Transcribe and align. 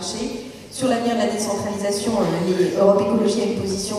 Sur 0.00 0.88
l'avenir 0.88 1.14
de 1.14 1.18
la 1.18 1.26
décentralisation, 1.26 2.12
les 2.46 2.76
Europe 2.78 3.00
Écologie 3.00 3.42
a 3.42 3.44
une 3.46 3.60
position 3.60 3.96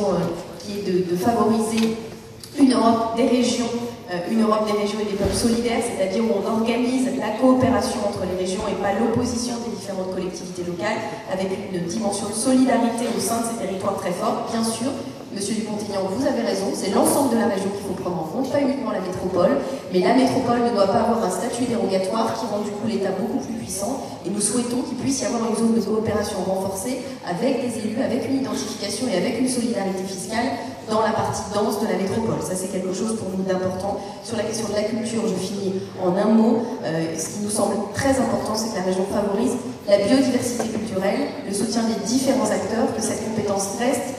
qui 0.59 0.79
est 0.79 1.11
de, 1.11 1.15
favoriser 1.15 1.97
une 2.57 2.73
Europe 2.73 3.17
des 3.17 3.27
régions 3.27 3.67
une 4.31 4.41
Europe 4.41 4.65
des 4.65 4.73
régions 4.73 4.97
et 5.01 5.05
des 5.05 5.17
peuples 5.17 5.35
solidaires, 5.35 5.81
c'est-à-dire 5.85 6.23
où 6.23 6.33
on 6.33 6.49
organise 6.49 7.05
la 7.19 7.37
coopération 7.39 7.99
entre 8.07 8.25
les 8.25 8.41
régions 8.41 8.63
et 8.67 8.81
pas 8.81 8.97
l'opposition 8.97 9.53
des 9.63 9.75
différentes 9.75 10.11
collectivités 10.15 10.63
locales, 10.65 10.97
avec 11.31 11.47
une 11.71 11.85
dimension 11.85 12.27
de 12.29 12.33
solidarité 12.33 13.05
au 13.15 13.19
sein 13.19 13.41
de 13.41 13.45
ces 13.53 13.67
territoires 13.67 13.97
très 13.97 14.11
forte, 14.11 14.51
bien 14.51 14.63
sûr, 14.63 14.89
Monsieur 15.29 15.53
Dupont-Aignan, 15.61 16.09
vous 16.09 16.25
avez 16.25 16.41
raison, 16.41 16.73
c'est 16.73 16.89
l'ensemble 16.89 17.35
de 17.35 17.39
la 17.39 17.45
région 17.53 17.69
qu'il 17.69 17.85
faut 17.85 18.01
prendre 18.01 18.17
en 18.17 18.27
compte, 18.33 18.51
pas 18.51 18.61
uniquement 18.61 18.89
la 18.89 18.99
métropole, 18.99 19.61
mais 19.93 19.99
la 19.99 20.15
métropole 20.15 20.65
ne 20.65 20.73
doit 20.73 20.87
pas 20.87 21.05
avoir 21.05 21.23
un 21.23 21.29
statut 21.29 21.69
dérogatoire 21.69 22.33
qui 22.33 22.49
rend 22.49 22.65
du 22.65 22.71
coup 22.71 22.87
l'État 22.89 23.13
beaucoup 23.13 23.37
plus 23.37 23.53
puissant, 23.53 24.01
et 24.25 24.29
nous 24.31 24.41
souhaitons 24.41 24.81
qu'il 24.81 24.97
puisse 24.97 25.21
y 25.21 25.25
avoir 25.25 25.45
une 25.47 25.55
zone 25.55 25.75
de 25.75 25.81
coopération 25.81 26.41
renforcée 26.41 27.05
avec 27.29 27.61
des 27.61 27.77
élus, 27.77 28.01
avec 28.01 28.25
une 28.25 28.41
identification 28.41 29.05
et 29.05 29.17
avec 29.17 29.39
une 29.39 29.47
solidarité 29.47 30.01
fiscale 30.01 30.57
dans 30.89 31.01
la 31.05 31.13
partie 31.13 31.45
dense 31.53 31.77
de 31.77 31.85
la 31.85 32.01
métropole. 32.01 32.41
Ça, 32.41 32.57
c'est 32.57 32.73
quelque 32.73 32.93
chose 32.93 33.13
pour 33.21 33.29
nous 33.29 33.45
d'important. 33.45 34.01
Sur 34.23 34.35
la 34.35 34.43
question 34.43 34.67
de 34.69 34.73
la 34.73 34.89
culture, 34.89 35.21
je 35.29 35.37
finis 35.37 35.73
en 36.01 36.17
un 36.17 36.33
mot. 36.33 36.65
Euh, 36.83 37.13
ce 37.13 37.37
qui 37.37 37.45
nous 37.45 37.53
semble 37.53 37.75
très 37.93 38.17
important, 38.17 38.57
c'est 38.57 38.73
que 38.73 38.81
la 38.81 38.89
région 38.89 39.05
favorise 39.13 39.53
la 39.87 39.97
biodiversité 39.97 40.65
culturelle, 40.69 41.29
le 41.47 41.53
soutien 41.53 41.83
des 41.83 42.01
différents 42.05 42.49
acteurs, 42.49 42.89
que 42.95 43.01
cette 43.01 43.23
compétence 43.23 43.77
reste 43.77 44.17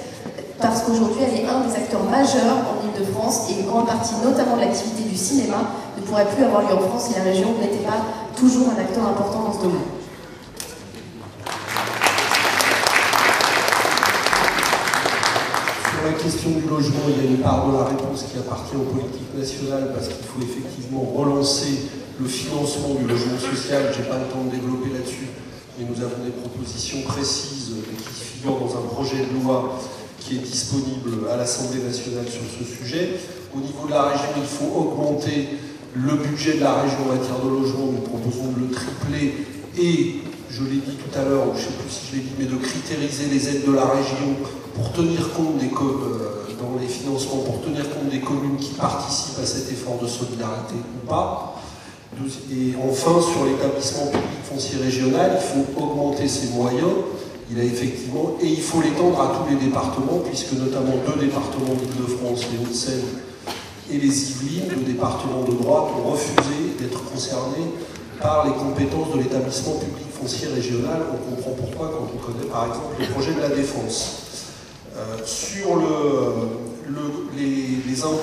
parce 0.60 0.82
qu'aujourd'hui 0.82 1.22
elle 1.26 1.40
est 1.40 1.48
un 1.48 1.60
des 1.60 1.74
acteurs 1.74 2.04
majeurs 2.04 2.58
en 2.68 2.86
Ile-de-France 2.86 3.50
et 3.50 3.60
une 3.60 3.66
grande 3.66 3.86
partie 3.86 4.14
notamment 4.22 4.56
de 4.56 4.60
l'activité 4.62 5.08
du 5.08 5.16
cinéma 5.16 5.56
ne 5.96 6.02
pourrait 6.02 6.26
plus 6.26 6.44
avoir 6.44 6.62
lieu 6.62 6.74
en 6.74 6.80
France 6.80 7.08
si 7.08 7.14
la 7.14 7.24
région 7.24 7.54
n'était 7.60 7.84
pas 7.84 8.04
toujours 8.36 8.68
un 8.76 8.80
acteur 8.80 9.06
important 9.06 9.44
dans 9.44 9.52
ce 9.52 9.62
domaine. 9.62 9.88
Sur 15.90 16.04
la 16.06 16.12
question 16.12 16.50
du 16.50 16.68
logement, 16.68 17.04
il 17.08 17.24
y 17.24 17.28
a 17.28 17.30
une 17.30 17.38
part 17.38 17.66
de 17.68 17.76
la 17.76 17.84
réponse 17.84 18.24
qui 18.30 18.38
appartient 18.38 18.76
aux 18.76 18.90
politiques 18.92 19.34
nationales 19.36 19.92
parce 19.94 20.08
qu'il 20.08 20.24
faut 20.24 20.40
effectivement 20.42 21.04
relancer 21.16 21.90
le 22.20 22.26
financement 22.26 22.94
du 22.94 23.06
logement 23.06 23.38
social. 23.38 23.92
Je 23.92 24.02
n'ai 24.02 24.08
pas 24.08 24.18
le 24.18 24.24
temps 24.24 24.44
de 24.44 24.50
développer 24.50 24.90
là-dessus, 24.92 25.28
mais 25.78 25.86
nous 25.88 26.00
avons 26.02 26.24
des 26.24 26.30
propositions 26.30 27.02
précises 27.02 27.72
qui 27.86 28.24
figurent 28.24 28.58
dans 28.60 28.76
un 28.76 28.86
projet 28.88 29.24
de 29.24 29.44
loi 29.44 29.78
qui 30.30 30.36
est 30.36 30.46
disponible 30.46 31.26
à 31.32 31.36
l'Assemblée 31.36 31.82
nationale 31.82 32.26
sur 32.30 32.42
ce 32.46 32.62
sujet. 32.62 33.18
Au 33.52 33.58
niveau 33.58 33.86
de 33.86 33.90
la 33.90 34.14
région, 34.14 34.30
il 34.36 34.46
faut 34.46 34.70
augmenter 34.78 35.58
le 35.94 36.14
budget 36.22 36.54
de 36.54 36.60
la 36.60 36.82
région 36.82 36.98
en 37.10 37.16
matière 37.16 37.40
de 37.42 37.50
logement. 37.50 37.90
Nous 37.90 38.06
proposons 38.06 38.52
de 38.54 38.60
le 38.60 38.70
tripler 38.70 39.34
et, 39.76 40.22
je 40.48 40.62
l'ai 40.62 40.78
dit 40.86 40.94
tout 40.94 41.18
à 41.18 41.24
l'heure, 41.24 41.46
je 41.54 41.58
ne 41.58 41.64
sais 41.66 41.78
plus 41.82 41.90
si 41.90 42.06
je 42.06 42.16
l'ai 42.16 42.22
dit, 42.22 42.34
mais 42.38 42.44
de 42.44 42.56
critériser 42.56 43.26
les 43.26 43.48
aides 43.48 43.66
de 43.66 43.72
la 43.72 43.86
région 43.86 44.38
pour 44.74 44.92
tenir 44.92 45.32
compte 45.32 45.58
des 45.58 45.66
euh, 45.66 46.46
dans 46.60 46.78
les 46.80 46.86
financements, 46.86 47.42
pour 47.42 47.62
tenir 47.62 47.90
compte 47.90 48.10
des 48.10 48.20
communes 48.20 48.56
qui 48.58 48.74
participent 48.74 49.40
à 49.42 49.46
cet 49.46 49.72
effort 49.72 49.98
de 50.00 50.06
solidarité 50.06 50.74
ou 50.78 51.08
pas. 51.08 51.56
Et 52.52 52.74
enfin, 52.76 53.20
sur 53.20 53.46
l'établissement 53.46 54.06
public 54.06 54.44
foncier 54.44 54.78
régional, 54.78 55.38
il 55.40 55.42
faut 55.42 55.82
augmenter 55.82 56.28
ses 56.28 56.48
moyens 56.48 56.90
il 57.50 57.58
a 57.58 57.64
effectivement, 57.64 58.36
et 58.40 58.46
il 58.46 58.60
faut 58.60 58.80
l'étendre 58.80 59.20
à 59.20 59.36
tous 59.36 59.50
les 59.52 59.60
départements, 59.66 60.22
puisque 60.24 60.52
notamment 60.52 60.94
deux 61.06 61.20
départements 61.20 61.74
d'Île-de-France, 61.74 62.46
les 62.52 62.58
Hauts-de-Seine 62.58 63.02
et 63.90 63.98
les 63.98 64.30
Yvelines, 64.30 64.70
le 64.70 64.92
département 64.92 65.42
de 65.42 65.52
droite, 65.52 65.90
ont 65.98 66.10
refusé 66.10 66.78
d'être 66.78 67.02
concernés 67.10 67.66
par 68.20 68.46
les 68.46 68.52
compétences 68.52 69.12
de 69.14 69.18
l'établissement 69.18 69.74
public 69.74 70.06
foncier 70.20 70.48
régional. 70.48 71.02
On 71.12 71.34
comprend 71.34 71.50
pourquoi 71.52 71.88
quand 71.88 72.06
on 72.14 72.32
connaît 72.32 72.46
par 72.46 72.66
exemple 72.68 72.94
le 73.00 73.06
projet 73.06 73.34
de 73.34 73.40
la 73.40 73.48
défense. 73.48 74.26
Euh, 74.96 75.16
sur 75.24 75.76
les, 77.36 78.02
impôts, 78.02 78.18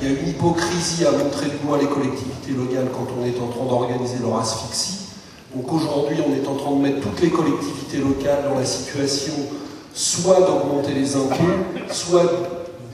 il 0.00 0.08
y 0.08 0.10
a 0.10 0.20
une 0.20 0.28
hypocrisie 0.28 1.04
à 1.04 1.12
montrer 1.12 1.46
du 1.46 1.56
doigt 1.64 1.78
les 1.78 1.86
collectivités 1.86 2.52
locales 2.52 2.88
quand 2.92 3.06
on 3.18 3.24
est 3.24 3.38
en 3.38 3.48
train 3.48 3.64
d'organiser 3.64 4.18
leur 4.22 4.38
asphyxie. 4.38 4.99
Donc 5.54 5.72
aujourd'hui, 5.72 6.18
on 6.26 6.32
est 6.32 6.46
en 6.46 6.54
train 6.54 6.70
de 6.70 6.80
mettre 6.80 7.00
toutes 7.00 7.20
les 7.22 7.30
collectivités 7.30 7.98
locales 7.98 8.44
dans 8.48 8.58
la 8.58 8.64
situation 8.64 9.32
soit 9.92 10.40
d'augmenter 10.40 10.94
les 10.94 11.16
impôts, 11.16 11.34
soit 11.90 12.30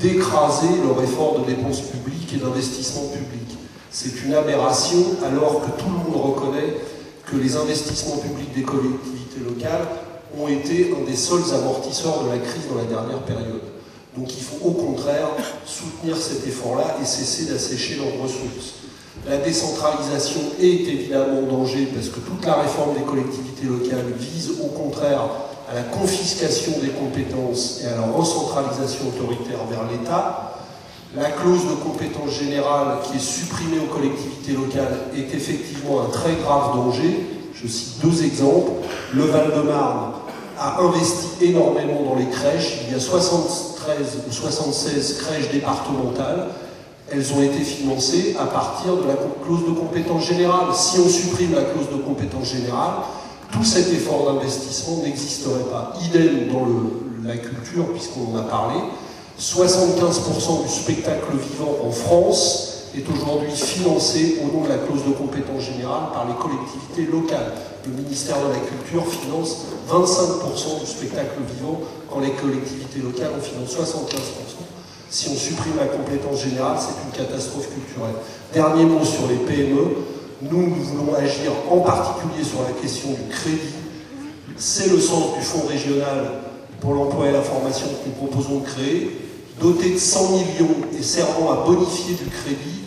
d'écraser 0.00 0.68
leur 0.84 1.02
effort 1.02 1.40
de 1.40 1.44
dépenses 1.44 1.80
publiques 1.80 2.32
et 2.34 2.38
d'investissement 2.38 3.08
public. 3.08 3.58
C'est 3.90 4.24
une 4.24 4.34
aberration 4.34 4.98
alors 5.24 5.62
que 5.62 5.80
tout 5.80 5.86
le 5.86 6.12
monde 6.12 6.34
reconnaît 6.34 6.76
que 7.24 7.36
les 7.36 7.56
investissements 7.56 8.18
publics 8.18 8.54
des 8.54 8.62
collectivités 8.62 9.40
locales 9.44 9.86
ont 10.38 10.48
été 10.48 10.94
un 10.98 11.04
des 11.08 11.16
seuls 11.16 11.54
amortisseurs 11.54 12.24
de 12.24 12.30
la 12.30 12.38
crise 12.38 12.68
dans 12.70 12.78
la 12.78 12.84
dernière 12.84 13.22
période. 13.22 13.62
Donc 14.16 14.34
il 14.36 14.42
faut 14.42 14.66
au 14.66 14.72
contraire 14.72 15.28
soutenir 15.66 16.16
cet 16.16 16.46
effort-là 16.46 16.96
et 17.02 17.04
cesser 17.04 17.52
d'assécher 17.52 17.96
leurs 17.96 18.22
ressources. 18.22 18.85
La 19.28 19.38
décentralisation 19.38 20.40
est 20.60 20.86
évidemment 20.86 21.40
en 21.40 21.52
danger 21.58 21.88
parce 21.94 22.08
que 22.08 22.20
toute 22.20 22.44
la 22.46 22.54
réforme 22.54 22.94
des 22.94 23.02
collectivités 23.02 23.66
locales 23.66 24.12
vise 24.18 24.52
au 24.62 24.68
contraire 24.68 25.22
à 25.68 25.74
la 25.74 25.82
confiscation 25.82 26.72
des 26.80 26.90
compétences 26.90 27.80
et 27.82 27.88
à 27.88 27.96
la 27.96 28.12
recentralisation 28.12 29.08
autoritaire 29.08 29.64
vers 29.68 29.82
l'État. 29.90 30.52
La 31.16 31.30
clause 31.30 31.64
de 31.64 31.74
compétence 31.82 32.38
générale 32.38 32.98
qui 33.02 33.16
est 33.16 33.20
supprimée 33.20 33.78
aux 33.80 33.92
collectivités 33.92 34.52
locales 34.52 34.98
est 35.16 35.34
effectivement 35.34 36.02
un 36.02 36.10
très 36.10 36.34
grave 36.34 36.76
danger. 36.76 37.26
Je 37.54 37.66
cite 37.66 38.00
deux 38.04 38.24
exemples. 38.24 38.72
Le 39.12 39.24
Val-de-Marne 39.24 40.12
a 40.58 40.80
investi 40.80 41.46
énormément 41.46 42.02
dans 42.02 42.14
les 42.14 42.28
crèches. 42.28 42.82
Il 42.86 42.92
y 42.92 42.96
a 42.96 43.00
73 43.00 44.18
ou 44.28 44.32
76 44.32 45.18
crèches 45.18 45.50
départementales 45.50 46.48
elles 47.10 47.32
ont 47.32 47.42
été 47.42 47.60
financées 47.60 48.36
à 48.38 48.46
partir 48.46 48.96
de 48.96 49.06
la 49.06 49.14
clause 49.44 49.64
de 49.66 49.72
compétence 49.72 50.24
générale. 50.24 50.74
Si 50.74 50.98
on 50.98 51.08
supprime 51.08 51.54
la 51.54 51.62
clause 51.62 51.88
de 51.90 52.02
compétence 52.02 52.52
générale, 52.52 52.94
tout 53.52 53.64
cet 53.64 53.92
effort 53.92 54.26
d'investissement 54.26 55.02
n'existerait 55.04 55.70
pas. 55.70 55.94
Idem 56.04 56.48
dans 56.52 56.66
la 57.24 57.36
culture, 57.36 57.92
puisqu'on 57.92 58.34
en 58.34 58.38
a 58.38 58.42
parlé. 58.42 58.80
75% 59.38 60.62
du 60.62 60.68
spectacle 60.68 61.36
vivant 61.36 61.76
en 61.86 61.90
France 61.90 62.72
est 62.96 63.04
aujourd'hui 63.10 63.52
financé 63.52 64.38
au 64.42 64.56
nom 64.56 64.64
de 64.64 64.68
la 64.68 64.78
clause 64.78 65.04
de 65.04 65.12
compétence 65.12 65.62
générale 65.62 66.10
par 66.12 66.26
les 66.26 66.34
collectivités 66.34 67.12
locales. 67.12 67.52
Le 67.86 67.92
ministère 67.92 68.36
de 68.38 68.48
la 68.48 68.58
Culture 68.58 69.06
finance 69.06 69.66
25% 69.88 70.80
du 70.80 70.86
spectacle 70.86 71.38
vivant 71.54 71.80
quand 72.10 72.20
les 72.20 72.32
collectivités 72.32 73.00
locales 73.00 73.32
en 73.36 73.42
financent 73.42 73.76
75%. 73.76 74.45
Si 75.08 75.28
on 75.30 75.36
supprime 75.36 75.76
la 75.78 75.86
compétence 75.86 76.42
générale, 76.42 76.76
c'est 76.80 76.94
une 77.06 77.26
catastrophe 77.26 77.68
culturelle. 77.72 78.16
Dernier 78.52 78.84
mot 78.84 79.04
sur 79.04 79.28
les 79.28 79.36
PME. 79.36 79.96
Nous, 80.42 80.62
nous 80.66 80.82
voulons 80.82 81.14
agir 81.14 81.52
en 81.70 81.78
particulier 81.78 82.44
sur 82.44 82.62
la 82.62 82.72
question 82.80 83.10
du 83.10 83.30
crédit. 83.30 83.74
C'est 84.56 84.90
le 84.90 84.98
sens 84.98 85.34
du 85.38 85.44
Fonds 85.44 85.66
régional 85.68 86.26
pour 86.80 86.94
l'emploi 86.94 87.28
et 87.28 87.32
la 87.32 87.42
formation 87.42 87.86
que 87.86 88.08
nous 88.08 88.26
proposons 88.26 88.60
de 88.60 88.66
créer, 88.66 89.16
doté 89.60 89.94
de 89.94 89.98
100 89.98 90.32
millions 90.32 90.76
et 90.98 91.02
servant 91.02 91.52
à 91.52 91.64
bonifier 91.64 92.14
du 92.14 92.26
crédit, 92.26 92.82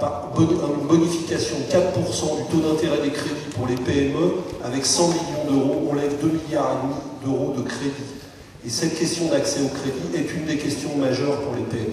une 0.00 0.86
bonification 0.86 1.56
de 1.58 1.72
4% 1.72 2.36
du 2.36 2.44
taux 2.50 2.68
d'intérêt 2.68 3.02
des 3.02 3.10
crédits 3.10 3.50
pour 3.54 3.66
les 3.66 3.76
PME, 3.76 4.34
avec 4.64 4.84
100 4.84 5.08
millions 5.08 5.50
d'euros, 5.50 5.88
on 5.90 5.94
lève 5.94 6.14
2 6.20 6.28
milliards 6.28 6.80
d'euros 7.24 7.54
de 7.56 7.62
crédit. 7.62 8.13
Et 8.66 8.70
cette 8.70 8.98
question 8.98 9.26
d'accès 9.26 9.60
au 9.60 9.68
crédit 9.68 10.16
est 10.16 10.34
une 10.34 10.46
des 10.46 10.56
questions 10.56 10.96
majeures 10.96 11.38
pour 11.42 11.54
les 11.54 11.64
PME. 11.64 11.92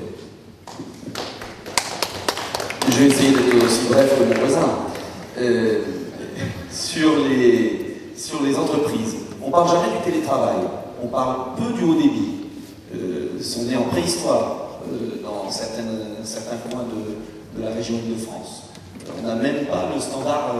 Je 2.89 2.97
vais 2.97 3.07
essayer 3.07 3.31
d'être 3.31 3.65
aussi 3.65 3.87
bref 3.89 4.17
que 4.17 4.23
mon 4.23 4.39
voisin. 4.39 4.69
Euh, 5.37 5.81
sur, 6.71 7.27
les, 7.27 7.97
sur 8.15 8.41
les 8.43 8.55
entreprises, 8.55 9.15
on 9.41 9.47
ne 9.47 9.51
parle 9.51 9.67
jamais 9.67 9.97
du 9.97 10.11
télétravail, 10.11 10.57
on 11.03 11.07
parle 11.07 11.55
peu 11.57 11.73
du 11.73 11.83
haut 11.83 11.95
débit. 11.95 12.47
Euh, 12.95 13.39
on 13.59 13.69
est 13.69 13.75
en 13.75 13.83
préhistoire 13.83 14.79
euh, 14.87 15.21
dans 15.23 15.51
certains 15.51 16.57
coins 16.69 16.83
de, 16.83 17.59
de 17.59 17.65
la 17.65 17.73
région 17.73 17.95
de 17.97 18.15
France. 18.15 18.69
On 19.21 19.27
n'a 19.27 19.35
même 19.35 19.65
pas 19.65 19.89
le 19.93 19.99
standard 19.99 20.55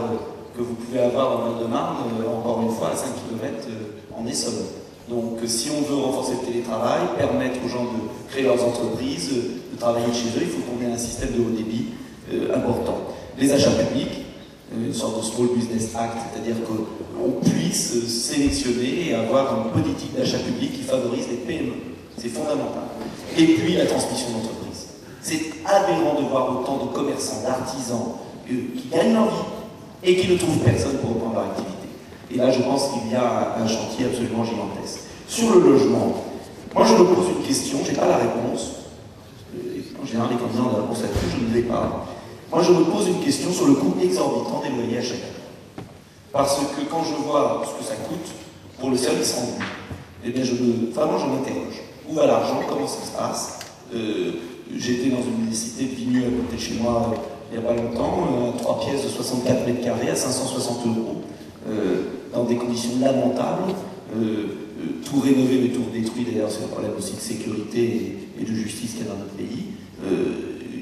que 0.54 0.60
vous 0.60 0.74
pouvez 0.74 1.00
avoir 1.00 1.38
dans 1.38 1.58
le 1.58 1.64
de 1.64 1.70
marne 1.70 1.96
encore 2.28 2.60
une 2.62 2.70
fois, 2.70 2.90
à 2.90 2.96
5 2.96 3.06
km 3.28 3.66
en 4.14 4.26
Essonne. 4.26 4.81
Donc 5.08 5.38
si 5.46 5.68
on 5.70 5.82
veut 5.82 6.00
renforcer 6.00 6.32
le 6.40 6.46
télétravail, 6.46 7.00
permettre 7.18 7.58
aux 7.64 7.68
gens 7.68 7.84
de 7.84 8.30
créer 8.30 8.44
leurs 8.44 8.64
entreprises, 8.64 9.30
de 9.72 9.78
travailler 9.78 10.12
chez 10.12 10.38
eux, 10.38 10.42
il 10.42 10.48
faut 10.48 10.62
qu'on 10.62 10.82
ait 10.84 10.92
un 10.92 10.98
système 10.98 11.30
de 11.32 11.40
haut 11.40 11.50
débit 11.50 11.86
euh, 12.32 12.54
important. 12.54 12.98
Les 13.38 13.52
achats 13.52 13.72
publics, 13.72 14.24
euh, 14.72 14.86
une 14.86 14.94
sorte 14.94 15.18
de 15.18 15.24
Small 15.24 15.48
Business 15.56 15.94
Act, 15.96 16.18
c'est-à-dire 16.32 16.56
qu'on 16.64 17.40
puisse 17.40 18.06
sélectionner 18.06 19.08
et 19.08 19.14
avoir 19.14 19.66
une 19.66 19.72
politique 19.72 20.16
d'achat 20.16 20.38
public 20.38 20.72
qui 20.72 20.82
favorise 20.82 21.26
les 21.28 21.36
PME. 21.36 21.72
C'est 22.16 22.28
fondamental. 22.28 22.84
Et 23.36 23.44
puis 23.44 23.74
la 23.74 23.86
transmission 23.86 24.30
d'entreprise. 24.32 24.86
C'est 25.20 25.40
aberrant 25.64 26.20
de 26.20 26.28
voir 26.28 26.60
autant 26.60 26.84
de 26.84 26.92
commerçants, 26.92 27.42
d'artisans 27.44 28.14
qui 28.46 28.88
gagnent 28.90 29.14
leur 29.14 29.26
vie 29.26 29.52
et 30.04 30.16
qui 30.16 30.28
ne 30.28 30.36
trouvent 30.36 30.58
personne 30.58 30.98
pour 30.98 31.14
reprendre 31.14 31.34
leur 31.34 31.44
activité. 31.44 31.81
Et 32.34 32.38
là, 32.38 32.50
je 32.50 32.62
pense 32.62 32.88
qu'il 32.90 33.12
y 33.12 33.14
a 33.14 33.56
un 33.58 33.66
chantier 33.66 34.06
absolument 34.06 34.44
gigantesque. 34.44 35.00
Sur 35.28 35.54
le 35.54 35.60
logement, 35.60 36.24
moi 36.74 36.84
je 36.86 36.94
me 36.94 37.04
pose 37.04 37.26
une 37.36 37.46
question, 37.46 37.78
je 37.84 37.90
n'ai 37.90 37.96
pas 37.96 38.08
la 38.08 38.16
réponse. 38.16 38.72
En 40.02 40.06
général, 40.06 40.28
les 40.30 40.36
candidats 40.36 40.62
ont 40.62 40.76
la 40.76 40.82
réponse 40.82 41.02
là-dessus, 41.02 41.36
je 41.38 41.48
ne 41.48 41.54
l'ai 41.54 41.62
pas. 41.62 42.06
Moi 42.50 42.62
je 42.62 42.72
me 42.72 42.84
pose 42.84 43.08
une 43.08 43.20
question 43.20 43.50
sur 43.52 43.66
le 43.66 43.74
coût 43.74 43.94
exorbitant 44.02 44.62
des 44.62 44.70
loyers 44.70 44.98
à 44.98 45.02
chaque 45.02 45.22
année. 45.22 45.86
Parce 46.32 46.56
que 46.56 46.82
quand 46.90 47.04
je 47.04 47.14
vois 47.22 47.62
ce 47.64 47.78
que 47.82 47.88
ça 47.88 47.94
coûte 47.96 48.32
pour 48.78 48.90
le 48.90 48.96
service 48.96 49.34
rendu, 49.34 49.64
eh 50.24 50.30
bien 50.30 50.44
je 50.44 50.52
me, 50.54 50.90
vraiment 50.92 51.18
je 51.18 51.26
m'interroge. 51.26 51.82
Où 52.08 52.14
va 52.14 52.26
l'argent? 52.26 52.60
Comment 52.68 52.86
ça 52.86 53.06
se 53.06 53.16
passe? 53.16 53.58
Euh, 53.94 54.32
J'étais 54.74 55.10
dans 55.10 55.20
une 55.22 55.52
cité 55.52 55.84
de 55.84 55.94
Vigny 55.94 56.18
à 56.18 56.30
côté 56.30 56.56
de 56.56 56.60
chez 56.60 56.74
moi 56.80 57.12
il 57.52 57.58
n'y 57.60 57.64
a 57.66 57.68
pas 57.68 57.74
longtemps, 57.76 58.26
euh, 58.32 58.58
trois 58.58 58.80
pièces 58.80 59.04
de 59.04 59.08
64 59.08 59.66
mètres 59.66 59.84
carrés 59.84 60.08
à 60.08 60.14
560 60.14 60.86
euros, 60.86 61.16
euh, 61.68 62.02
dans 62.32 62.44
des 62.44 62.56
conditions 62.56 62.98
lamentables, 63.00 63.74
tout 65.04 65.20
rénové 65.20 65.60
mais 65.62 65.68
tout 65.68 65.84
détruit. 65.92 66.24
D'ailleurs, 66.24 66.50
c'est 66.50 66.64
un 66.64 66.68
problème 66.68 66.92
aussi 66.98 67.14
de 67.14 67.20
sécurité 67.20 68.16
et, 68.40 68.44
de 68.44 68.54
justice 68.54 68.92
qu'il 68.92 69.06
y 69.06 69.08
a 69.08 69.12
dans 69.12 69.18
notre 69.18 69.34
pays. 69.34 69.72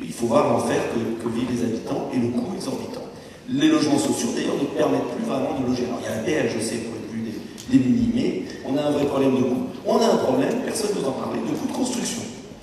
il 0.02 0.12
faut 0.12 0.26
voir 0.26 0.48
l'enfer 0.52 0.80
que, 0.94 1.28
vivent 1.28 1.50
les 1.50 1.62
habitants 1.62 2.10
et 2.14 2.18
le 2.18 2.28
coût 2.28 2.54
exorbitant. 2.54 3.04
Les 3.48 3.68
logements 3.68 3.98
sociaux, 3.98 4.30
d'ailleurs, 4.34 4.54
ne 4.60 4.66
permettent 4.78 5.10
plus 5.16 5.26
vraiment 5.26 5.58
de 5.58 5.66
loger. 5.66 5.84
Alors, 5.86 6.00
il 6.02 6.06
y 6.06 6.12
a 6.12 6.20
un 6.20 6.22
PL, 6.22 6.50
je 6.54 6.64
sais, 6.64 6.76
pour 6.86 6.94
les 6.94 7.06
plus 7.10 7.34
démunis, 7.70 8.42
on 8.64 8.76
a 8.76 8.82
un 8.82 8.90
vrai 8.92 9.06
problème 9.06 9.36
de 9.36 9.42
coût. 9.42 9.66
On 9.86 9.96
a 9.96 10.06
un 10.06 10.16
problème, 10.18 10.62
personne 10.64 10.90
ne 10.94 11.00
nous 11.00 11.08
en 11.08 11.12
parler, 11.12 11.40
de 11.40 11.56
coût 11.56 11.66
de 11.66 11.72
construction. 11.72 12.22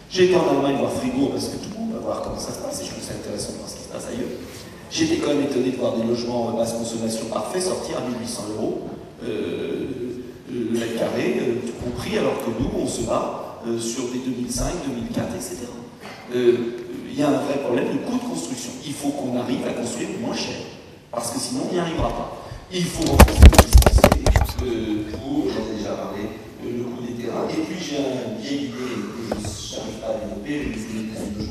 J'ai 0.09 0.25
été 0.25 0.35
en 0.35 0.47
Allemagne 0.47 0.77
voir 0.79 0.91
Fribourg 0.93 1.31
parce 1.31 1.49
que 1.49 1.57
tout 1.57 1.69
le 1.73 1.79
monde 1.79 1.93
va 1.93 1.99
voir 1.99 2.21
comment 2.21 2.39
ça 2.39 2.53
se 2.53 2.59
passe 2.59 2.79
trouve 2.79 3.03
ça 3.03 3.13
intéressant 3.13 3.53
de 3.53 3.57
voir 3.57 3.69
ce 3.69 3.75
qui 3.75 3.83
se 3.83 3.89
passe 3.89 4.07
ailleurs. 4.07 4.33
J'étais 4.89 5.17
quand 5.17 5.33
même 5.33 5.43
étonné 5.43 5.71
de 5.71 5.77
voir 5.77 5.95
des 5.97 6.03
logements 6.03 6.51
basse 6.51 6.73
consommation 6.73 7.25
parfaits 7.25 7.63
sortir 7.63 7.97
à 7.97 8.09
1800 8.09 8.43
euros 8.57 8.87
euh, 9.23 9.85
le 10.49 10.79
mètre 10.79 10.97
carré, 10.97 11.37
euh, 11.39 11.55
tout 11.65 11.83
compris, 11.83 12.17
alors 12.17 12.37
que 12.39 12.49
nous, 12.49 12.69
on 12.81 12.87
se 12.87 13.01
bat 13.01 13.59
euh, 13.67 13.79
sur 13.79 14.03
des 14.11 14.19
2005, 14.19 14.65
2004, 14.87 15.35
etc. 15.35 15.57
Il 16.33 17.19
y 17.19 17.23
a 17.23 17.29
un 17.29 17.39
vrai 17.41 17.57
problème 17.63 17.87
de 17.87 17.97
coût 18.09 18.17
de 18.17 18.29
construction. 18.29 18.71
Il 18.85 18.93
faut 18.93 19.09
qu'on 19.09 19.37
arrive 19.39 19.67
à 19.67 19.73
construire 19.73 20.09
moins 20.21 20.35
cher, 20.35 20.55
parce 21.11 21.31
que 21.31 21.39
sinon, 21.39 21.63
on 21.69 21.73
n'y 21.73 21.79
arrivera 21.79 22.09
pas. 22.09 22.43
Il 22.71 22.85
faut 22.85 23.03
renforcer 23.03 23.47
pour, 24.57 25.45
j'en 25.49 25.73
ai 25.73 25.77
déjà 25.77 25.91
parlé, 25.91 26.21
le 26.63 26.83
coût 26.83 27.01
des 27.01 27.23
terrains. 27.23 27.47
Et 27.49 27.61
puis 27.61 27.77
j'ai 27.79 27.97
une 27.97 28.41
vieille 28.41 28.65
idée 28.65 28.77
n'arrive 29.77 29.99
pas 30.01 30.07
à 30.07 30.13
développer, 30.19 30.73
successifs. 30.73 31.46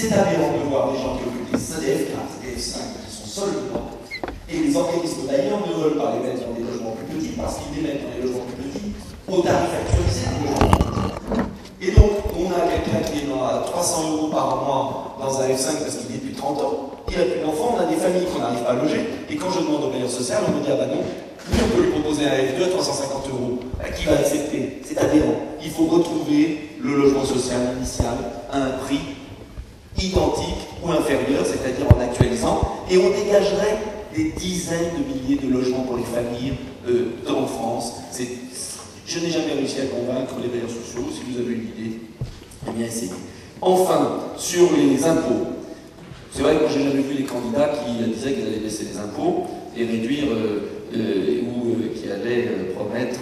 C'est 0.00 0.12
aberrant 0.12 0.54
de 0.54 0.70
voir 0.70 0.92
des 0.92 0.98
gens 0.98 1.18
qui 1.18 1.26
occupent 1.26 1.50
des 1.50 1.58
CDF 1.58 2.14
4, 2.14 2.22
CDF 2.38 2.62
5 2.62 3.02
qui 3.02 3.10
sont 3.10 3.26
seuls 3.26 3.66
dedans, 3.66 3.98
et 4.46 4.56
les 4.62 4.76
organismes 4.76 5.26
d'ailleurs 5.26 5.58
ne 5.58 5.74
veulent 5.74 5.98
pas 5.98 6.14
les 6.14 6.22
mettre 6.22 6.46
dans 6.46 6.54
des 6.54 6.62
logements 6.62 6.94
plus 6.94 7.18
petits 7.18 7.34
parce 7.34 7.58
qu'ils 7.58 7.74
les 7.74 7.82
mettent 7.82 8.06
dans 8.06 8.14
des 8.14 8.22
logements 8.22 8.46
plus 8.46 8.62
petits 8.62 8.94
au 9.26 9.42
tarif 9.42 9.74
actualisé 9.74 10.22
des 10.38 10.46
logements 10.46 11.50
Et 11.82 11.90
donc, 11.98 12.14
on 12.30 12.46
a 12.46 12.70
quelqu'un 12.70 13.02
qui 13.10 13.26
est 13.26 13.32
à 13.42 13.66
300 13.66 14.14
euros 14.14 14.28
par 14.30 14.62
mois 14.62 15.18
dans 15.18 15.34
un 15.34 15.48
F5 15.50 15.82
parce 15.82 15.96
qu'il 15.98 16.14
est 16.14 16.22
depuis 16.22 16.38
30 16.38 16.62
ans, 16.62 16.94
il 17.10 17.18
n'a 17.18 17.24
plus 17.34 17.42
d'enfants, 17.42 17.74
on 17.74 17.82
a 17.82 17.90
des 17.90 17.98
familles 17.98 18.30
qu'on 18.30 18.38
n'arrive 18.38 18.62
pas 18.62 18.70
à 18.70 18.78
loger, 18.78 19.02
et 19.02 19.34
quand 19.34 19.50
je 19.50 19.66
demande 19.66 19.82
au 19.82 19.90
bailleur 19.90 20.10
social, 20.10 20.46
on 20.46 20.54
me 20.54 20.62
dit 20.62 20.70
ah 20.70 20.78
bah 20.78 20.94
non, 20.94 21.02
lui 21.02 21.58
on 21.58 21.74
peut 21.74 21.82
lui 21.82 21.90
proposer 21.90 22.22
un 22.22 22.38
F2 22.54 22.70
à 22.70 22.70
350 22.70 23.34
euros. 23.34 23.58
Qui 23.98 24.04
va 24.04 24.14
accepter? 24.22 24.78
C'est 24.86 24.98
adhérent. 24.98 25.34
Il 25.60 25.70
faut 25.70 25.86
retrouver 25.86 26.70
le 26.78 26.94
logement 26.94 27.24
social 27.24 27.74
initial 27.76 28.14
à 28.52 28.58
un 28.58 28.70
prix 28.86 29.17
identique 30.00 30.68
ou 30.82 30.90
inférieur, 30.90 31.44
c'est-à-dire 31.44 31.86
en 31.94 32.00
actualisant, 32.00 32.60
et 32.90 32.98
on 32.98 33.10
dégagerait 33.10 33.78
des 34.14 34.32
dizaines 34.32 34.90
de 34.98 35.04
milliers 35.12 35.40
de 35.40 35.52
logements 35.52 35.82
pour 35.82 35.96
les 35.96 36.04
familles 36.04 36.54
euh, 36.88 37.10
en 37.28 37.46
France. 37.46 37.94
Je 39.06 39.18
n'ai 39.20 39.30
jamais 39.30 39.52
réussi 39.52 39.80
à 39.80 39.86
convaincre 39.86 40.34
les 40.42 40.48
bailleurs 40.48 40.70
sociaux. 40.70 41.08
Si 41.12 41.20
vous 41.30 41.40
avez 41.40 41.54
une 41.54 41.68
idée, 41.68 42.00
eh 42.66 42.70
bien 42.72 42.86
essayez. 42.86 43.12
Enfin, 43.60 44.20
sur 44.36 44.68
les 44.76 45.04
impôts. 45.04 45.48
C'est 46.32 46.42
vrai 46.42 46.56
que 46.56 46.60
moi 46.60 46.68
j'ai 46.72 46.84
jamais 46.84 47.02
vu 47.02 47.14
les 47.14 47.24
candidats 47.24 47.70
qui 47.70 48.04
disaient 48.12 48.34
qu'ils 48.34 48.46
allaient 48.46 48.58
baisser 48.58 48.86
les 48.92 48.98
impôts 48.98 49.44
et 49.76 49.84
réduire, 49.84 50.24
euh, 50.30 50.68
euh, 50.94 51.40
ou 51.42 51.94
qui 51.94 52.10
allaient 52.10 52.48
promettre, 52.74 53.20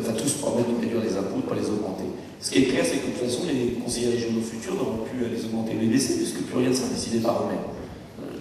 enfin 0.00 0.12
tous 0.12 0.32
promettre 0.34 0.68
de 0.70 0.80
réduire 0.80 1.02
les 1.02 1.16
impôts, 1.16 1.40
pas 1.48 1.54
les 1.54 1.68
augmenter. 1.68 2.04
Ce 2.40 2.50
qui 2.50 2.58
est 2.58 2.64
clair, 2.66 2.84
c'est 2.84 2.98
que 2.98 3.06
de 3.06 3.12
toute 3.12 3.24
façon, 3.30 3.42
les 3.48 3.80
conseillers 3.82 4.10
régionaux 4.10 4.42
futurs 4.42 4.74
n'auront 4.74 5.04
plus 5.08 5.24
à 5.24 5.28
les 5.28 5.44
augmenter 5.46 5.72
ou 5.76 5.80
les 5.80 5.86
baisser, 5.86 6.16
puisque 6.16 6.42
plus 6.42 6.58
rien 6.58 6.68
ne 6.68 6.74
sera 6.74 6.88
décidé 6.88 7.18
par 7.18 7.42
eux-mêmes. 7.42 7.64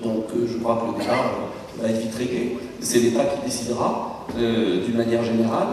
Donc 0.04 0.26
je 0.36 0.58
crois 0.58 0.76
que 0.84 0.98
le 0.98 1.04
débat 1.04 1.32
va 1.80 1.90
être 1.90 2.02
vite 2.02 2.16
réglé. 2.16 2.58
C'est 2.82 3.00
l'État 3.00 3.24
qui 3.26 3.46
décidera 3.46 4.28
d'une 4.38 4.98
manière 4.98 5.24
générale 5.24 5.68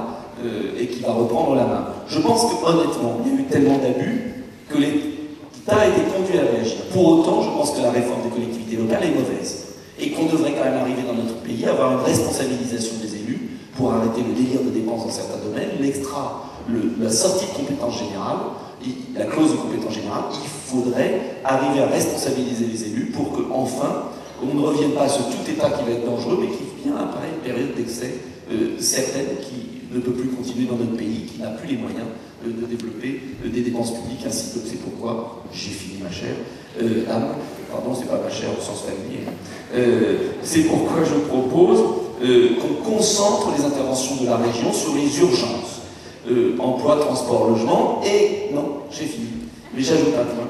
et 0.78 0.86
qui 0.86 1.00
va 1.00 1.12
reprendre 1.12 1.56
la 1.56 1.64
main. 1.64 1.86
Je 2.08 2.20
pense 2.20 2.44
que 2.44 2.64
honnêtement, 2.64 3.20
il 3.26 3.32
y 3.32 3.36
a 3.36 3.40
eu 3.40 3.44
tellement 3.44 3.78
d'abus 3.78 4.44
que 4.68 4.78
l'État 4.78 5.76
a 5.76 5.88
été 5.88 6.02
conduit 6.16 6.38
à 6.38 6.42
réagir. 6.42 6.76
Pour 6.92 7.08
autant, 7.08 7.42
je 7.42 7.50
pense 7.50 7.72
que 7.72 7.82
la 7.82 7.90
réforme 7.90 8.22
des 8.22 8.30
collectivités 8.30 8.76
locales 8.76 9.02
est 9.04 9.14
mauvaise 9.14 9.66
et 9.98 10.10
qu'on 10.10 10.26
devrait 10.26 10.52
quand 10.52 10.64
même 10.64 10.78
arriver 10.78 11.02
dans 11.06 11.14
notre 11.14 11.36
pays 11.42 11.66
à 11.66 11.72
avoir 11.72 11.92
une 11.98 12.04
responsabilisation 12.04 12.94
des 13.02 13.16
élus 13.16 13.49
pour 13.80 13.94
arrêter 13.94 14.20
le 14.20 14.34
délire 14.34 14.60
de 14.62 14.68
dépenses 14.70 15.06
dans 15.06 15.10
certains 15.10 15.42
domaines, 15.42 15.80
l'extra, 15.80 16.44
la 17.00 17.10
sortie 17.10 17.46
de 17.46 17.52
compétences 17.52 17.98
générales, 17.98 18.38
la 19.16 19.24
clause 19.24 19.52
de 19.52 19.56
compétences 19.56 19.94
générales, 19.94 20.24
il 20.32 20.48
faudrait 20.48 21.40
arriver 21.42 21.80
à 21.80 21.86
responsabiliser 21.86 22.66
les 22.66 22.84
élus 22.84 23.06
pour 23.06 23.32
que 23.32 23.42
enfin 23.50 24.04
on 24.42 24.54
ne 24.54 24.60
revienne 24.60 24.92
pas 24.92 25.04
à 25.04 25.08
ce 25.08 25.18
tout 25.22 25.50
État 25.50 25.70
qui 25.70 25.84
va 25.84 25.92
être 25.92 26.04
dangereux, 26.04 26.38
mais 26.40 26.48
qui 26.48 26.84
vient 26.84 26.96
après 26.96 27.28
une 27.28 27.42
période 27.42 27.74
d'excès 27.74 28.14
euh, 28.52 28.78
certaine 28.78 29.36
qui 29.42 29.94
ne 29.94 30.00
peut 30.00 30.12
plus 30.12 30.28
continuer 30.28 30.66
dans 30.66 30.76
notre 30.76 30.96
pays, 30.96 31.26
qui 31.26 31.40
n'a 31.40 31.48
plus 31.48 31.68
les 31.68 31.76
moyens 31.76 32.06
euh, 32.44 32.48
de 32.48 32.66
développer 32.66 33.20
euh, 33.44 33.48
des 33.48 33.62
dépenses 33.62 33.92
publiques, 33.92 34.24
ainsi 34.26 34.58
que 34.58 34.66
c'est 34.66 34.80
pourquoi 34.80 35.42
j'ai 35.52 35.70
fini 35.70 36.02
ma 36.02 36.10
chère 36.10 36.36
âme, 37.10 37.34
pardon, 37.70 37.94
c'est 37.98 38.08
pas 38.08 38.20
ma 38.22 38.30
chère 38.30 38.50
au 38.56 38.62
sens 38.62 38.84
familier, 38.84 39.26
c'est 40.42 40.60
pourquoi 40.60 41.04
je 41.04 41.18
propose 41.28 41.80
qu'on 42.20 42.90
concentre 42.90 43.48
les 43.56 43.64
interventions 43.64 44.16
de 44.16 44.26
la 44.26 44.36
région 44.36 44.72
sur 44.72 44.94
les 44.94 45.18
urgences, 45.18 45.82
emploi, 46.58 46.96
transport, 46.96 47.48
logement, 47.48 48.02
et, 48.04 48.54
non, 48.54 48.80
j'ai 48.90 49.06
fini, 49.06 49.28
mais 49.74 49.82
j'ajoute 49.82 50.14
un 50.14 50.24
point, 50.24 50.48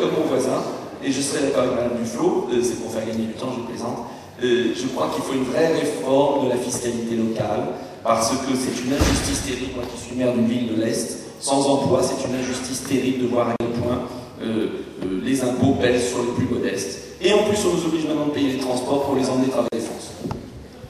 comme 0.00 0.10
mon 0.18 0.28
voisin, 0.28 0.62
et 1.04 1.12
je 1.12 1.20
serai 1.20 1.46
d'accord 1.46 1.64
avec 1.64 1.74
Madame 1.74 1.98
Duflo, 2.02 2.48
c'est 2.62 2.80
pour 2.80 2.90
faire 2.90 3.06
gagner 3.06 3.26
du 3.26 3.34
temps, 3.34 3.52
je 3.54 3.70
plaisante, 3.70 4.06
je 4.40 4.86
crois 4.94 5.10
qu'il 5.14 5.22
faut 5.24 5.34
une 5.34 5.44
vraie 5.44 5.78
réforme 5.78 6.46
de 6.46 6.50
la 6.50 6.56
fiscalité 6.56 7.16
locale, 7.16 7.68
parce 8.02 8.30
que 8.30 8.54
c'est 8.54 8.84
une 8.84 8.94
injustice 8.94 9.42
terrible, 9.46 9.72
moi 9.76 9.84
qui 9.92 10.00
suis 10.02 10.16
maire 10.16 10.32
d'une 10.32 10.46
ville 10.46 10.74
de 10.74 10.82
l'Est, 10.82 11.18
sans 11.40 11.66
emploi, 11.66 12.02
c'est 12.02 12.26
une 12.26 12.34
injustice 12.34 12.84
terrible 12.84 13.22
de 13.22 13.28
voir 13.28 13.48
à 13.50 13.54
quel 13.58 13.68
point 13.68 14.02
euh, 14.40 14.66
euh, 15.02 15.20
les 15.22 15.42
impôts 15.42 15.74
pèsent 15.80 16.08
sur 16.08 16.18
les 16.22 16.32
plus 16.32 16.46
modestes. 16.46 16.98
Et 17.20 17.32
en 17.32 17.44
plus, 17.44 17.58
on 17.64 17.76
nous 17.76 17.84
oblige 17.86 18.06
maintenant 18.06 18.26
de 18.26 18.30
payer 18.30 18.52
les 18.52 18.58
transports 18.58 19.04
pour 19.04 19.16
les 19.16 19.28
emmener 19.28 19.48
travailler 19.48 19.68
France. 19.84 20.12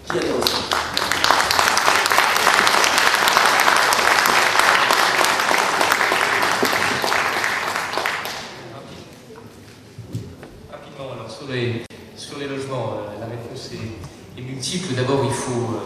Qui 0.06 0.12
a 0.12 0.20
des 0.20 0.28
Rapidement, 10.70 11.12
alors 11.14 11.30
sur 11.30 11.48
les, 11.48 11.82
sur 12.16 12.38
les 12.38 12.48
logements, 12.48 12.92
euh, 12.94 13.20
la 13.20 13.26
réponse 13.26 13.70
est, 13.72 14.40
multiple. 14.40 14.94
D'abord, 14.94 15.24
il 15.24 15.32
faut 15.32 15.78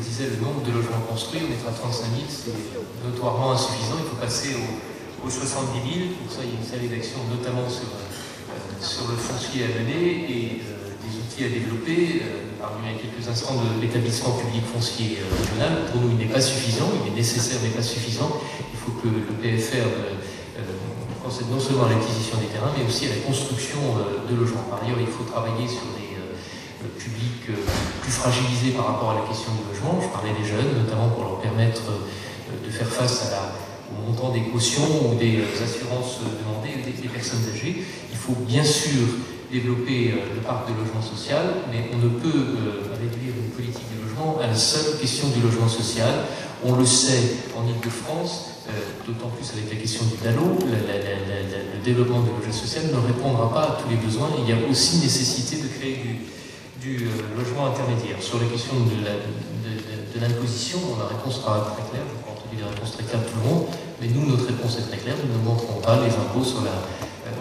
je 0.00 0.08
disais, 0.08 0.26
le 0.32 0.40
nombre 0.40 0.64
de 0.64 0.72
logements 0.72 1.04
construits. 1.08 1.40
On 1.44 1.52
est 1.52 1.60
à 1.68 1.72
35 1.72 2.08
000, 2.16 2.24
c'est 2.28 2.56
notoirement 3.04 3.52
insuffisant. 3.52 4.00
Il 4.00 4.08
faut 4.08 4.16
passer 4.16 4.56
aux, 4.56 5.28
70 5.28 5.76
000. 5.76 6.16
Pour 6.24 6.32
ça, 6.32 6.40
il 6.40 6.50
y 6.50 6.56
a 6.56 6.58
une 6.58 6.64
série 6.64 6.88
d'actions, 6.88 7.20
notamment 7.28 7.68
sur, 7.68 7.84
euh, 7.84 9.12
le 9.12 9.16
foncier 9.20 9.68
à 9.68 9.84
mener 9.84 10.24
et 10.24 10.64
euh, 10.64 10.96
des 11.04 11.12
outils 11.20 11.44
à 11.44 11.52
développer. 11.52 12.24
Euh, 12.24 12.56
parlé 12.56 12.80
il 12.80 12.92
y 12.92 12.94
a 12.96 12.98
quelques 13.00 13.28
instants 13.28 13.60
de 13.60 13.80
l'établissement 13.80 14.32
public 14.40 14.64
foncier 14.64 15.20
régional. 15.20 15.84
Pour 15.92 16.00
nous, 16.00 16.16
il 16.16 16.18
n'est 16.24 16.32
pas 16.32 16.40
suffisant. 16.40 16.88
Il 17.04 17.12
est 17.12 17.16
nécessaire, 17.16 17.60
mais 17.62 17.68
pas 17.68 17.84
suffisant. 17.84 18.40
Il 18.72 18.78
faut 18.80 18.92
que 19.00 19.08
le 19.08 19.32
PFR 19.36 19.84
non 21.48 21.60
seulement 21.60 21.86
à 21.86 21.90
l'acquisition 21.90 22.38
des 22.38 22.50
terrains, 22.50 22.72
mais 22.76 22.84
aussi 22.84 23.06
à 23.06 23.10
la 23.10 23.22
construction 23.22 23.78
de 24.28 24.34
logements. 24.34 24.66
Par 24.68 24.82
ailleurs, 24.82 24.98
il 24.98 25.06
faut 25.06 25.22
travailler 25.22 25.68
sur 25.68 25.86
des 25.94 26.09
publics 26.88 27.50
euh, 27.50 27.60
plus 28.02 28.12
fragilisés 28.12 28.72
par 28.72 28.86
rapport 28.86 29.10
à 29.10 29.14
la 29.14 29.26
question 29.28 29.52
du 29.52 29.68
logement. 29.68 30.00
Je 30.00 30.08
parlais 30.08 30.32
des 30.32 30.46
jeunes, 30.46 30.76
notamment 30.76 31.08
pour 31.08 31.24
leur 31.24 31.40
permettre 31.40 31.82
euh, 31.90 32.66
de 32.66 32.70
faire 32.70 32.88
face 32.88 33.32
au 33.90 34.06
montant 34.06 34.32
des 34.32 34.42
cautions 34.50 35.10
ou 35.10 35.14
des 35.18 35.38
euh, 35.40 35.64
assurances 35.64 36.20
demandées 36.24 36.80
des, 36.84 37.08
personnes 37.08 37.44
âgées. 37.52 37.82
Il 38.10 38.16
faut 38.16 38.36
bien 38.46 38.64
sûr 38.64 39.06
développer 39.50 40.14
le 40.14 40.40
parc 40.42 40.68
de 40.68 40.78
logement 40.78 41.02
social, 41.02 41.42
mais 41.72 41.90
on 41.92 41.98
ne 41.98 42.08
peut 42.08 42.46
réduire 42.94 43.34
une 43.34 43.50
politique 43.50 43.82
de 43.90 44.06
logement 44.06 44.38
à 44.40 44.46
la 44.46 44.54
seule 44.54 44.96
question 45.00 45.26
du 45.28 45.42
logement 45.42 45.66
social. 45.68 46.26
On 46.64 46.76
le 46.76 46.86
sait 46.86 47.34
en 47.58 47.66
Ile-de-France, 47.66 48.62
d'autant 49.08 49.26
plus 49.30 49.50
avec 49.50 49.68
la 49.74 49.80
question 49.80 50.04
du 50.04 50.22
DALO, 50.22 50.56
le 50.62 51.84
développement 51.84 52.20
du 52.20 52.30
logement 52.30 52.52
social 52.52 52.84
ne 52.94 53.06
répondra 53.08 53.52
pas 53.52 53.62
à 53.62 53.78
tous 53.82 53.90
les 53.90 53.96
besoins. 53.96 54.30
Il 54.38 54.48
y 54.48 54.52
a 54.52 54.70
aussi 54.70 54.98
nécessité 54.98 55.56
de 55.56 55.66
créer 55.66 55.96
du, 55.96 56.20
du 56.80 57.08
logement 57.36 57.66
intermédiaire. 57.66 58.16
Sur 58.20 58.40
la 58.40 58.46
question 58.46 58.72
de 58.80 60.20
l'imposition, 60.20 60.78
la, 60.98 61.06
réponse 61.12 61.36
sera 61.36 61.76
très 61.76 61.84
claire, 61.90 62.06
je 62.08 62.16
crois 62.22 62.32
entendu 62.32 62.56
des 62.56 62.64
réponses 62.64 62.92
très 62.96 63.04
claires 63.04 63.20
de 63.20 63.28
tout 63.28 63.36
le 63.44 63.48
monde, 63.48 63.64
mais 64.00 64.08
nous, 64.08 64.24
notre 64.24 64.46
réponse 64.46 64.78
est 64.78 64.88
très 64.88 64.96
claire, 64.96 65.16
nous 65.20 65.28
ne 65.28 65.44
montrons 65.44 65.80
pas 65.80 66.00
les 66.00 66.12
impôts 66.16 66.44
sur 66.44 66.64
la 66.64 66.72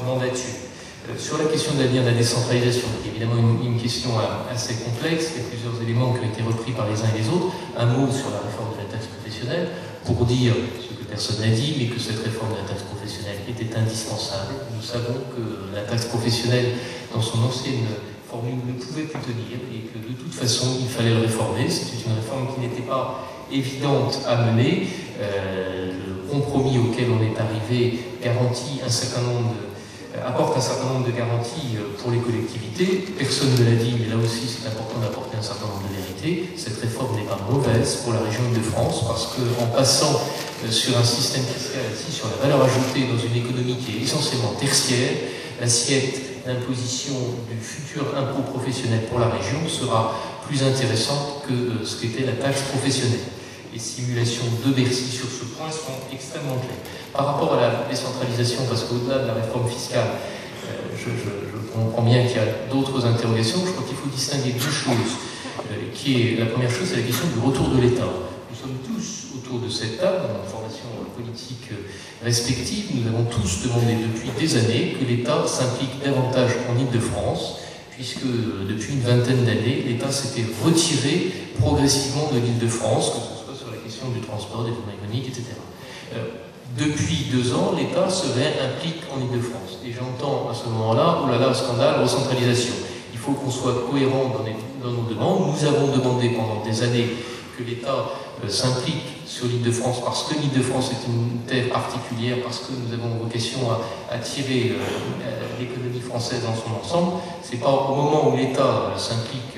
mandature. 0.05 0.67
Sur 1.17 1.39
la 1.39 1.45
question 1.45 1.73
de 1.73 1.79
l'avenir 1.81 2.03
de 2.03 2.09
la 2.09 2.13
décentralisation, 2.13 2.85
qui 3.01 3.09
est 3.09 3.11
évidemment 3.15 3.39
une, 3.63 3.79
question 3.79 4.11
assez 4.51 4.75
complexe, 4.83 5.31
il 5.33 5.41
y 5.41 5.45
a 5.45 5.49
plusieurs 5.49 5.81
éléments 5.81 6.13
qui 6.13 6.19
ont 6.19 6.29
été 6.29 6.43
repris 6.43 6.71
par 6.73 6.85
les 6.85 6.99
uns 7.01 7.09
et 7.15 7.23
les 7.23 7.27
autres. 7.29 7.55
Un 7.77 7.87
mot 7.87 8.11
sur 8.11 8.29
la 8.29 8.43
réforme 8.43 8.75
de 8.75 8.83
la 8.83 8.91
taxe 8.91 9.07
professionnelle, 9.07 9.69
pour 10.05 10.25
dire 10.25 10.53
ce 10.77 10.93
que 10.93 11.09
personne 11.09 11.39
n'a 11.39 11.55
dit, 11.55 11.75
mais 11.79 11.87
que 11.87 11.99
cette 11.99 12.21
réforme 12.21 12.51
de 12.53 12.61
la 12.61 12.67
taxe 12.67 12.83
professionnelle 12.83 13.39
était 13.47 13.73
indispensable. 13.73 14.53
Nous 14.75 14.83
savons 14.83 15.17
que 15.33 15.73
la 15.73 15.81
taxe 15.81 16.05
professionnelle, 16.05 16.77
dans 17.13 17.21
son 17.21 17.41
ancienne 17.41 17.87
formule, 18.29 18.55
ne 18.67 18.73
pouvait 18.73 19.03
plus 19.03 19.19
tenir 19.19 19.57
et 19.73 19.89
que 19.89 19.97
de 19.97 20.13
toute 20.13 20.33
façon, 20.33 20.77
il 20.79 20.87
fallait 20.87 21.13
le 21.13 21.21
réformer. 21.21 21.69
C'était 21.69 22.03
une 22.07 22.15
réforme 22.15 22.53
qui 22.53 22.61
n'était 22.61 22.87
pas 22.87 23.27
évidente 23.51 24.19
à 24.27 24.51
mener. 24.51 24.87
Euh, 25.19 25.91
le 25.91 26.31
compromis 26.31 26.77
auquel 26.77 27.07
on 27.11 27.21
est 27.21 27.37
arrivé 27.39 27.99
garantit 28.23 28.79
un 28.85 28.89
certain 28.89 29.21
nombre 29.21 29.49
de 29.49 29.69
apporte 30.25 30.57
un 30.57 30.61
certain 30.61 30.85
nombre 30.85 31.05
de 31.05 31.11
garanties 31.11 31.77
euh, 31.77 31.95
pour 32.01 32.11
les 32.11 32.19
collectivités. 32.19 33.05
Personne 33.17 33.53
ne 33.59 33.63
l'a 33.63 33.75
dit, 33.75 33.93
mais 33.99 34.09
là 34.09 34.17
aussi 34.17 34.47
c'est 34.47 34.67
important 34.67 34.99
d'apporter 34.99 35.37
un 35.37 35.41
certain 35.41 35.67
nombre 35.67 35.83
de 35.87 35.95
vérités. 35.95 36.49
Cette 36.57 36.79
réforme 36.81 37.15
n'est 37.15 37.27
pas 37.27 37.39
mauvaise 37.49 37.97
pour 38.03 38.13
la 38.13 38.19
région 38.19 38.43
de 38.51 38.61
france 38.61 39.05
parce 39.07 39.35
qu'en 39.35 39.67
passant 39.67 40.21
euh, 40.65 40.71
sur 40.71 40.97
un 40.97 41.03
système 41.03 41.43
fiscal 41.43 41.81
assis 41.93 42.11
sur 42.11 42.27
la 42.27 42.43
valeur 42.43 42.65
ajoutée 42.65 43.07
dans 43.07 43.19
une 43.19 43.37
économie 43.37 43.77
qui 43.77 43.97
est 43.97 44.03
essentiellement 44.03 44.53
tertiaire, 44.59 45.11
l'assiette 45.61 46.28
d'imposition 46.49 47.13
du 47.49 47.57
futur 47.61 48.05
impôt 48.17 48.41
professionnel 48.41 49.01
pour 49.09 49.19
la 49.19 49.29
région 49.29 49.67
sera 49.67 50.15
plus 50.47 50.63
intéressante 50.63 51.45
que 51.47 51.53
euh, 51.53 51.85
ce 51.85 52.01
qu'était 52.01 52.25
la 52.25 52.33
taxe 52.33 52.61
professionnelle. 52.73 53.29
Les 53.71 53.77
simulations 53.77 54.45
de 54.65 54.73
Bercy 54.73 55.05
sur 55.05 55.29
ce 55.29 55.45
point 55.53 55.69
sont 55.69 55.93
extrêmement 56.11 56.57
claires. 56.57 56.81
Par 57.13 57.27
rapport 57.27 57.53
à 57.53 57.61
la 57.61 57.69
décentralisation, 57.87 58.65
parce 58.67 58.83
qu'au-delà 58.85 59.19
de 59.19 59.27
la 59.27 59.33
réforme 59.35 59.69
fiscale, 59.69 60.09
euh, 60.65 60.97
je, 60.97 61.09
comprends 61.71 62.01
bien 62.01 62.25
qu'il 62.25 62.37
y 62.37 62.39
a 62.39 62.49
d'autres 62.71 63.05
interrogations, 63.05 63.59
je 63.63 63.71
crois 63.71 63.85
qu'il 63.87 63.95
faut 63.95 64.09
distinguer 64.09 64.53
deux 64.53 64.73
choses. 64.73 65.13
Euh, 65.69 66.39
la 66.39 66.45
première 66.47 66.71
chose, 66.71 66.87
c'est 66.89 66.97
la 66.97 67.03
question 67.03 67.27
du 67.27 67.45
retour 67.45 67.69
de 67.69 67.79
l'État. 67.79 68.09
Sommes 68.59 68.77
tous 68.85 69.37
autour 69.37 69.59
de 69.59 69.69
cette 69.69 70.01
table, 70.01 70.17
dans 70.27 70.43
nos 70.43 70.49
formations 70.49 70.89
politiques 71.15 71.69
respectives, 72.21 72.91
nous 72.93 73.07
avons 73.07 73.23
tous 73.23 73.63
demandé 73.63 73.95
depuis 73.95 74.31
des 74.37 74.57
années 74.57 74.97
que 74.99 75.05
l'État 75.05 75.47
s'implique 75.47 76.03
davantage 76.03 76.51
en 76.69 76.77
Ile-de-France, 76.77 77.59
puisque 77.91 78.25
depuis 78.67 78.93
une 78.93 79.01
vingtaine 79.01 79.45
d'années, 79.45 79.85
l'État 79.87 80.11
s'était 80.11 80.45
retiré 80.63 81.31
progressivement 81.57 82.29
de 82.33 82.39
l'Île-de-France, 82.39 83.13
du 84.13 84.21
transport, 84.21 84.63
des 84.63 84.71
tournées 84.71 84.93
économiques, 84.93 85.27
etc. 85.27 85.43
Euh, 86.15 86.23
depuis 86.77 87.27
deux 87.31 87.53
ans, 87.53 87.73
l'État 87.77 88.09
se 88.09 88.27
réimplique 88.27 89.03
en 89.13 89.19
Ile-de-France. 89.21 89.79
Et 89.85 89.91
j'entends 89.91 90.49
à 90.49 90.53
ce 90.53 90.69
moment-là, 90.69 91.19
oh 91.23 91.29
là 91.29 91.37
là, 91.37 91.53
scandale, 91.53 92.01
recentralisation. 92.01 92.73
Il 93.11 93.19
faut 93.19 93.33
qu'on 93.33 93.51
soit 93.51 93.87
cohérent 93.89 94.31
dans, 94.83 94.91
nos 94.91 95.09
demandes. 95.09 95.53
Nous 95.53 95.67
avons 95.67 95.87
demandé 95.87 96.29
pendant 96.29 96.63
des 96.63 96.83
années 96.83 97.09
que 97.57 97.63
l'État 97.63 98.05
s'implique 98.47 99.03
sur 99.25 99.47
l'île 99.47 99.63
de 99.63 99.71
France 99.71 100.03
parce 100.03 100.23
que 100.23 100.35
l'île 100.39 100.57
de 100.57 100.61
France 100.63 100.91
est 100.91 101.07
une 101.07 101.39
terre 101.47 101.69
particulière, 101.69 102.37
parce 102.43 102.59
que 102.59 102.71
nous 102.71 102.93
avons 102.93 103.15
vocation 103.23 103.59
à 103.71 104.15
attirer 104.15 104.71
euh, 104.71 105.59
l'économie 105.59 106.01
française 106.01 106.41
dans 106.43 106.55
son 106.55 106.79
ensemble. 106.79 107.13
C'est 107.43 107.59
pas 107.59 107.71
au 107.71 107.95
moment 107.95 108.29
où 108.29 108.37
l'État 108.37 108.93
s'implique 108.97 109.57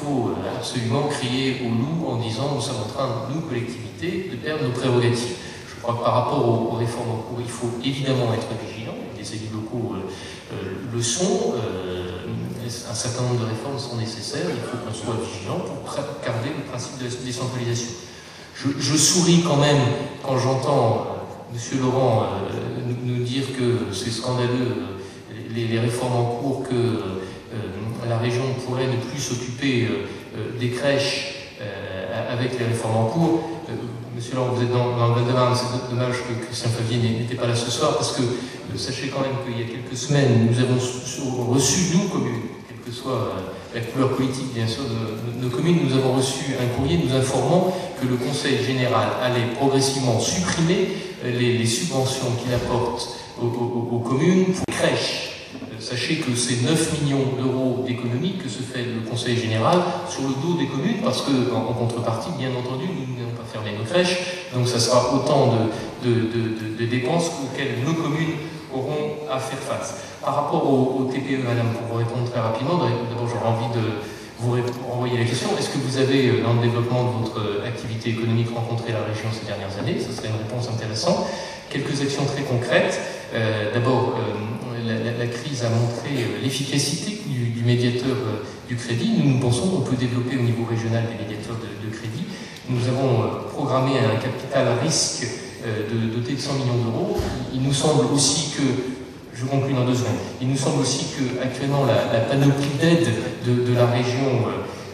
faut 0.00 0.30
euh, 0.30 0.56
absolument 0.56 1.08
crier 1.08 1.60
au 1.64 1.68
loup 1.68 2.08
en 2.08 2.16
disant 2.16 2.54
nous 2.54 2.60
sommes 2.60 2.82
en 2.84 2.88
train, 2.88 3.08
nous, 3.34 3.42
collectivités, 3.42 4.30
de 4.30 4.36
perdre 4.36 4.64
nos 4.64 4.70
prérogatives. 4.70 5.36
Je 5.68 5.82
crois 5.82 5.94
que 5.94 6.04
par 6.04 6.14
rapport 6.14 6.72
aux, 6.72 6.76
réformes 6.76 7.10
en 7.10 7.22
cours, 7.22 7.38
il 7.40 7.50
faut 7.50 7.70
évidemment 7.84 8.32
être 8.32 8.48
vigilant. 8.66 8.94
Les 9.18 9.34
élus 9.34 9.52
locaux 9.52 9.94
euh, 9.94 10.08
euh, 10.54 10.56
le 10.92 11.02
sont. 11.02 11.54
un 12.90 12.94
certain 12.94 13.22
nombre 13.22 13.40
de 13.40 13.46
réformes 13.46 13.78
sont 13.78 13.96
nécessaires. 13.96 14.48
Il 14.48 14.62
faut 14.62 14.78
qu'on 14.78 14.94
soit 14.94 15.16
vigilant 15.20 15.60
garder 16.24 16.50
le 16.56 16.64
principe 16.70 16.98
de 16.98 17.04
la 17.04 17.10
décentralisation. 17.24 17.90
Je, 18.54 18.96
souris 18.96 19.42
quand 19.46 19.56
même 19.56 19.80
quand 20.22 20.36
j'entends 20.38 21.06
M. 21.52 21.80
Laurent 21.80 22.26
nous, 23.04 23.24
dire 23.24 23.44
que 23.56 23.94
c'est 23.94 24.10
scandaleux 24.10 24.98
les, 25.54 25.78
réformes 25.78 26.16
en 26.16 26.24
cours 26.24 26.68
que 26.68 27.20
la 28.10 28.18
région 28.18 28.42
pourrait 28.66 28.86
ne 28.86 28.96
plus 28.96 29.20
s'occuper 29.20 29.84
euh, 29.84 30.06
euh, 30.36 30.58
des 30.58 30.70
crèches 30.70 31.52
euh, 31.62 32.32
avec 32.32 32.58
les 32.58 32.66
réformes 32.66 32.96
en 32.96 33.04
cours. 33.06 33.50
Monsieur 34.14 34.34
Laurent, 34.34 34.52
vous 34.54 34.62
êtes 34.62 34.72
dans, 34.72 35.08
le 35.08 35.14
Val-de-Marne, 35.14 35.56
c'est 35.56 35.90
dommage 35.94 36.16
que 36.16 36.44
Christian 36.44 36.70
Favier 36.70 36.98
n'était 36.98 37.36
pas 37.36 37.46
là 37.46 37.54
ce 37.54 37.70
soir, 37.70 37.96
parce 37.96 38.12
que 38.12 38.22
sachez 38.76 39.08
quand 39.08 39.20
même 39.20 39.38
qu'il 39.46 39.58
y 39.58 39.64
a 39.64 39.72
quelques 39.72 39.96
semaines, 39.96 40.48
nous 40.50 40.58
avons 40.58 41.54
reçu, 41.54 41.96
nous, 41.96 42.08
communes, 42.08 42.42
que 42.84 42.92
soit 42.92 43.32
la 43.74 43.80
couleur 43.80 44.10
politique, 44.10 44.52
bien 44.54 44.66
sûr, 44.66 44.82
de, 44.84 45.42
nos 45.44 45.50
communes, 45.50 45.78
nous 45.84 45.96
avons 45.96 46.14
reçu 46.14 46.54
un 46.60 46.66
courrier 46.76 46.98
nous 46.98 47.14
informant 47.14 47.74
que 48.00 48.06
le 48.06 48.16
Conseil 48.16 48.62
général 48.64 49.08
allait 49.22 49.54
progressivement 49.56 50.18
supprimer 50.18 50.88
les, 51.24 51.66
subventions 51.66 52.32
qu'il 52.42 52.52
apporte 52.54 53.16
aux, 53.40 53.98
communes 53.98 54.46
pour 54.46 54.74
crèches. 54.74 55.26
Sachez 55.78 56.16
que 56.16 56.36
c'est 56.36 56.62
9 56.62 57.02
millions 57.02 57.24
d'euros 57.40 57.84
d'économies 57.86 58.36
que 58.36 58.48
se 58.48 58.62
fait 58.62 58.84
le 58.84 59.08
Conseil 59.08 59.36
général 59.36 59.78
sur 60.08 60.22
le 60.22 60.34
dos 60.42 60.58
des 60.58 60.66
communes, 60.66 60.98
parce 61.02 61.22
que 61.22 61.54
en, 61.54 61.72
contrepartie, 61.72 62.30
bien 62.38 62.50
entendu, 62.50 62.84
nous 62.86 63.16
n'allons 63.16 63.36
pas 63.36 63.44
fermer 63.50 63.76
nos 63.78 63.84
crèches, 63.84 64.18
donc 64.54 64.68
ça 64.68 64.78
sera 64.78 65.14
autant 65.14 65.54
de, 66.04 66.84
dépenses 66.86 67.30
auxquelles 67.44 67.84
nos 67.84 67.94
communes 67.94 68.34
auront 68.74 69.16
à 69.30 69.38
faire 69.38 69.58
face. 69.58 69.94
Par 70.24 70.34
rapport 70.34 70.68
au, 70.68 71.04
TPE, 71.12 71.42
madame, 71.44 71.72
pour 71.72 71.86
vous 71.90 71.98
répondre 71.98 72.30
très 72.30 72.40
rapidement, 72.40 72.78
d'abord 72.78 73.28
j'aurais 73.28 73.48
envie 73.48 73.72
de 73.74 73.84
vous 74.38 74.56
renvoyer 74.88 75.18
la 75.18 75.24
question. 75.24 75.48
Est-ce 75.58 75.70
que 75.70 75.78
vous 75.78 75.98
avez, 75.98 76.28
euh, 76.28 76.42
dans 76.42 76.54
le 76.54 76.60
développement 76.60 77.04
de 77.04 77.24
votre 77.24 77.66
activité 77.66 78.10
économique, 78.10 78.48
rencontré 78.54 78.92
la 78.92 79.00
région 79.00 79.28
ces 79.32 79.46
dernières 79.46 79.76
années? 79.78 80.00
Ce 80.00 80.12
serait 80.12 80.28
une 80.28 80.40
réponse 80.42 80.68
intéressante. 80.68 81.26
Quelques 81.68 82.00
actions 82.00 82.24
très 82.24 82.42
concrètes. 82.42 82.98
Euh, 83.34 83.72
d'abord, 83.72 84.14
euh, 84.16 84.50
la, 84.86 85.26
crise 85.26 85.64
a 85.64 85.68
montré 85.68 86.10
euh, 86.22 86.42
l'efficacité 86.42 87.20
du, 87.26 87.62
médiateur 87.64 88.16
euh, 88.16 88.44
du 88.68 88.76
crédit. 88.76 89.12
Nous, 89.22 89.38
pensons 89.38 89.68
qu'on 89.68 89.82
peut 89.82 89.96
développer 89.96 90.36
au 90.36 90.42
niveau 90.42 90.64
régional 90.64 91.04
des 91.04 91.22
médiateurs 91.22 91.56
de, 91.56 91.90
crédit. 91.90 92.24
Nous 92.68 92.88
avons 92.88 93.22
euh, 93.22 93.26
programmé 93.52 93.92
un 93.98 94.16
capital 94.16 94.68
à 94.68 94.82
risque 94.82 95.26
de, 95.64 96.14
doté 96.16 96.34
de 96.34 96.40
100 96.40 96.54
millions 96.54 96.84
d'euros. 96.84 97.18
Il, 97.54 97.62
nous 97.62 97.72
semble 97.72 98.12
aussi 98.12 98.50
que, 98.56 98.62
je 99.34 99.44
conclue 99.46 99.74
dans 99.74 99.84
deux 99.84 99.94
secondes, 99.94 100.20
il 100.40 100.48
nous 100.48 100.56
semble 100.56 100.82
aussi 100.82 101.06
que 101.16 101.42
actuellement 101.42 101.84
la, 101.86 102.20
panoplie 102.20 102.76
d'aide 102.80 103.08
de, 103.46 103.74
la 103.74 103.86
région 103.86 104.46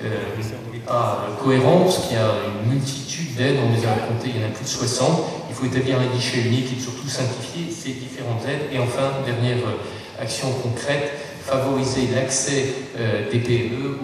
n'est 0.02 0.78
pas 0.80 1.26
cohérente, 1.42 2.00
qu'il 2.06 2.16
y 2.16 2.20
a 2.20 2.30
une 2.62 2.72
multitude 2.72 3.34
d'aides, 3.34 3.56
on 3.66 3.74
les 3.74 3.84
a 3.86 3.90
racontées, 3.90 4.30
il 4.34 4.40
y 4.40 4.44
en 4.44 4.48
a 4.48 4.50
plus 4.50 4.64
de 4.64 4.68
60 4.68 5.36
il 5.56 5.70
faut 5.70 5.74
établir 5.74 5.98
un 5.98 6.06
guichet 6.14 6.40
unique 6.40 6.66
et 6.76 6.80
surtout 6.80 7.08
simplifier 7.08 7.72
ces 7.72 7.92
différentes 7.92 8.42
aides. 8.46 8.68
Et 8.72 8.78
enfin, 8.78 9.22
dernière 9.24 9.56
euh, 9.58 10.22
action 10.22 10.50
concrète, 10.62 11.12
favoriser 11.44 12.08
l'accès 12.14 12.74
euh, 12.98 13.30
des 13.30 13.38
PME 13.38 13.98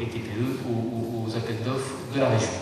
et 0.00 0.06
TPE 0.06 0.60
aux, 0.68 1.30
aux 1.30 1.36
appels 1.36 1.62
d'offres 1.64 1.96
de 2.14 2.20
la 2.20 2.28
région. 2.28 2.61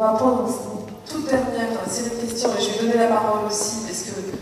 Va 0.00 0.12
prendre 0.12 0.48
une 0.48 1.12
toute 1.12 1.28
dernière 1.28 1.68
série 1.86 2.16
de 2.16 2.26
questions 2.26 2.50
et 2.58 2.62
je 2.62 2.70
vais 2.70 2.86
donner 2.86 3.04
la 3.04 3.14
parole 3.14 3.46
aussi 3.46 3.84
parce 3.86 4.02
que 4.02 4.32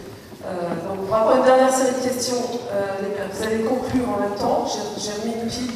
euh, 0.46 0.88
donc 0.88 0.98
on 1.02 1.10
va 1.10 1.18
prendre 1.18 1.36
une 1.38 1.44
dernière 1.44 1.74
série 1.74 1.98
de 1.98 2.08
questions. 2.08 2.36
vous 2.38 3.42
allez 3.42 3.64
conclure 3.64 4.08
en 4.08 4.20
même 4.20 4.38
temps. 4.38 4.66
J'ai 4.66 5.12
remis 5.20 5.34
une 5.42 5.48
pile, 5.48 5.72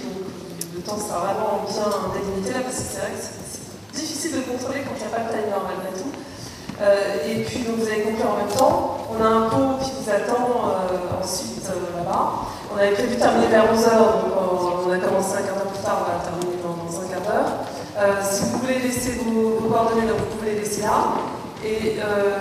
le 0.75 0.81
temps 0.81 0.97
sera 0.97 1.35
vraiment 1.35 1.67
bien 1.67 1.91
délimité 2.15 2.55
là, 2.55 2.61
parce 2.65 2.77
que 2.77 2.83
c'est 2.83 3.01
vrai 3.01 3.11
que 3.11 3.23
c'est 3.23 4.01
difficile 4.01 4.33
de 4.39 4.43
contrôler 4.47 4.81
quand 4.87 4.95
il 4.97 5.03
n'y 5.03 5.13
a 5.13 5.17
pas 5.17 5.25
de 5.25 5.31
timer 5.35 5.51
malgré 5.51 5.93
tout. 5.99 6.13
Euh, 6.81 7.31
et 7.31 7.45
puis 7.45 7.61
donc 7.63 7.77
vous 7.79 7.87
avez 7.87 8.03
compris 8.03 8.25
en 8.25 8.37
même 8.39 8.55
temps, 8.57 9.07
on 9.11 9.23
a 9.23 9.29
un 9.29 9.49
pot 9.49 9.79
qui 9.85 9.93
vous 9.93 10.11
attend 10.11 10.67
euh, 10.67 11.23
ensuite 11.23 11.63
euh, 11.71 11.99
là-bas. 11.99 12.49
On 12.75 12.79
avait 12.79 12.93
prévu 12.93 13.15
de 13.15 13.21
terminer 13.21 13.47
vers 13.47 13.67
11h, 13.71 13.91
donc 13.93 14.35
on, 14.87 14.91
a 14.91 14.99
commencé 14.99 15.37
un 15.37 15.43
quart 15.43 15.57
d'heure 15.57 15.71
plus 15.71 15.85
tard, 15.85 16.03
on 16.03 16.11
va 16.11 16.25
terminer 16.25 16.59
dans, 16.65 16.99
un 16.99 17.07
quart 17.07 17.23
d'heure. 17.23 17.72
Si 18.23 18.45
vous 18.45 18.59
voulez 18.59 18.79
laisser 18.79 19.21
vos, 19.25 19.69
coordonnées, 19.69 20.07
donc 20.07 20.19
vous 20.19 20.37
pouvez 20.37 20.53
les 20.55 20.61
laisser 20.61 20.83
là. 20.83 21.15
Et 21.65 21.97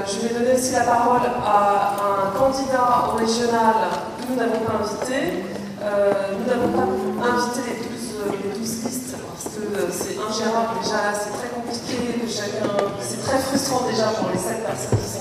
je 0.07 0.27
vais 0.27 0.33
donner 0.33 0.53
aussi 0.55 0.73
la 0.73 0.81
parole 0.81 1.21
à 1.45 1.95
un 2.25 2.39
candidat 2.39 3.13
régional 3.17 3.75
que 4.17 4.31
nous 4.31 4.35
n'avons 4.37 4.59
pas 4.65 4.81
invité. 4.81 5.43
nous 5.79 6.45
n'avons 6.49 6.71
pas 7.19 7.27
invité 7.27 7.61
les 7.69 7.91
les 8.29 8.59
12 8.59 8.85
listes 8.85 9.15
parce 9.27 9.55
que 9.55 9.61
euh, 9.61 9.89
c'est 9.89 10.17
ingérable 10.17 10.79
déjà 10.83 11.13
c'est 11.13 11.33
très 11.37 11.49
compliqué, 11.49 12.21
c'est 12.99 13.21
très 13.21 13.39
frustrant 13.39 13.87
déjà 13.87 14.07
pour 14.07 14.29
les 14.31 14.37
7 14.37 14.65
personnes 14.65 14.99
qui 14.99 15.09
sont 15.09 15.20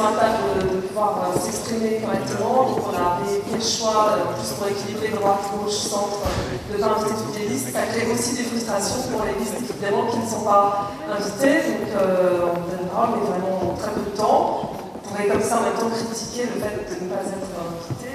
la 0.00 0.64
de, 0.64 0.80
pouvoir 0.80 1.12
euh, 1.20 1.38
s'exprimer 1.38 2.00
correctement. 2.00 2.72
Donc 2.72 2.80
on 2.88 2.96
a 2.96 3.20
fait 3.24 3.42
le 3.52 3.60
choix, 3.60 4.16
euh, 4.16 4.32
plus 4.32 4.50
pour 4.56 4.66
équilibrer 4.68 5.08
droite, 5.08 5.44
gauche, 5.52 5.72
centre, 5.72 6.24
de 6.70 6.76
ne 6.76 6.80
pas 6.80 6.96
inviter 6.96 7.14
toutes 7.20 7.38
les 7.38 7.48
listes. 7.48 7.72
Ça 7.72 7.82
crée 7.82 8.08
aussi 8.10 8.36
des 8.36 8.44
frustrations 8.44 9.02
pour 9.12 9.24
les 9.24 9.36
listes 9.36 9.60
évidemment 9.60 10.06
qui 10.10 10.18
ne 10.18 10.26
sont 10.26 10.44
pas 10.44 10.92
invitées. 11.04 11.60
Donc 11.68 11.92
euh, 11.96 12.48
on 12.48 12.60
donnera, 12.64 13.12
mais 13.12 13.22
vraiment 13.28 13.76
très 13.76 13.92
peu 13.92 14.00
de 14.10 14.16
temps. 14.16 14.72
On 14.72 15.08
pourrait 15.08 15.28
comme 15.28 15.42
ça 15.42 15.58
en 15.58 15.62
même 15.68 15.76
temps 15.76 15.92
critiquer 15.92 16.48
le 16.48 16.56
fait 16.60 16.76
de 16.80 17.04
ne 17.04 17.10
pas 17.10 17.20
être 17.20 17.52
invité. 17.60 18.08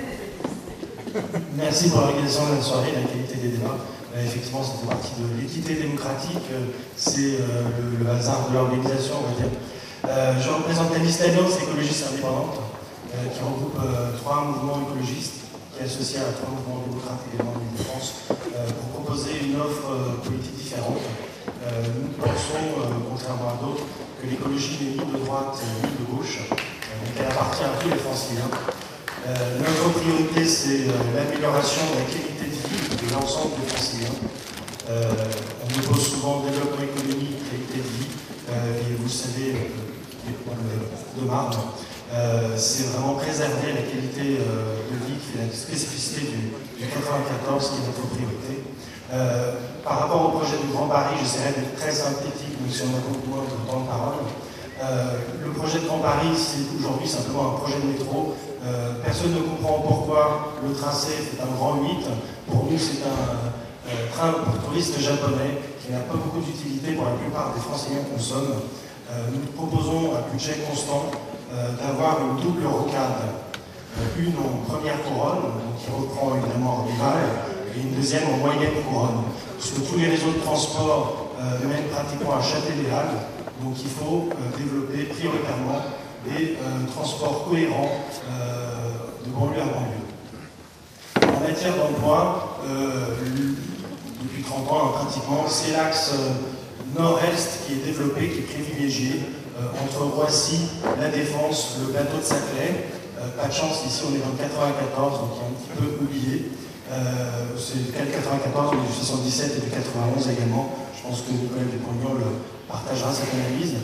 Merci 1.55 1.89
pour 1.89 2.01
l'organisation 2.01 2.49
de 2.49 2.55
la 2.57 2.61
soirée 2.61 2.89
et 2.89 3.01
la 3.03 3.07
qualité 3.07 3.35
des 3.35 3.57
débats. 3.57 3.77
effectivement, 4.17 4.63
ça 4.63 4.73
fait 4.81 4.87
partie 4.87 5.13
de 5.21 5.39
l'équité 5.39 5.75
démocratique. 5.75 6.49
C'est 6.97 7.39
le, 7.39 8.09
hasard 8.09 8.49
de 8.49 8.55
l'organisation, 8.55 9.15
on 9.21 9.29
va 9.31 9.35
dire. 9.37 9.53
Euh, 10.07 10.33
je 10.39 10.49
représente 10.49 10.91
la 10.91 10.97
Alliance 10.97 11.57
écologiste 11.61 12.05
indépendante, 12.11 12.61
euh, 13.13 13.27
qui 13.33 13.41
regroupe 13.41 13.77
euh, 13.81 14.15
trois 14.21 14.45
mouvements 14.45 14.85
écologistes, 14.85 15.49
qui 15.73 15.81
est 15.81 15.85
associé 15.85 16.19
à 16.19 16.29
trois 16.29 16.53
mouvements 16.53 16.85
démocrates 16.85 17.25
également 17.33 17.57
de 17.57 17.83
France, 17.83 18.13
pour 18.29 19.01
proposer 19.01 19.41
une 19.43 19.59
offre 19.59 20.21
politique 20.23 20.55
différente. 20.55 21.03
nous 21.67 22.15
pensons, 22.15 22.63
contrairement 23.09 23.49
à 23.51 23.57
d'autres, 23.59 23.83
que 24.21 24.27
l'écologie 24.27 24.79
n'est 24.79 25.03
ni 25.03 25.11
de 25.11 25.25
droite 25.25 25.59
ni 25.83 25.91
de 25.91 26.05
gauche, 26.07 26.47
qu'elle 27.15 27.27
appartient 27.27 27.65
à 27.65 27.75
tous 27.81 27.89
les 27.89 27.99
franciliens. 27.99 28.47
notre 29.59 29.99
priorité, 29.99 30.45
c'est 30.47 30.87
l'amélioration 31.11 31.83
de 31.91 31.99
la 31.99 32.05
qualité 32.07 32.47
de 32.47 32.55
vie 32.55 32.95
de 32.95 33.13
l'ensemble 33.13 33.59
des 33.59 33.67
franciliens. 33.67 34.15
on 34.87 35.67
nous 35.75 35.83
pose 35.83 36.07
souvent 36.07 36.39
développement 36.47 36.87
économique, 36.87 37.43
qualité 37.51 37.83
de 37.83 37.91
vie, 37.99 38.11
et 38.47 38.95
vous 38.95 39.09
savez, 39.11 39.75
de 40.27 41.27
Marne. 41.27 41.53
Euh, 42.13 42.55
c'est 42.55 42.93
vraiment 42.93 43.15
préserver 43.15 43.73
la 43.73 43.81
qualité 43.81 44.39
euh, 44.39 44.77
de 44.87 44.97
vie 45.05 45.17
qui 45.19 45.37
est 45.37 45.47
la 45.47 45.53
spécificité 45.53 46.21
du, 46.21 46.85
94 46.85 47.69
qui 47.69 47.75
est 47.75 47.87
notre 47.87 48.07
priorité. 48.13 48.63
Euh, 49.11 49.53
par 49.83 49.99
rapport 49.99 50.25
au 50.27 50.37
projet 50.37 50.57
du 50.57 50.71
Grand 50.71 50.87
Paris, 50.87 51.15
j'essaierai 51.19 51.53
d'être 51.53 51.75
très 51.75 51.91
synthétique, 51.91 52.61
même 52.61 52.71
si 52.71 52.83
on 52.83 52.93
a 52.93 53.01
beaucoup 53.01 53.41
de 53.41 53.69
temps 53.69 53.81
de 53.81 53.87
parole. 53.87 54.21
le 55.43 55.51
projet 55.51 55.79
de 55.79 55.85
Grand 55.85 55.99
Paris, 55.99 56.33
c'est 56.35 56.65
aujourd'hui 56.77 57.07
simplement 57.07 57.55
un 57.55 57.59
projet 57.59 57.79
de 57.81 57.87
métro. 57.87 58.35
personne 59.03 59.33
ne 59.33 59.41
comprend 59.41 59.79
pourquoi 59.81 60.53
le 60.65 60.73
tracé 60.73 61.13
est 61.13 61.41
un 61.41 61.53
grand 61.55 61.81
8. 61.81 62.05
Pour 62.49 62.65
nous, 62.65 62.77
c'est 62.77 63.01
un 63.05 63.51
train 64.11 64.31
pour 64.43 64.57
touristes 64.63 64.99
japonais 64.99 65.61
qui 65.79 65.91
n'a 65.91 65.99
pas 65.99 66.15
beaucoup 66.15 66.39
d'utilité 66.39 66.93
pour 66.93 67.05
la 67.05 67.17
plupart 67.17 67.53
des 67.53 67.61
Français 67.61 67.89
qu'on 67.93 68.15
consomment. 68.15 68.61
Euh, 69.11 69.27
nous 69.31 69.45
proposons 69.53 70.15
à 70.15 70.31
budget 70.31 70.65
constant 70.67 71.11
euh, 71.53 71.73
d'avoir 71.77 72.17
une 72.21 72.41
double 72.41 72.65
rocade. 72.65 73.21
Euh, 73.99 74.19
une 74.19 74.33
en 74.33 74.65
première 74.67 75.01
couronne, 75.03 75.61
qui 75.79 75.91
reprend 75.91 76.35
évidemment 76.35 76.87
rival, 76.89 77.21
et 77.75 77.81
une 77.81 77.93
deuxième 77.93 78.23
en 78.33 78.37
moyenne 78.37 78.81
couronne. 78.89 79.23
Puisque 79.59 79.87
tous 79.87 79.99
les 79.99 80.09
réseaux 80.09 80.31
de 80.31 80.39
transport 80.39 81.21
mènent 81.63 81.89
pratiquement 81.91 82.37
à 82.37 82.41
Châtelet-les-Halles, 82.41 83.15
donc 83.61 83.75
il 83.79 83.89
faut 83.89 84.29
développer 84.57 85.03
prioritairement 85.03 85.79
des 86.25 86.57
transports 86.93 87.45
cohérents 87.49 87.91
de 89.25 89.29
banlieue 89.31 89.61
à 89.61 89.65
banlieue. 89.65 91.37
En 91.37 91.47
matière 91.47 91.75
d'emploi, 91.75 92.59
depuis 94.21 94.43
30 94.43 94.71
ans, 94.71 94.87
pratiquement, 94.89 95.45
c'est 95.47 95.71
l'axe 95.71 96.13
nord-est 96.97 97.65
qui 97.65 97.73
est 97.73 97.85
développé, 97.85 98.29
qui 98.29 98.39
est 98.39 98.61
privilégié 98.63 99.21
euh, 99.59 99.83
entre 99.83 100.03
Roissy, 100.15 100.67
La 100.99 101.09
Défense, 101.09 101.77
le 101.81 101.91
plateau 101.91 102.17
de 102.17 102.23
Saclay. 102.23 102.87
Euh, 103.19 103.27
pas 103.39 103.47
de 103.47 103.53
chance, 103.53 103.83
ici 103.85 104.03
on 104.07 104.15
est 104.15 104.19
dans 104.19 104.31
le 104.31 104.39
94, 104.39 105.19
donc 105.19 105.29
il 105.35 105.39
est 105.39 105.47
un 105.47 105.55
petit 105.55 105.73
peu 105.75 106.03
oublié. 106.03 106.51
Euh, 106.91 107.55
c'est 107.57 107.91
le 107.91 108.11
94, 108.11 108.71
du 108.71 108.93
77 108.93 109.57
et 109.57 109.61
du 109.61 109.71
91 109.71 110.29
également. 110.29 110.71
Je 110.95 111.07
pense 111.07 111.21
que 111.21 111.31
Nicolas 111.31 111.63
le 111.63 112.31
partagera 112.67 113.13
cette 113.13 113.33
analyse. 113.33 113.75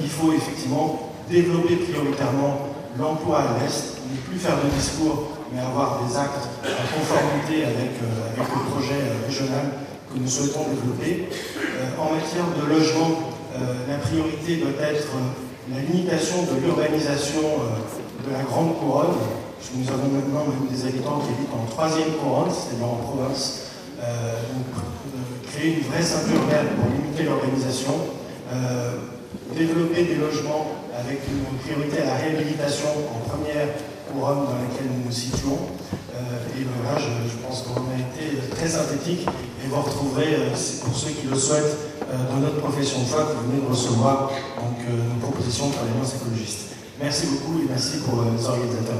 il 0.00 0.08
faut 0.08 0.32
effectivement 0.32 1.12
développer 1.30 1.76
prioritairement 1.76 2.68
l'emploi 2.98 3.40
à 3.40 3.58
l'Est, 3.58 4.04
ne 4.04 4.20
plus 4.28 4.38
faire 4.38 4.56
de 4.60 4.68
discours, 4.68 5.32
mais 5.52 5.60
avoir 5.60 6.04
des 6.04 6.14
actes 6.16 6.44
en 6.60 6.86
conformité 6.92 7.64
avec 7.64 7.96
le 8.02 8.70
projet 8.70 9.00
régional 9.26 9.81
que 10.12 10.18
nous 10.18 10.28
souhaitons 10.28 10.66
développer. 10.68 11.28
Euh, 11.28 12.00
en 12.00 12.12
matière 12.12 12.44
de 12.52 12.64
logement, 12.68 13.32
euh, 13.56 13.88
la 13.88 13.98
priorité 13.98 14.56
doit 14.56 14.76
être 14.82 15.08
euh, 15.16 15.72
la 15.72 15.80
limitation 15.80 16.42
de 16.42 16.60
l'urbanisation 16.60 17.40
de 18.26 18.32
la 18.32 18.42
grande 18.42 18.76
couronne. 18.78 19.16
Nous 19.74 19.88
avons 19.88 20.08
maintenant 20.10 20.44
même 20.44 20.68
des 20.68 20.84
habitants 20.84 21.22
qui 21.22 21.32
habitent 21.32 21.54
en 21.54 21.64
troisième 21.70 22.12
couronne, 22.20 22.50
c'est-à-dire 22.50 22.86
en 22.86 22.96
province. 22.96 23.70
donc, 23.96 24.68
créer 25.46 25.78
une 25.78 25.84
vraie 25.86 26.02
ceinture 26.02 26.42
verte 26.50 26.66
pour 26.76 26.90
limiter 26.90 27.22
l'urbanisation, 27.22 27.94
développer 29.54 30.02
des 30.02 30.16
logements 30.16 30.66
avec 30.98 31.20
une 31.30 31.56
priorité 31.62 32.02
à 32.02 32.06
la 32.06 32.16
réhabilitation 32.16 32.90
en 33.06 33.28
première 33.30 33.68
dans 34.20 34.58
laquelle 34.60 34.90
nous 34.90 35.06
nous 35.06 35.12
situons. 35.12 35.58
et 36.12 36.64
là, 36.64 36.98
je, 36.98 37.36
pense 37.46 37.62
qu'on 37.62 37.90
a 37.90 37.98
été 37.98 38.36
très 38.50 38.68
synthétique 38.68 39.26
et 39.64 39.68
vous 39.68 39.80
retrouverez, 39.80 40.34
euh, 40.34 40.50
pour 40.84 40.96
ceux 40.96 41.10
qui 41.10 41.26
le 41.28 41.36
souhaitent, 41.36 41.76
euh, 42.02 42.16
dans 42.30 42.40
notre 42.40 42.60
profession 42.60 43.00
de 43.00 43.04
foi, 43.04 43.24
vous 43.24 43.50
venez 43.50 43.62
de 43.62 43.70
recevoir 43.70 44.30
donc, 44.56 44.78
euh, 44.88 45.14
nos 45.14 45.20
propositions 45.20 45.70
les 45.70 46.16
écologistes. 46.16 46.70
Merci 47.00 47.26
beaucoup 47.26 47.60
et 47.60 47.66
merci 47.68 47.98
pour 47.98 48.22
les 48.22 48.46
organisateurs. 48.46 48.96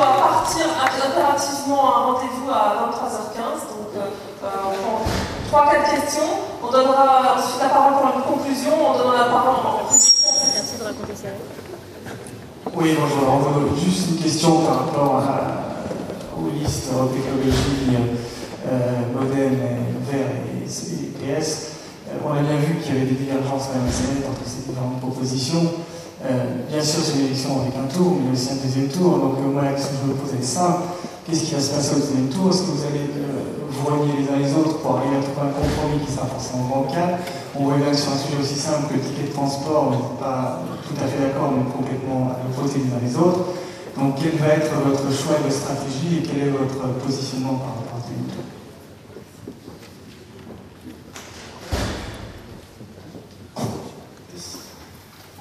Partir 0.00 0.66
impérativement 1.04 1.84
à 1.84 1.98
un 1.98 2.04
rendez-vous 2.06 2.50
à 2.50 2.90
23h15. 2.90 3.68
Donc, 3.68 5.29
3-4 5.50 5.90
questions. 5.90 6.30
On 6.62 6.70
donnera 6.70 7.34
ensuite 7.36 7.60
la 7.60 7.68
parole 7.70 7.94
pour 7.94 8.06
une 8.14 8.22
conclusion. 8.22 8.70
On 8.70 8.96
donnera 8.96 9.26
la 9.26 9.32
parole 9.34 9.56
en 9.66 9.82
Merci 9.90 10.78
de 10.78 10.84
raconter 10.84 11.14
ça. 11.16 11.28
Oui, 12.76 12.94
bonjour. 12.94 13.74
Juste 13.76 14.10
une 14.10 14.22
question 14.22 14.60
par 14.60 14.86
rapport 14.86 15.22
aux 16.38 16.50
listes 16.56 16.92
Europe 16.94 17.10
Écologie, 17.18 17.98
euh, 18.68 19.00
Modem, 19.12 19.58
Vert 20.08 20.30
et 20.46 20.68
PS. 21.18 21.66
Euh, 22.08 22.18
on 22.24 22.30
a 22.30 22.42
bien 22.42 22.56
vu 22.56 22.76
qu'il 22.76 22.94
y 22.94 22.96
avait 22.98 23.06
des 23.06 23.18
divergences 23.18 23.70
quand 23.72 23.78
même 23.80 23.88
assez 23.88 24.06
nettes 24.06 24.30
entre 24.30 24.48
ces 24.48 24.70
différentes 24.70 25.00
propositions. 25.00 25.66
Euh, 26.24 26.62
bien 26.70 26.82
sûr, 26.82 27.00
c'est 27.02 27.18
une 27.18 27.26
élection 27.26 27.60
avec 27.62 27.74
un 27.74 27.88
tour, 27.92 28.18
mais 28.22 28.30
aussi 28.30 28.50
un 28.52 28.62
deuxième 28.62 28.88
tour. 28.88 29.18
Donc, 29.18 29.34
euh, 29.38 29.50
moi, 29.50 29.64
la 29.64 29.72
question 29.72 29.98
que 29.98 30.06
je 30.06 30.12
me 30.12 30.14
pose 30.14 30.30
est 30.38 30.44
simple. 30.46 30.94
Qu'est-ce 31.26 31.42
qui 31.42 31.54
va 31.54 31.60
se 31.60 31.70
passer 31.74 31.96
au 31.96 31.98
deuxième 31.98 32.28
tour? 32.28 32.50
Est-ce 32.50 32.62
que 32.62 32.70
vous 32.70 32.86
allez 32.86 33.10
vous 33.80 34.12
les 34.16 34.28
uns 34.28 34.38
les 34.38 34.54
autres 34.54 34.78
pour 34.78 34.98
arriver 34.98 35.16
à 35.16 35.20
trouver 35.20 35.48
un 35.48 35.52
compromis 35.52 36.04
qui 36.04 36.12
sera 36.12 36.26
forcément 36.26 36.64
bancal. 36.64 37.18
On 37.56 37.66
que 37.68 37.94
sur 37.94 38.12
un 38.12 38.16
sujet 38.16 38.36
aussi 38.40 38.58
simple 38.58 38.88
que 38.88 38.94
le 38.94 39.00
ticket 39.00 39.22
de 39.28 39.32
transport, 39.32 39.88
on 39.88 39.90
n'est 39.90 40.20
pas 40.20 40.60
tout 40.86 40.94
à 41.02 41.06
fait 41.06 41.18
d'accord, 41.18 41.52
mais 41.56 41.64
complètement 41.70 42.30
à 42.30 42.44
l'opposé 42.44 42.80
les 42.84 42.92
uns 42.92 43.00
les 43.02 43.16
autres. 43.16 43.40
Donc 43.96 44.14
quel 44.20 44.36
va 44.36 44.54
être 44.54 44.72
votre 44.84 45.10
choix 45.12 45.36
de 45.44 45.50
stratégie 45.50 46.18
et 46.18 46.22
quel 46.22 46.48
est 46.48 46.50
votre 46.50 46.88
positionnement 47.04 47.54
par 47.54 47.68
rapport 47.76 47.98
à 47.98 48.02
ce 48.04 48.10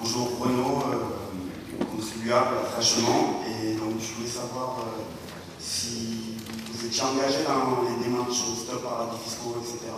Bonjour 0.01 0.31
Bruno, 0.39 0.81
euh, 0.91 1.85
contribuable 1.91 2.55
attachement, 2.65 3.41
et 3.45 3.73
donc 3.75 3.99
je 3.99 4.15
voulais 4.15 4.27
savoir 4.27 4.77
euh, 4.79 5.18
étiez 6.89 7.05
engagé 7.05 7.45
dans 7.45 7.85
les 7.85 8.01
démarches 8.01 8.49
stop 8.65 8.81
paradis 8.81 9.21
fiscaux, 9.21 9.61
etc., 9.61 9.93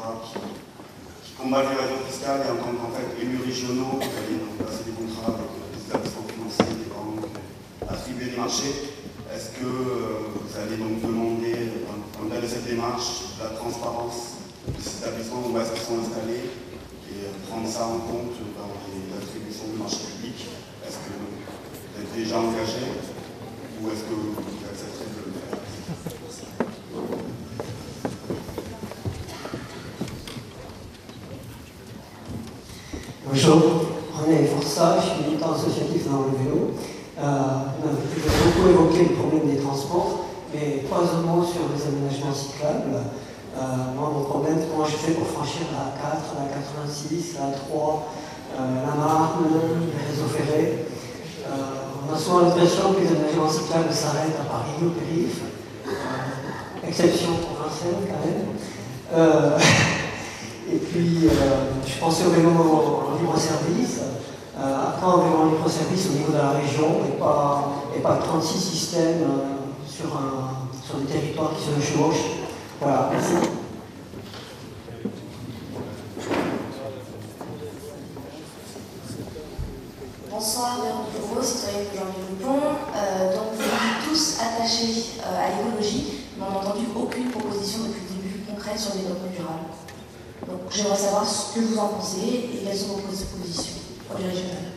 combattre 1.40 1.72
l'évasion 1.72 2.04
fiscale 2.04 2.44
et 2.44 2.52
en 2.52 2.60
tant 2.60 2.76
qu'en 2.76 2.92
fait 2.92 3.08
élus 3.16 3.40
régionaux, 3.40 3.96
vous 3.96 4.12
allez 4.20 4.44
passer 4.60 4.84
des 4.84 4.92
contrats 4.92 5.40
avec 5.40 5.56
des 5.72 5.88
établissements 5.88 6.28
financiers, 6.28 6.84
des 6.84 6.92
banques, 6.92 7.32
attribuer 7.88 8.36
des 8.36 8.38
marchés. 8.38 8.92
Est-ce 9.32 9.56
que 9.56 9.64
euh, 9.64 10.36
vous 10.36 10.52
allez 10.60 10.76
donc 10.76 11.00
demander, 11.00 11.80
dans 11.88 12.28
le 12.28 12.30
cadre 12.30 12.44
de 12.44 12.52
cette 12.52 12.68
démarche, 12.68 13.40
la 13.40 13.56
transparence 13.56 14.44
de 14.68 14.76
ces 14.76 15.00
établissements 15.00 15.48
où 15.48 15.56
qu'ils 15.56 15.88
sont 15.88 15.96
installés 16.04 16.44
et 17.08 17.16
euh, 17.24 17.40
prendre 17.48 17.72
ça 17.72 17.88
en 17.88 18.04
compte 18.04 18.36
dans 18.36 18.76
les 18.92 19.16
attributions 19.16 19.72
du 19.72 19.80
marché 19.80 20.12
public? 20.12 20.44
Est-ce 20.84 21.00
que 21.08 21.16
vous 21.16 22.04
êtes 22.04 22.12
déjà 22.12 22.36
engagé 22.36 22.84
ou 23.80 23.88
est-ce 23.88 24.04
que 24.04 24.16
vous 24.20 24.36
accepterez 24.68 25.08
de 25.08 25.32
le 25.32 25.40
faire 25.40 25.62
Bonjour, 33.34 33.86
René 34.14 34.46
Força, 34.46 34.98
je 35.00 35.10
suis 35.10 35.30
militant 35.30 35.54
associatif 35.54 36.01
dans 36.12 36.28
le 36.28 36.36
vélo. 36.36 36.76
Euh, 37.20 37.24
on 37.24 37.88
a 37.88 37.94
beaucoup 37.96 38.68
évoqué 38.70 39.10
le 39.10 39.16
problème 39.16 39.48
des 39.48 39.62
transports, 39.62 40.26
mais 40.54 40.84
trois 40.88 41.04
mots 41.24 41.44
sur 41.44 41.72
les 41.72 41.82
aménagements 41.88 42.34
cyclables. 42.34 42.92
moi, 43.96 44.12
mon 44.14 44.24
problème, 44.24 44.60
comment 44.70 44.86
je 44.86 44.98
fais 44.98 45.14
pour 45.14 45.28
franchir 45.28 45.68
la 45.72 45.96
4, 46.02 46.36
la 46.40 46.48
86, 46.52 47.36
la 47.40 47.56
3, 47.56 48.08
la 48.58 48.96
Marne, 48.96 49.48
les 49.52 50.02
réseaux 50.12 50.28
ferrés. 50.28 50.86
on 51.48 52.14
a 52.14 52.18
souvent 52.18 52.42
l'impression 52.42 52.94
que 52.94 53.02
les 53.02 53.08
aménagements 53.08 53.50
cyclables 53.50 53.94
s'arrêtent 53.94 54.40
à 54.40 54.50
Paris 54.50 54.82
ou 54.82 54.90
périph', 54.92 55.44
exception 56.88 57.32
Vincennes 57.60 58.08
quand 58.10 58.24
même. 58.26 58.52
et 60.74 60.78
puis, 60.78 61.30
je 61.86 62.00
pensais 62.00 62.26
au 62.26 62.32
vélo. 62.32 62.51
Après, 65.12 65.20
en 65.20 65.24
vélo 65.24 65.38
en 65.38 65.46
libre-service 65.52 66.08
au 66.08 66.14
niveau 66.14 66.32
de 66.32 66.38
la 66.38 66.52
région 66.52 67.02
et 67.08 67.20
pas, 67.20 67.70
et 67.96 68.00
pas 68.00 68.16
36 68.16 68.60
systèmes 68.60 69.26
sur, 69.88 70.06
un, 70.16 70.68
sur 70.86 70.98
des 71.00 71.06
territoires 71.06 71.52
qui 71.56 71.64
se 71.64 71.92
chevauchent. 71.92 72.26
Voilà, 72.80 73.10
merci. 73.12 73.34
Bonsoir, 80.32 80.80
bienvenue 80.82 81.44
citoyens 81.44 81.80
de 81.80 81.98
Jean-Luc 81.98 82.66
euh, 82.96 83.36
donc 83.36 83.54
vous 83.56 83.62
êtes 83.64 84.10
tous 84.10 84.38
attachés 84.42 85.06
euh, 85.20 85.46
à 85.46 85.64
l'écologie, 85.64 86.26
mais 86.38 86.46
on 86.48 86.52
n'a 86.52 86.60
entendu 86.60 86.86
aucune 86.96 87.30
proposition 87.30 87.82
depuis 87.84 88.16
le 88.16 88.24
début 88.24 88.46
concrète 88.50 88.80
sur 88.80 88.94
le 88.96 89.02
développement 89.02 89.32
durable. 89.32 89.70
Donc 90.48 90.62
j'aimerais 90.72 90.98
savoir 90.98 91.26
ce 91.26 91.56
que 91.56 91.66
vous 91.66 91.78
en 91.78 91.88
pensez 91.90 92.50
et 92.54 92.62
quelles 92.66 92.78
sont 92.78 92.94
vos 92.94 93.02
propositions 93.02 93.82
pour 94.08 94.20
les 94.20 94.30
régionales. 94.30 94.71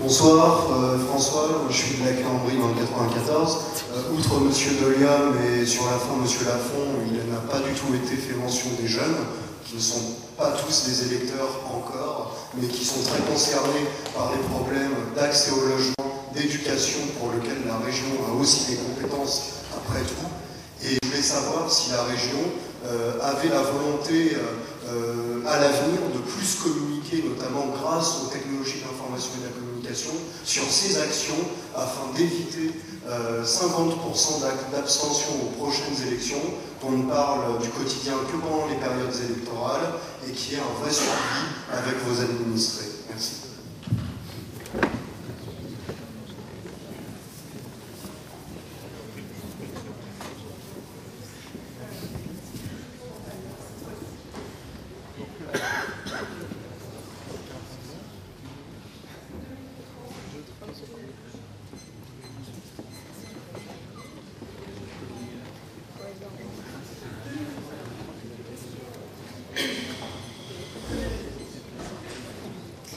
Bonsoir, 0.00 0.66
euh, 0.72 0.98
François, 1.06 1.66
je 1.70 1.76
suis 1.76 1.98
de 1.98 2.04
la 2.04 2.12
Cambrie 2.22 2.56
dans 2.58 2.68
le 2.68 2.74
94. 2.74 3.58
Euh, 3.94 4.16
outre 4.16 4.36
M. 4.38 4.50
Doliam 4.80 5.34
et 5.38 5.64
sur 5.66 5.84
la 5.86 5.92
fin 5.92 6.14
M. 6.14 6.24
Lafont, 6.46 6.98
il 7.06 7.30
n'a 7.30 7.38
pas 7.48 7.60
du 7.60 7.74
tout 7.74 7.94
été 7.94 8.16
fait 8.16 8.34
mention 8.34 8.70
des 8.80 8.88
jeunes, 8.88 9.16
qui 9.64 9.76
ne 9.76 9.80
sont 9.80 10.16
pas 10.36 10.52
tous 10.52 10.86
des 10.86 11.12
électeurs 11.12 11.60
encore, 11.72 12.36
mais 12.54 12.66
qui 12.66 12.84
sont 12.84 13.02
très 13.02 13.20
concernés 13.30 13.86
par 14.16 14.32
les 14.32 14.42
problèmes 14.48 14.96
d'accès 15.14 15.52
au 15.52 15.60
logement, 15.60 16.26
d'éducation, 16.34 17.00
pour 17.20 17.30
lequel 17.30 17.58
la 17.66 17.78
région 17.84 18.06
a 18.28 18.40
aussi 18.40 18.72
des 18.72 18.76
compétences 18.76 19.42
après 19.76 20.00
tout. 20.00 20.26
Et 20.84 20.98
je 21.02 21.08
voulais 21.08 21.22
savoir 21.22 21.70
si 21.70 21.90
la 21.90 22.02
région 22.02 22.38
avait 23.22 23.48
la 23.48 23.62
volonté 23.62 24.36
à 25.46 25.60
l'avenir 25.60 26.00
de 26.14 26.18
plus 26.18 26.56
communiquer, 26.62 27.24
notamment 27.28 27.66
grâce 27.66 28.22
aux 28.22 28.26
technologies 28.28 28.80
d'information 28.80 29.30
et 29.36 29.40
de 29.40 29.46
la 29.46 29.52
communication 29.52 30.10
sur 30.44 30.64
ces 30.64 30.98
actions 30.98 31.42
afin 31.74 32.12
d'éviter 32.16 32.72
50% 33.06 33.08
euh, 33.08 34.50
d'abstention 34.72 35.30
aux 35.42 35.62
prochaines 35.62 36.06
élections. 36.08 36.42
On 36.82 36.90
ne 36.90 37.10
parle 37.10 37.60
du 37.60 37.68
quotidien 37.68 38.14
que 38.30 38.36
pendant 38.36 38.66
les 38.66 38.76
périodes 38.76 39.14
électorales 39.30 39.92
et 40.28 40.32
qui 40.32 40.54
est 40.54 40.58
un 40.58 40.82
vrai 40.82 40.92
suivi 40.92 41.10
avec 41.72 41.96
vos 42.06 42.20
administrés. 42.20 42.90
Merci. 43.08 43.45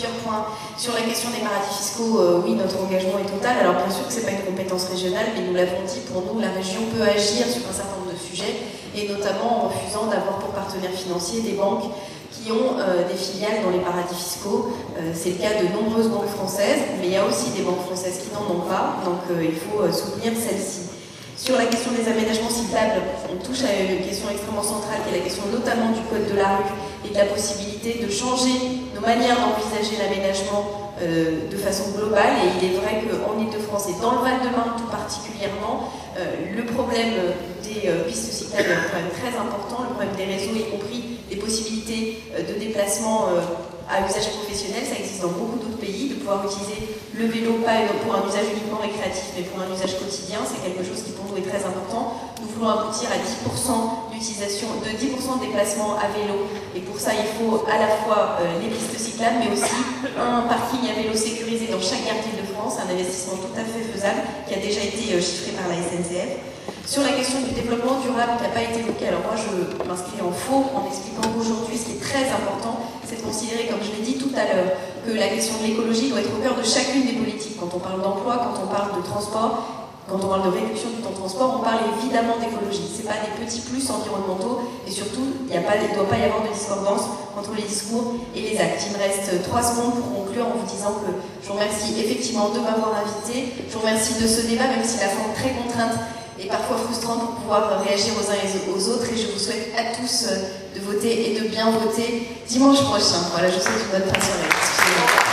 plusieurs 0.00 0.18
points. 0.24 0.46
Sur 0.78 0.94
la 0.94 1.02
question 1.02 1.28
des 1.28 1.44
paradis 1.44 1.76
fiscaux, 1.76 2.20
euh, 2.20 2.40
oui, 2.42 2.52
notre 2.56 2.80
engagement 2.80 3.20
est 3.20 3.28
total. 3.28 3.60
Alors 3.60 3.84
bien 3.84 3.92
sûr 3.92 4.06
que 4.08 4.12
ce 4.12 4.20
n'est 4.20 4.32
pas 4.32 4.32
une 4.32 4.48
compétence 4.48 4.88
régionale, 4.88 5.36
mais 5.36 5.44
nous 5.44 5.52
l'avons 5.52 5.84
dit, 5.84 6.00
pour 6.08 6.24
nous, 6.24 6.40
la 6.40 6.48
région 6.56 6.80
peut 6.96 7.04
agir 7.04 7.44
sur 7.44 7.68
un 7.68 7.76
certain 7.76 8.00
nombre 8.00 8.16
de 8.16 8.16
sujets, 8.16 8.64
et 8.96 9.08
notamment 9.08 9.66
en 9.66 9.68
refusant 9.68 10.08
d'avoir 10.08 10.40
pour 10.40 10.56
partenaires 10.56 10.96
financiers 10.96 11.42
des 11.42 11.52
banques 11.52 11.92
qui 12.32 12.50
ont 12.50 12.80
euh, 12.80 13.04
des 13.04 13.18
filiales 13.18 13.60
dans 13.62 13.68
les 13.68 13.84
paradis 13.84 14.16
fiscaux. 14.16 14.72
Euh, 14.96 15.12
c'est 15.12 15.36
le 15.36 15.40
cas 15.44 15.60
de 15.60 15.68
nombreuses 15.68 16.08
banques 16.08 16.32
françaises, 16.32 16.96
mais 16.96 17.08
il 17.08 17.12
y 17.12 17.20
a 17.20 17.26
aussi 17.26 17.52
des 17.52 17.62
banques 17.62 17.84
françaises 17.84 18.24
qui 18.24 18.32
n'en 18.32 18.48
ont 18.48 18.64
pas, 18.64 19.04
donc 19.04 19.20
il 19.28 19.52
faut 19.52 19.84
soutenir 19.92 20.32
celles-ci. 20.32 20.88
Sur 21.36 21.56
la 21.56 21.66
question 21.66 21.92
des 21.92 22.08
aménagements 22.08 22.48
cyclables, 22.48 23.00
on 23.28 23.36
touche 23.44 23.64
à 23.64 23.72
une 23.72 24.00
question 24.00 24.28
extrêmement 24.28 24.62
centrale 24.62 25.00
qui 25.04 25.14
est 25.14 25.18
la 25.18 25.24
question 25.24 25.44
notamment 25.52 25.88
du 25.92 26.00
code 26.08 26.28
de 26.28 26.36
la 26.36 26.56
rue 26.56 26.72
et 27.04 27.12
de 27.12 27.16
la 27.16 27.24
possibilité 27.24 28.00
de 28.00 28.10
changer 28.12 28.79
nos 29.00 29.06
manières 29.06 29.36
d'envisager 29.40 29.96
l'aménagement 30.02 30.92
de 31.00 31.56
façon 31.56 31.96
globale. 31.96 32.36
Et 32.44 32.60
il 32.60 32.72
est 32.72 32.76
vrai 32.76 33.02
qu'en 33.08 33.40
Ile-de-France 33.40 33.88
et 33.88 34.00
dans 34.02 34.12
le 34.12 34.18
Val-de-Marne 34.18 34.76
tout 34.76 34.90
particulièrement, 34.90 35.88
le 36.18 36.64
problème 36.66 37.14
des 37.62 37.88
pistes 38.06 38.32
cyclables 38.32 38.68
est 38.68 38.74
un 38.74 38.88
problème 38.88 39.10
très 39.16 39.32
important, 39.38 39.88
le 39.88 39.94
problème 39.94 40.14
des 40.16 40.24
réseaux, 40.24 40.54
y 40.54 40.70
compris 40.70 41.20
des 41.30 41.36
possibilités 41.36 42.22
euh, 42.34 42.42
de 42.42 42.58
déplacement 42.58 43.30
euh, 43.30 43.40
à 43.88 44.06
usage 44.06 44.30
professionnel, 44.34 44.82
ça 44.84 44.98
existe 44.98 45.22
dans 45.22 45.34
beaucoup 45.34 45.58
d'autres 45.58 45.78
pays, 45.78 46.10
de 46.10 46.14
pouvoir 46.14 46.44
utiliser 46.44 46.94
le 47.14 47.26
vélo 47.26 47.58
pas 47.64 47.82
pour 48.02 48.14
un 48.14 48.22
usage 48.28 48.54
uniquement 48.54 48.78
récréatif, 48.78 49.34
mais 49.34 49.42
pour 49.42 49.62
un 49.62 49.66
usage 49.66 49.98
quotidien, 49.98 50.38
c'est 50.46 50.62
quelque 50.62 50.86
chose 50.86 51.02
qui 51.02 51.10
pour 51.10 51.26
nous 51.26 51.38
est 51.38 51.46
très 51.46 51.58
important. 51.66 52.14
Nous 52.38 52.48
voulons 52.54 52.70
aboutir 52.70 53.10
à 53.10 53.18
10% 53.18 54.09
de 54.20 54.92
10% 54.92 55.40
de 55.40 55.46
déplacement 55.48 55.96
à 55.96 56.12
vélo, 56.12 56.44
et 56.76 56.80
pour 56.80 57.00
ça 57.00 57.12
il 57.16 57.24
faut 57.40 57.64
à 57.64 57.80
la 57.80 57.88
fois 58.04 58.36
euh, 58.40 58.60
les 58.60 58.68
pistes 58.68 58.92
cyclables, 59.00 59.40
mais 59.40 59.48
aussi 59.48 59.80
un 60.20 60.44
parking 60.44 60.84
à 60.92 61.00
vélo 61.00 61.16
sécurisé 61.16 61.72
dans 61.72 61.80
chaque 61.80 62.04
quartier 62.04 62.36
de 62.36 62.44
France, 62.52 62.76
un 62.84 62.92
investissement 62.92 63.40
tout 63.40 63.56
à 63.56 63.64
fait 63.64 63.80
faisable 63.80 64.20
qui 64.46 64.52
a 64.52 64.60
déjà 64.60 64.84
été 64.84 65.16
chiffré 65.24 65.56
par 65.56 65.72
la 65.72 65.80
SNCF. 65.80 66.36
Sur 66.84 67.00
la 67.00 67.16
question 67.16 67.40
du 67.40 67.56
développement 67.56 67.96
durable 68.04 68.36
qui 68.36 68.42
n'a 68.44 68.52
pas 68.52 68.60
été 68.60 68.84
évoquée, 68.84 69.08
alors 69.08 69.24
moi 69.24 69.40
je 69.40 69.56
m'inscris 69.88 70.20
en 70.20 70.32
faux 70.36 70.68
en 70.76 70.84
expliquant 70.84 71.24
qu'aujourd'hui 71.32 71.80
ce 71.80 71.88
qui 71.88 71.96
est 71.96 72.04
très 72.04 72.28
important, 72.28 72.76
c'est 73.08 73.16
de 73.16 73.24
considérer, 73.24 73.72
comme 73.72 73.80
je 73.80 73.96
l'ai 73.96 74.04
dit 74.04 74.20
tout 74.20 74.36
à 74.36 74.44
l'heure, 74.44 74.76
que 75.00 75.16
la 75.16 75.32
question 75.32 75.56
de 75.64 75.72
l'écologie 75.72 76.12
doit 76.12 76.20
être 76.20 76.36
au 76.36 76.44
cœur 76.44 76.60
de 76.60 76.66
chacune 76.66 77.08
des 77.08 77.16
politiques. 77.16 77.56
Quand 77.56 77.72
on 77.72 77.80
parle 77.80 78.04
d'emploi, 78.04 78.36
quand 78.36 78.60
on 78.60 78.68
parle 78.68 79.00
de 79.00 79.02
transport, 79.06 79.79
quand 80.10 80.18
on 80.24 80.28
parle 80.28 80.50
de 80.50 80.58
réduction 80.58 80.90
du 80.90 81.02
temps 81.02 81.14
de 81.14 81.22
transport, 81.22 81.62
on 81.62 81.62
parle 81.62 81.86
évidemment 81.94 82.34
d'écologie. 82.42 82.82
Ce 82.90 83.06
pas 83.06 83.22
des 83.22 83.30
petits 83.38 83.62
plus 83.62 83.86
environnementaux 83.90 84.66
et 84.86 84.90
surtout, 84.90 85.46
il 85.46 85.54
ne 85.54 85.94
doit 85.94 86.10
pas 86.10 86.18
y 86.18 86.24
avoir 86.26 86.42
de 86.42 86.52
discordance 86.52 87.06
entre 87.38 87.54
les 87.54 87.62
discours 87.62 88.18
et 88.34 88.42
les 88.42 88.58
actes. 88.58 88.82
Il 88.90 88.98
me 88.98 89.02
reste 89.02 89.42
trois 89.46 89.62
secondes 89.62 89.94
pour 90.02 90.10
conclure 90.10 90.46
en 90.46 90.58
vous 90.58 90.66
disant 90.66 90.98
que 90.98 91.14
je 91.42 91.46
vous 91.46 91.54
remercie 91.54 91.94
effectivement 91.98 92.50
de 92.50 92.58
m'avoir 92.58 92.98
invité. 93.06 93.54
Je 93.70 93.72
vous 93.72 93.80
remercie 93.86 94.18
de 94.20 94.26
ce 94.26 94.46
débat, 94.50 94.66
même 94.66 94.84
si 94.84 94.98
la 94.98 95.14
forme 95.14 95.30
très 95.34 95.54
contrainte 95.54 95.94
et 96.38 96.46
parfois 96.46 96.76
frustrant 96.78 97.18
pour 97.18 97.30
pouvoir 97.46 97.82
réagir 97.86 98.14
aux 98.18 98.26
uns 98.26 98.34
et 98.34 98.50
aux 98.66 98.82
autres. 98.90 99.06
Et 99.14 99.16
je 99.16 99.30
vous 99.30 99.38
souhaite 99.38 99.70
à 99.78 99.94
tous 99.94 100.26
euh, 100.26 100.50
de 100.74 100.80
voter 100.82 101.30
et 101.30 101.40
de 101.40 101.46
bien 101.48 101.70
voter 101.70 102.26
dimanche 102.48 102.82
prochain. 102.82 103.30
Voilà, 103.30 103.48
je 103.48 103.56
vous 103.56 103.62
souhaite 103.62 103.86
une 103.86 103.98
bonne 103.98 104.08
fin 104.10 104.18
de 104.18 104.24
soirée. 104.24 105.30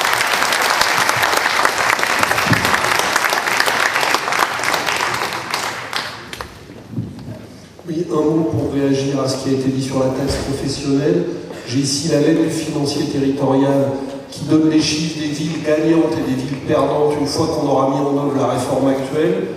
Oui, 7.88 7.97
un 8.12 8.22
mot 8.22 8.50
pour 8.52 8.74
réagir 8.74 9.20
à 9.20 9.28
ce 9.28 9.44
qui 9.44 9.50
a 9.50 9.54
été 9.54 9.70
dit 9.70 9.84
sur 9.84 10.00
la 10.00 10.08
taxe 10.08 10.36
professionnelle. 10.46 11.26
J'ai 11.68 11.80
ici 11.80 12.10
la 12.10 12.22
lettre 12.22 12.44
du 12.44 12.50
financier 12.50 13.06
territorial 13.06 13.92
qui 14.32 14.46
donne 14.46 14.70
les 14.70 14.82
chiffres 14.82 15.20
des 15.20 15.28
villes 15.28 15.64
gagnantes 15.66 16.14
et 16.14 16.30
des 16.30 16.42
villes 16.42 16.66
perdantes 16.68 17.14
une 17.20 17.28
fois 17.28 17.48
qu'on 17.48 17.68
aura 17.68 17.90
mis 17.90 17.96
en 17.96 18.26
œuvre 18.26 18.34
la 18.38 18.48
réforme 18.48 18.88
actuelle 18.88 19.48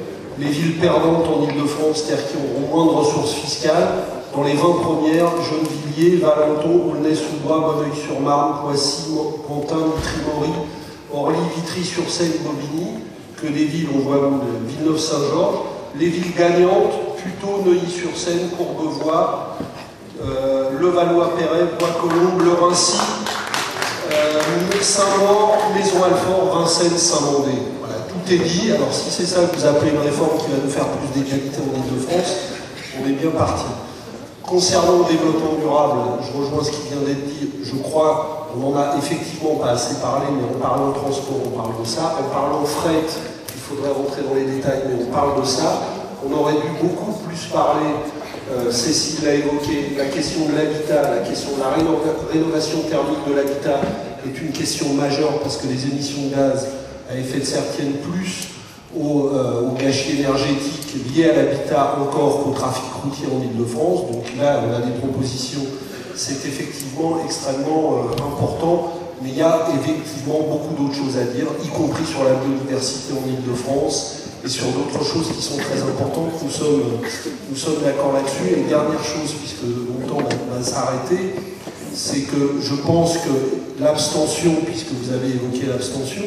les 0.41 0.49
villes 0.49 0.79
perdantes 0.79 1.27
en 1.27 1.43
Ile-de-France, 1.45 2.05
c'est-à-dire 2.05 2.29
qui 2.29 2.37
auront 2.37 2.85
moins 2.85 2.93
de 2.93 2.99
ressources 2.99 3.33
fiscales, 3.33 3.89
dans 4.35 4.43
les 4.43 4.55
20 4.55 4.59
premières, 4.83 5.31
Gennevilliers, 5.43 6.17
Valenton, 6.17 6.93
Aulnay-sous-Bois, 6.93 7.75
Bonneuil-sur-Marne, 7.77 8.63
Poissy, 8.63 9.11
Pantin, 9.47 9.87
Trimory, 10.03 10.53
Orly, 11.13 11.39
Vitry-sur-Seine, 11.57 12.33
Bobigny. 12.45 12.91
que 13.37 13.47
des 13.49 13.65
villes, 13.65 13.89
on 13.95 13.99
voit 13.99 14.31
Villeneuve-Saint-Georges, 14.67 15.59
les 15.99 16.07
villes 16.07 16.35
gagnantes, 16.37 16.93
plutôt 17.23 17.63
Neuilly-sur-Seine, 17.65 18.51
Courbevoie, 18.57 19.57
euh, 20.23 20.71
Levallois-Perret, 20.79 21.77
Bois-Colombes, 21.79 22.43
Le 22.45 22.53
Rincy, 22.53 22.99
euh, 24.13 24.41
Saint-Maur, 24.81 25.57
Maison-Alfort, 25.75 26.59
Vincennes, 26.59 26.99
Saint-Mandé. 26.99 27.53
Voilà, 27.81 27.97
tout 28.09 28.33
est 28.33 28.39
dit. 28.39 28.73
Alors 28.73 28.93
si 28.93 29.11
c'est 29.11 29.27
ça 29.27 29.43
que 29.47 29.57
vous 29.57 29.67
appelez 29.67 29.93
une 29.93 30.01
réforme 30.01 30.39
qui 30.39 30.51
va 30.51 30.59
nous 30.63 30.71
faire 30.71 30.87
plus 30.87 31.21
d'égalité 31.21 31.59
en 31.59 31.77
Ile-de-France, 31.77 32.37
on 33.01 33.09
est 33.09 33.13
bien 33.13 33.31
parti. 33.31 33.65
Concernant 34.43 34.99
le 34.99 35.05
développement 35.05 35.55
durable, 35.61 36.01
je 36.23 36.37
rejoins 36.37 36.65
ce 36.65 36.71
qui 36.73 36.89
vient 36.89 37.07
d'être 37.07 37.25
dit. 37.27 37.51
Je 37.63 37.77
crois, 37.77 38.49
on 38.57 38.73
en 38.73 38.77
a 38.77 38.97
effectivement 38.99 39.55
pas 39.57 39.71
assez 39.71 39.95
parlé, 40.01 40.27
mais 40.33 40.43
en 40.43 40.61
parlant 40.61 40.91
transport, 40.91 41.37
on 41.47 41.57
parle 41.57 41.81
de 41.81 41.87
ça. 41.87 42.17
En 42.19 42.35
parlant 42.35 42.65
fret, 42.65 43.07
il 43.55 43.61
faudrait 43.61 43.93
rentrer 43.93 44.23
dans 44.23 44.35
les 44.35 44.45
détails, 44.45 44.83
mais 44.89 45.05
on 45.09 45.15
parle 45.15 45.41
de 45.41 45.47
ça. 45.47 46.00
On 46.25 46.33
aurait 46.39 46.55
dû 46.55 46.69
beaucoup 46.83 47.13
plus 47.27 47.47
parler 47.47 47.95
euh, 48.53 48.71
Cécile 48.73 49.25
l'a 49.25 49.35
évoqué, 49.35 49.95
la 49.97 50.07
question 50.07 50.47
de 50.47 50.57
l'habitat, 50.57 51.03
la 51.03 51.29
question 51.29 51.51
de 51.55 51.61
la 51.61 51.71
rénovation 52.33 52.79
thermique 52.81 53.25
de 53.29 53.35
l'habitat 53.35 53.81
est 54.27 54.41
une 54.41 54.51
question 54.51 54.93
majeure 54.95 55.39
parce 55.41 55.59
que 55.59 55.69
les 55.69 55.87
émissions 55.87 56.25
de 56.25 56.35
gaz 56.35 56.67
à 57.09 57.17
effet 57.17 57.39
de 57.39 57.45
serre 57.45 57.63
tiennent 57.77 57.99
plus 58.11 58.49
au, 58.99 59.29
euh, 59.29 59.69
gâchis 59.79 60.19
énergétique 60.19 61.15
lié 61.15 61.31
à 61.31 61.37
l'habitat 61.37 61.97
encore 62.01 62.43
qu'au 62.43 62.51
trafic 62.51 62.91
routier 63.05 63.29
en 63.29 63.41
Ile-de-France. 63.41 64.11
Donc 64.11 64.25
là, 64.37 64.61
on 64.67 64.75
a 64.75 64.85
des 64.85 64.99
propositions. 64.99 65.63
C'est 66.17 66.45
effectivement 66.47 67.19
extrêmement 67.25 67.99
euh, 67.99 68.23
important, 68.25 68.95
mais 69.23 69.29
il 69.29 69.39
y 69.39 69.43
a 69.43 69.69
effectivement 69.81 70.41
beaucoup 70.51 70.75
d'autres 70.75 70.97
choses 70.97 71.17
à 71.17 71.25
dire, 71.25 71.47
y 71.65 71.69
compris 71.69 72.05
sur 72.05 72.25
la 72.25 72.35
biodiversité 72.35 73.13
en 73.13 73.29
Ile-de-France 73.29 74.20
et 74.45 74.49
sur 74.49 74.67
d'autres 74.69 75.05
choses 75.05 75.29
qui 75.37 75.43
sont 75.43 75.59
très 75.59 75.81
importantes. 75.83 76.33
Nous 76.43 77.57
sommes, 77.57 77.75
d'accord 77.85 78.13
là-dessus. 78.13 78.59
Et 78.59 78.69
dernière 78.69 79.05
chose, 79.05 79.35
puisque 79.39 79.65
mon 79.65 80.07
temps 80.07 80.23
va, 80.51 80.63
s'arrêter, 80.63 81.35
c'est 81.93 82.21
que 82.21 82.57
je 82.61 82.75
pense 82.75 83.19
que 83.19 83.83
l'abstention, 83.83 84.57
puisque 84.65 84.93
vous 84.93 85.13
avez 85.13 85.29
évoqué 85.29 85.67
l'abstention, 85.67 86.23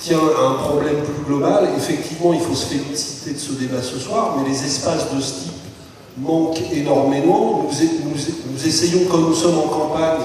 tient 0.00 0.18
à 0.18 0.48
un 0.48 0.54
problème 0.54 0.96
plus 0.96 1.24
global. 1.26 1.68
Effectivement, 1.76 2.32
il 2.32 2.40
faut 2.40 2.54
se 2.54 2.66
féliciter 2.66 3.32
de 3.32 3.38
ce 3.38 3.52
débat 3.52 3.82
ce 3.82 3.98
soir, 3.98 4.36
mais 4.38 4.48
les 4.48 4.64
espaces 4.64 5.12
de 5.14 5.20
ce 5.20 5.32
type 5.44 5.52
manquent 6.18 6.62
énormément. 6.72 7.68
Nous 7.68 8.66
essayons, 8.66 9.06
comme 9.10 9.28
nous 9.28 9.34
sommes 9.34 9.58
en 9.58 9.68
campagne, 9.68 10.22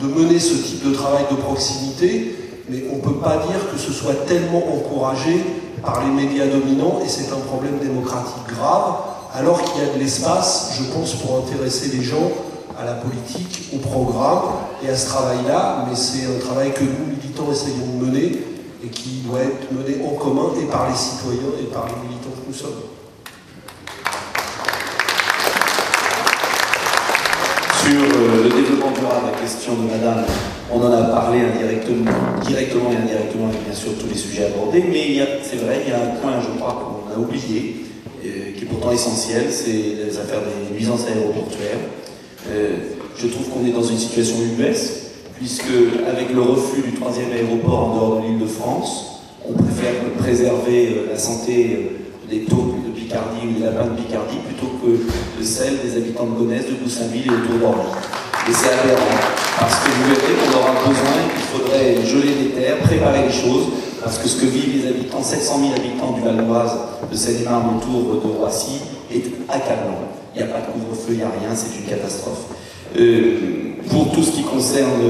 de 0.00 0.06
mener 0.06 0.38
ce 0.38 0.54
type 0.54 0.88
de 0.88 0.94
travail 0.94 1.24
de 1.30 1.36
proximité, 1.36 2.36
mais 2.68 2.84
on 2.92 2.96
ne 2.96 3.00
peut 3.00 3.20
pas 3.20 3.44
dire 3.48 3.70
que 3.72 3.78
ce 3.78 3.92
soit 3.92 4.26
tellement 4.26 4.62
encouragé 4.74 5.44
par 5.82 6.04
les 6.04 6.10
médias 6.10 6.46
dominants 6.46 7.00
et 7.04 7.08
c'est 7.08 7.32
un 7.32 7.40
problème 7.40 7.78
démocratique 7.78 8.46
grave, 8.48 8.94
alors 9.34 9.62
qu'il 9.62 9.82
y 9.82 9.88
a 9.88 9.92
de 9.92 9.98
l'espace, 9.98 10.78
je 10.78 10.84
pense, 10.92 11.14
pour 11.14 11.38
intéresser 11.38 11.96
les 11.96 12.02
gens 12.02 12.30
à 12.78 12.84
la 12.84 12.94
politique, 12.94 13.70
au 13.74 13.78
programme 13.78 14.42
et 14.84 14.88
à 14.88 14.96
ce 14.96 15.06
travail-là, 15.06 15.86
mais 15.88 15.96
c'est 15.96 16.26
un 16.26 16.38
travail 16.38 16.72
que 16.72 16.84
nous, 16.84 17.16
militants, 17.16 17.50
essayons 17.50 17.86
de 17.98 18.06
mener 18.06 18.38
et 18.84 18.88
qui 18.88 19.22
doit 19.26 19.40
être 19.40 19.70
mené 19.72 20.04
en 20.04 20.14
commun 20.14 20.50
et 20.60 20.66
par 20.66 20.88
les 20.88 20.96
citoyens 20.96 21.54
et 21.60 21.64
par 21.64 21.86
les 21.86 22.08
militants 22.08 22.30
que 22.30 22.48
nous 22.48 22.54
sommes. 22.54 22.82
Sur 27.82 28.00
euh, 28.00 28.44
le 28.44 28.48
développement 28.48 28.81
durable, 29.02 29.26
la 29.32 29.40
question 29.40 29.74
de 29.74 29.90
Madame 29.90 30.24
on 30.72 30.80
en 30.80 30.92
a 30.92 31.02
parlé 31.02 31.40
indirectement, 31.40 32.10
directement 32.46 32.90
et 32.92 32.96
indirectement 32.96 33.48
avec 33.48 33.62
bien 33.64 33.74
sûr 33.74 33.92
tous 34.00 34.08
les 34.08 34.16
sujets 34.18 34.46
abordés, 34.46 34.84
mais 34.88 35.18
c'est 35.42 35.56
vrai, 35.56 35.82
il 35.84 35.90
y 35.90 35.94
a 35.94 35.98
un 35.98 36.16
point, 36.20 36.40
je 36.40 36.58
crois, 36.58 37.04
qu'on 37.04 37.12
a 37.14 37.22
oublié, 37.22 37.84
euh, 38.24 38.52
qui 38.56 38.64
est 38.64 38.66
pourtant 38.66 38.92
essentiel, 38.92 39.46
c'est 39.50 40.06
les 40.06 40.18
affaires 40.18 40.40
des 40.40 40.74
nuisances 40.74 41.06
aéroportuaires. 41.06 41.82
Euh, 42.50 42.76
je 43.18 43.26
trouve 43.26 43.48
qu'on 43.50 43.66
est 43.66 43.72
dans 43.72 43.82
une 43.82 43.98
situation 43.98 44.36
UBS, 44.36 45.12
puisque 45.36 45.74
avec 46.08 46.32
le 46.32 46.40
refus 46.40 46.80
du 46.80 46.92
troisième 46.92 47.32
aéroport 47.32 47.90
en 47.90 47.96
dehors 47.96 48.20
de 48.22 48.28
l'île 48.28 48.38
de 48.38 48.46
France, 48.46 49.20
on 49.46 49.52
préfère 49.52 49.92
préserver 50.18 50.88
euh, 50.88 51.12
la 51.12 51.18
santé 51.18 51.90
des 52.30 52.44
taupes 52.44 52.86
de 52.86 52.98
Picardie 52.98 53.46
ou 53.46 53.58
des 53.58 53.66
lapins 53.66 53.90
de 53.90 54.00
Picardie 54.00 54.38
plutôt 54.46 54.72
que 54.82 55.38
de 55.38 55.44
celle 55.44 55.80
des 55.84 55.98
habitants 55.98 56.24
de 56.24 56.38
Gonesse, 56.38 56.66
de 56.66 56.82
Goussainville 56.82 57.26
et 57.26 57.54
autour. 57.54 57.74
Et 58.48 58.52
c'est 58.52 58.70
aberrant, 58.70 59.06
parce 59.60 59.78
que 59.78 59.90
vous 59.90 60.14
verrez 60.14 60.34
qu'on 60.34 60.58
aura 60.58 60.72
besoin, 60.80 61.14
il 61.36 61.42
faudrait 61.42 62.04
geler 62.04 62.34
les 62.42 62.48
terres, 62.50 62.78
préparer 62.78 63.26
les 63.28 63.32
choses, 63.32 63.66
parce 64.02 64.18
que 64.18 64.26
ce 64.26 64.40
que 64.40 64.46
vivent 64.46 64.82
les 64.82 64.88
habitants, 64.88 65.22
700 65.22 65.60
000 65.60 65.72
habitants 65.76 66.10
du 66.10 66.22
Val 66.22 66.44
d'Oise, 66.44 66.76
de 67.08 67.16
Seine-et-Marne 67.16 67.76
autour 67.76 68.20
de 68.20 68.36
Roissy, 68.36 68.80
est 69.12 69.22
accablant. 69.48 69.94
Il 70.34 70.42
n'y 70.42 70.50
a 70.50 70.52
pas 70.52 70.60
de 70.60 70.66
couvre-feu, 70.72 71.10
il 71.10 71.16
n'y 71.18 71.22
a 71.22 71.28
rien, 71.28 71.54
c'est 71.54 71.78
une 71.78 71.86
catastrophe. 71.86 72.46
Euh, 72.98 73.74
pour 73.88 74.10
tout 74.10 74.24
ce 74.24 74.32
qui 74.32 74.42
concerne 74.42 75.00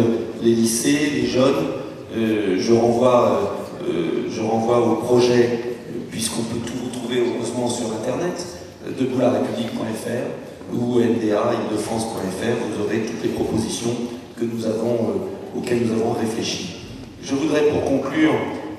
les 0.42 0.54
lycées, 0.54 1.12
les 1.14 1.26
jeunes, 1.26 1.68
euh, 2.14 2.56
je, 2.58 2.72
renvoie, 2.74 3.56
euh, 3.82 4.28
je 4.30 4.42
renvoie 4.42 4.78
au 4.86 4.96
projet, 4.96 5.76
puisqu'on 6.10 6.42
peut 6.42 6.60
tout 6.66 6.84
retrouver 6.84 7.22
heureusement 7.26 7.70
sur 7.70 7.86
Internet, 7.86 8.44
de 8.86 9.06
boularépublique.fr, 9.06 10.51
ou 10.72 11.00
NDA, 11.00 11.52
france.fr, 11.78 12.44
vous 12.44 12.84
aurez 12.84 13.00
toutes 13.00 13.22
les 13.22 13.30
propositions 13.30 13.94
que 14.38 14.44
nous 14.44 14.66
avons, 14.66 14.94
euh, 14.94 15.58
auxquelles 15.58 15.86
nous 15.86 15.92
avons 15.92 16.12
réfléchi. 16.12 16.76
Je 17.22 17.34
voudrais 17.34 17.62
pour 17.68 17.84
conclure 17.84 18.34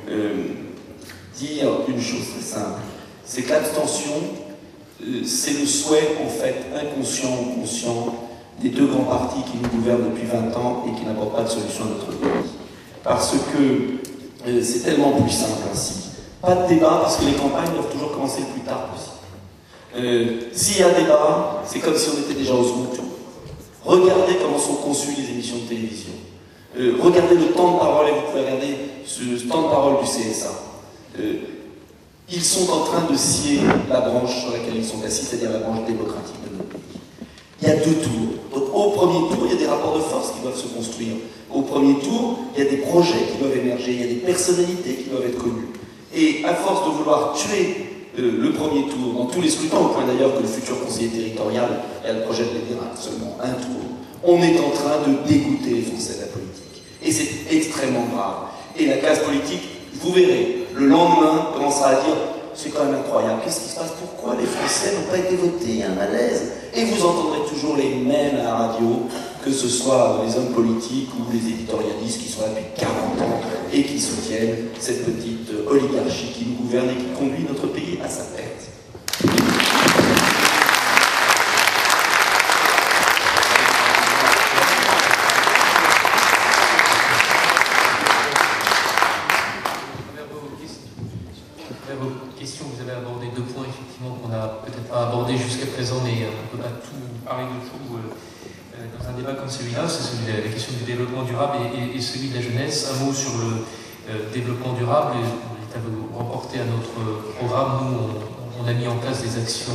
euh, 0.09 0.47
dire 1.37 1.69
une 1.87 2.01
chose 2.01 2.31
très 2.33 2.41
simple, 2.41 2.81
c'est 3.25 3.43
que 3.43 3.51
l'abstention, 3.51 4.13
euh, 5.01 5.21
c'est 5.25 5.59
le 5.59 5.65
souhait 5.65 6.17
en 6.25 6.29
fait 6.29 6.55
inconscient 6.75 7.29
ou 7.29 7.61
conscient 7.61 8.15
des 8.61 8.69
deux 8.69 8.87
grands 8.87 9.03
partis 9.03 9.41
qui 9.51 9.57
nous 9.57 9.69
gouvernent 9.69 10.09
depuis 10.11 10.27
20 10.27 10.55
ans 10.57 10.85
et 10.87 10.97
qui 10.99 11.05
n'apportent 11.05 11.35
pas 11.35 11.43
de 11.43 11.49
solution 11.49 11.85
à 11.85 11.87
notre 11.89 12.17
pays. 12.19 12.51
Parce 13.03 13.31
que 13.31 14.61
c'est 14.61 14.83
tellement 14.83 15.11
plus 15.13 15.31
simple 15.31 15.63
ainsi. 15.71 15.93
Pas 16.41 16.55
de 16.55 16.67
débat 16.67 16.99
parce 17.01 17.17
que 17.17 17.25
les 17.25 17.33
campagnes 17.33 17.73
doivent 17.73 17.91
toujours 17.91 18.11
commencer 18.11 18.41
le 18.41 18.47
plus 18.47 18.61
tard 18.61 18.87
possible. 18.87 19.22
Euh, 19.95 20.25
s'il 20.53 20.79
y 20.79 20.83
a 20.83 20.89
débat, 20.89 21.63
c'est 21.67 21.79
comme 21.79 21.95
si 21.95 22.09
on 22.09 22.21
était 22.21 22.39
déjà 22.39 22.53
au 22.53 22.63
second 22.63 22.85
tour. 22.95 23.05
Regardez 23.85 24.37
comment 24.41 24.57
sont 24.57 24.75
conçues 24.75 25.11
les 25.17 25.33
émissions 25.33 25.57
de 25.57 25.69
télévision. 25.69 26.13
Euh, 26.79 26.95
regardez 26.99 27.35
le 27.35 27.47
temps 27.47 27.73
de 27.73 27.79
parole, 27.79 28.07
et 28.07 28.11
vous 28.11 28.31
pouvez 28.31 28.41
regarder 28.41 28.75
ce 29.05 29.47
temps 29.47 29.63
de 29.63 29.67
parole 29.67 30.03
du 30.03 30.09
CSA. 30.09 30.49
Euh, 31.19 31.33
ils 32.31 32.41
sont 32.41 32.71
en 32.71 32.79
train 32.85 33.11
de 33.11 33.15
scier 33.15 33.59
la 33.89 34.01
branche 34.01 34.41
sur 34.41 34.51
laquelle 34.51 34.77
ils 34.77 34.85
sont 34.85 35.03
assis, 35.05 35.25
c'est-à-dire 35.25 35.51
la 35.51 35.59
branche 35.59 35.85
démocratique 35.85 36.35
de 36.49 36.57
notre. 36.57 36.75
Il 37.61 37.67
y 37.67 37.71
a 37.71 37.75
deux 37.75 37.95
tours. 37.95 38.73
au 38.73 38.89
premier 38.91 39.29
tour, 39.29 39.45
il 39.45 39.51
y 39.51 39.55
a 39.55 39.59
des 39.59 39.67
rapports 39.67 39.95
de 39.95 40.01
force 40.01 40.31
qui 40.31 40.41
doivent 40.41 40.57
se 40.57 40.67
construire. 40.67 41.13
Au 41.53 41.61
premier 41.61 41.99
tour, 41.99 42.39
il 42.55 42.63
y 42.63 42.67
a 42.67 42.69
des 42.69 42.77
projets 42.77 43.27
qui 43.31 43.37
doivent 43.37 43.55
émerger, 43.55 43.93
il 43.93 44.01
y 44.01 44.03
a 44.03 44.07
des 44.07 44.21
personnalités 44.21 44.95
qui 44.95 45.09
doivent 45.09 45.25
être 45.27 45.37
connues. 45.37 45.69
Et 46.15 46.43
à 46.45 46.55
force 46.55 46.87
de 46.87 46.97
vouloir 46.97 47.33
tuer 47.33 47.92
le 48.17 48.51
premier 48.51 48.83
tour, 48.83 49.13
dans 49.17 49.25
tous 49.25 49.41
les 49.41 49.49
scrutins, 49.49 49.77
au 49.77 49.89
point 49.89 50.05
d'ailleurs 50.05 50.35
que 50.35 50.41
le 50.41 50.47
futur 50.47 50.79
conseiller 50.85 51.09
territorial 51.09 51.69
a 52.07 52.13
le 52.13 52.21
projet 52.21 52.43
de 52.43 52.99
seulement 52.99 53.37
un 53.41 53.53
tour, 53.53 53.81
on 54.23 54.41
est 54.41 54.59
en 54.59 54.69
train 54.69 55.01
de 55.07 55.27
dégoûter 55.27 55.71
les 55.71 55.81
Français 55.81 56.15
de 56.15 56.21
la 56.21 56.27
politique. 56.27 56.83
Et 57.03 57.11
c'est 57.11 57.55
extrêmement 57.55 58.05
grave. 58.13 58.49
Et 58.77 58.85
la 58.85 58.97
classe 58.97 59.19
politique, 59.19 59.63
vous 59.95 60.11
verrez, 60.13 60.67
le 60.73 60.87
lendemain, 60.87 61.49
commencera 61.55 61.89
à 61.89 61.95
dire 61.95 62.15
c'est 62.55 62.69
quand 62.69 62.85
même 62.85 62.95
incroyable. 62.95 63.41
Qu'est-ce 63.43 63.61
qui 63.61 63.69
se 63.69 63.75
passe? 63.75 63.93
Pourquoi 63.99 64.35
les 64.39 64.45
Français 64.45 64.93
n'ont 64.95 65.09
pas 65.09 65.17
été 65.17 65.35
votés? 65.35 65.83
Un 65.83 65.95
malaise. 65.95 66.51
Et 66.75 66.85
vous 66.85 67.03
entendrez 67.05 67.39
toujours 67.49 67.75
les 67.75 67.89
mêmes 67.89 68.37
à 68.39 68.43
la 68.43 68.55
radio, 68.55 69.07
que 69.43 69.51
ce 69.51 69.67
soit 69.67 70.23
les 70.25 70.35
hommes 70.37 70.53
politiques 70.53 71.09
ou 71.19 71.31
les 71.31 71.39
éditorialistes 71.39 72.21
qui 72.21 72.29
sont 72.29 72.41
là 72.41 72.49
depuis 72.49 72.65
40 72.77 73.21
ans 73.21 73.41
et 73.73 73.83
qui 73.83 73.99
soutiennent 73.99 74.69
cette 74.79 75.05
petite 75.05 75.49
oligarchie 75.67 76.31
qui 76.33 76.45
nous 76.45 76.63
gouverne 76.63 76.89
et 76.89 76.95
qui 76.95 77.19
conduit 77.19 77.45
notre 77.47 77.67
pays 77.67 77.82
à 78.03 78.09
sa 78.09 78.23
perte. 78.35 78.69
vous 92.61 92.81
avez 92.81 92.91
abordé 92.91 93.27
deux 93.35 93.43
points 93.43 93.65
effectivement 93.67 94.15
qu'on 94.21 94.29
n'a 94.29 94.61
peut-être 94.65 94.87
pas 94.89 95.09
jusqu'à 95.37 95.65
présent, 95.67 95.97
mais 96.03 96.27
peut 96.51 96.61
tout 96.83 96.97
de 97.23 97.59
tout 97.63 97.95
euh, 97.95 98.11
euh, 98.75 98.85
dans 98.97 99.09
un 99.09 99.13
débat 99.13 99.33
comme 99.33 99.49
celui-là. 99.49 99.87
C'est 99.87 100.03
celui 100.03 100.25
de 100.25 100.43
la 100.43 100.49
question 100.49 100.73
du 100.77 100.83
développement 100.83 101.23
durable 101.23 101.57
et, 101.95 102.01
celui 102.01 102.29
de 102.29 102.35
la 102.35 102.41
jeunesse. 102.41 102.91
Un 102.93 103.05
mot 103.05 103.13
sur 103.13 103.31
le 103.37 103.63
euh, 104.09 104.33
développement 104.33 104.73
durable. 104.73 105.15
L'État 105.61 105.79
veut 105.79 105.95
remporter 106.13 106.59
à 106.59 106.65
notre 106.65 107.35
programme. 107.35 107.91
Nous, 107.91 107.97
on, 108.63 108.67
a 108.67 108.73
mis 108.73 108.87
en 108.87 108.97
place 108.97 109.21
des 109.23 109.37
actions 109.39 109.73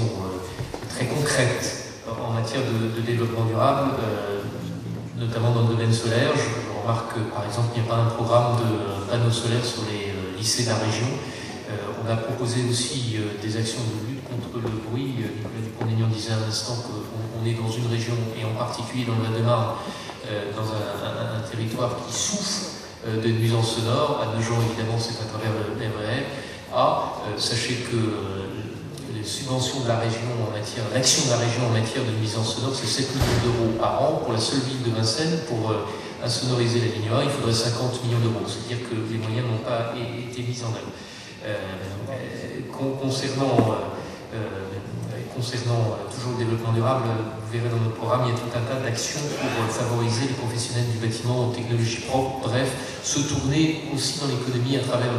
très 0.88 1.06
concrètes 1.06 2.00
en 2.08 2.32
matière 2.32 2.62
de, 2.62 3.00
développement 3.00 3.44
durable, 3.44 3.90
notamment 5.16 5.52
dans 5.52 5.62
le 5.62 5.74
domaine 5.74 5.92
solaire. 5.92 6.30
Je, 6.34 6.80
remarque 6.80 7.14
que, 7.14 7.20
par 7.34 7.44
exemple, 7.44 7.68
il 7.76 7.82
n'y 7.82 7.88
a 7.88 7.90
pas 7.90 8.00
un 8.00 8.06
programme 8.06 8.56
de 8.56 9.10
panneaux 9.10 9.30
solaires 9.30 9.64
sur 9.64 9.82
les 9.90 10.14
lycées 10.38 10.64
de 10.64 10.68
la 10.68 10.76
région. 10.76 11.08
on 11.68 12.10
a 12.10 12.16
proposé 12.16 12.62
aussi 12.70 13.18
des 13.42 13.56
actions 13.56 13.82
de 13.82 14.08
lutte 14.08 14.24
contre 14.24 14.56
le 14.62 14.72
bruit. 14.88 15.16
Nicolas 15.20 15.60
Dupont-Aignan 15.62 16.08
disait 16.08 16.32
à 16.32 16.40
l'instant 16.46 16.76
qu'on 16.80 17.44
est 17.44 17.54
dans 17.54 17.70
une 17.70 17.88
région, 17.88 18.14
et 18.40 18.44
en 18.44 18.56
particulier 18.56 19.04
dans 19.04 19.16
le 19.16 19.24
Val-de-Marne, 19.28 19.74
dans 20.56 20.68
un, 20.72 21.50
territoire 21.50 21.96
qui 22.06 22.14
souffre 22.14 22.77
de 23.22 23.28
nuisances 23.28 23.76
sonores. 23.76 24.20
À 24.22 24.40
gens 24.40 24.60
évidemment, 24.68 24.98
c'est 24.98 25.20
à 25.22 25.26
travers 25.28 25.50
le. 25.52 25.68
Ah, 26.74 27.14
sachez 27.38 27.76
que 27.90 27.96
les 29.16 29.24
subventions 29.24 29.80
de 29.80 29.88
la 29.88 29.98
région 29.98 30.28
en 30.46 30.52
matière, 30.52 30.84
l'action 30.92 31.24
de 31.24 31.30
la 31.30 31.38
région 31.38 31.66
en 31.66 31.72
matière 31.72 32.04
de 32.04 32.12
nuisances 32.20 32.56
sonores, 32.56 32.74
c'est 32.74 32.86
7 32.86 33.14
millions 33.14 33.40
d'euros 33.44 33.72
par 33.80 34.02
an 34.02 34.20
pour 34.22 34.32
la 34.32 34.38
seule 34.38 34.60
ville 34.60 34.82
de 34.84 34.90
Vincennes. 34.94 35.40
Pour 35.48 35.72
insonoriser 36.22 36.80
la 36.80 36.86
ligne 36.86 37.08
A, 37.16 37.24
il 37.24 37.30
faudrait 37.30 37.54
50 37.54 38.04
millions 38.04 38.20
d'euros. 38.20 38.44
C'est-à-dire 38.46 38.84
que 38.88 38.94
les 38.94 39.18
moyens 39.18 39.46
n'ont 39.48 39.64
pas 39.64 39.94
été 39.96 40.42
mis 40.42 40.60
en 40.62 40.72
œuvre. 40.76 40.92
concernant 43.00 43.78
concernant 45.38 45.94
toujours 46.10 46.34
le 46.34 46.42
développement 46.42 46.72
durable, 46.72 47.06
vous 47.06 47.52
verrez 47.54 47.70
dans 47.70 47.78
notre 47.78 47.94
programme, 47.94 48.26
il 48.26 48.34
y 48.34 48.36
a 48.36 48.38
tout 48.42 48.50
un 48.50 48.66
tas 48.66 48.82
d'actions 48.82 49.22
pour 49.22 49.70
favoriser 49.70 50.26
les 50.26 50.34
professionnels 50.34 50.90
du 50.90 50.98
bâtiment 50.98 51.46
aux 51.46 51.52
technologies 51.54 52.02
propres, 52.10 52.42
bref, 52.42 52.98
se 53.06 53.22
tourner 53.22 53.86
aussi 53.94 54.18
dans 54.18 54.26
l'économie 54.26 54.76
à 54.76 54.82
travers 54.82 55.14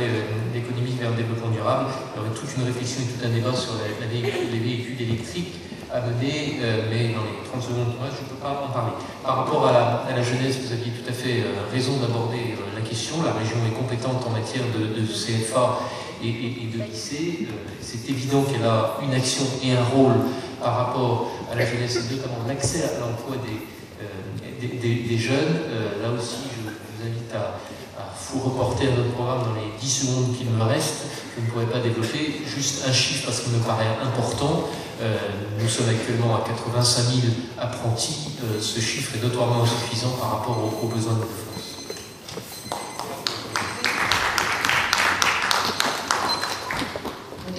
l'économie 0.00 0.96
vers 0.96 1.10
le 1.12 1.16
développement 1.20 1.52
durable. 1.52 1.92
Il 1.92 2.16
y 2.16 2.20
aurait 2.24 2.32
toute 2.32 2.48
une 2.56 2.64
réflexion 2.64 3.04
et 3.04 3.08
tout 3.12 3.20
un 3.20 3.28
débat 3.28 3.52
sur 3.52 3.76
les 3.76 4.58
véhicules 4.58 4.96
électriques 4.96 5.60
à 5.92 6.00
mener, 6.00 6.56
mais 6.88 7.12
dans 7.12 7.24
les 7.28 7.44
30 7.44 7.60
secondes 7.60 7.92
je 8.00 8.24
ne 8.24 8.28
peux 8.32 8.40
pas 8.40 8.64
en 8.64 8.72
parler. 8.72 8.92
Par 9.24 9.44
rapport 9.44 9.68
à 9.68 10.08
la, 10.08 10.22
jeunesse, 10.22 10.56
vous 10.64 10.72
aviez 10.72 10.92
tout 10.92 11.04
à 11.08 11.12
fait 11.12 11.44
raison 11.72 12.00
d'aborder 12.00 12.56
la 12.74 12.80
question. 12.80 13.20
La 13.24 13.36
région 13.36 13.60
est 13.68 13.76
compétente 13.76 14.24
en 14.24 14.30
matière 14.30 14.64
de, 14.72 15.00
de 15.00 15.04
CFA 15.04 15.80
et, 16.22 16.76
de 16.76 16.82
lycée, 16.82 17.48
euh, 17.48 17.70
c'est 17.80 18.08
évident 18.10 18.42
qu'elle 18.42 18.64
a 18.64 18.98
une 19.02 19.14
action 19.14 19.44
et 19.62 19.72
un 19.72 19.84
rôle 19.84 20.14
par 20.62 20.76
rapport 20.76 21.30
à 21.52 21.54
la 21.54 21.64
jeunesse 21.64 21.96
et 21.96 22.14
notamment 22.14 22.38
l'accès 22.46 22.82
à 22.84 23.00
l'emploi 23.00 23.36
des, 23.36 23.60
euh, 24.02 25.08
des, 25.08 25.18
jeunes. 25.18 25.56
Euh, 25.70 26.02
là 26.02 26.10
aussi, 26.10 26.36
je 26.50 26.68
vous 26.68 27.08
invite 27.08 27.34
à, 27.34 27.58
vous 28.30 28.40
reporter 28.40 28.88
à 28.88 28.90
notre 28.90 29.12
programme 29.12 29.40
dans 29.40 29.54
les 29.54 29.72
10 29.80 29.88
secondes 29.88 30.36
qu'il 30.36 30.50
me 30.50 30.62
reste. 30.62 31.06
Je 31.34 31.40
ne 31.40 31.50
pourrais 31.50 31.66
pas 31.66 31.78
développer 31.78 32.42
juste 32.44 32.84
un 32.86 32.92
chiffre 32.92 33.24
parce 33.24 33.40
qu'il 33.40 33.52
me 33.52 33.60
paraît 33.60 33.88
important. 34.02 34.68
nous 35.58 35.68
sommes 35.68 35.88
actuellement 35.88 36.36
à 36.36 36.40
85 36.46 37.02
000 37.04 37.20
apprentis. 37.58 38.32
ce 38.60 38.80
chiffre 38.80 39.16
est 39.16 39.22
notoirement 39.22 39.62
insuffisant 39.62 40.10
par 40.20 40.32
rapport 40.32 40.58
aux, 40.58 40.84
aux 40.84 40.88
besoins 40.88 41.14
de 41.14 41.24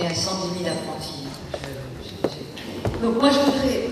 à 0.09 0.15
110 0.15 0.63
000 0.63 0.69
apprentis. 0.73 1.29
Donc 3.01 3.21
moi 3.21 3.29
je 3.29 3.39
voudrais, 3.39 3.89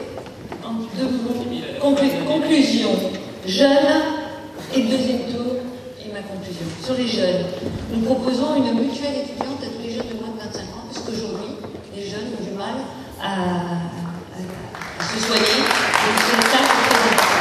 en 0.66 1.92
deux 1.94 2.26
conclusion, 2.28 2.90
jeunes 3.46 4.02
et 4.76 4.82
deuxième 4.82 5.30
tour, 5.32 5.62
et 6.02 6.12
ma 6.12 6.22
conclusion. 6.22 6.66
Sur 6.84 6.96
les 6.96 7.08
jeunes, 7.08 7.46
nous 7.94 8.02
proposons 8.02 8.56
une 8.56 8.74
mutuelle 8.74 9.22
étudiante 9.24 9.62
à 9.62 9.68
tous 9.68 9.84
les 9.84 9.94
jeunes 9.94 10.10
de 10.10 10.16
moins 10.16 10.34
de 10.34 10.42
25 10.42 10.62
ans, 10.62 10.90
parce 10.92 11.06
qu'aujourd'hui, 11.06 11.54
les 11.96 12.04
jeunes 12.04 12.34
ont 12.34 12.44
du 12.44 12.58
mal 12.58 12.82
à, 13.22 13.86
se 15.06 15.20
soigner, 15.24 15.44
et 15.46 16.14
c'est 16.18 16.42
ça 16.50 16.58
qui 16.58 16.78
est 16.78 16.90
très 16.90 17.14
important. 17.14 17.38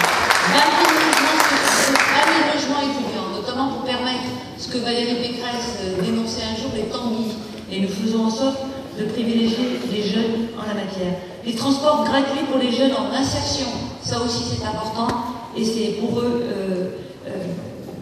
logements 2.54 2.82
étudiants, 2.82 3.30
notamment 3.34 3.68
pour 3.70 3.84
permettre 3.84 4.28
ce 4.58 4.68
que 4.68 4.78
Valérie 4.78 5.16
Pécresse 5.16 5.80
dénonçait 6.02 6.44
un 6.44 6.56
jour, 6.60 6.70
les 6.74 6.84
temps 6.84 7.06
et 7.70 7.80
nous 7.80 7.88
faisons 7.88 8.25
en 8.25 8.25
de 8.98 9.04
privilégier 9.04 9.78
les 9.92 10.02
jeunes 10.02 10.48
en 10.58 10.66
la 10.66 10.74
matière. 10.74 11.14
Les 11.44 11.54
transports 11.54 12.04
gratuits 12.04 12.44
pour 12.50 12.58
les 12.58 12.72
jeunes 12.72 12.92
en 12.92 13.14
insertion, 13.14 13.66
ça 14.02 14.20
aussi 14.20 14.42
c'est 14.44 14.66
important 14.66 15.08
et 15.56 15.64
c'est 15.64 16.00
pour 16.00 16.20
eux, 16.20 16.44
euh, 16.44 16.90
euh, 17.26 17.30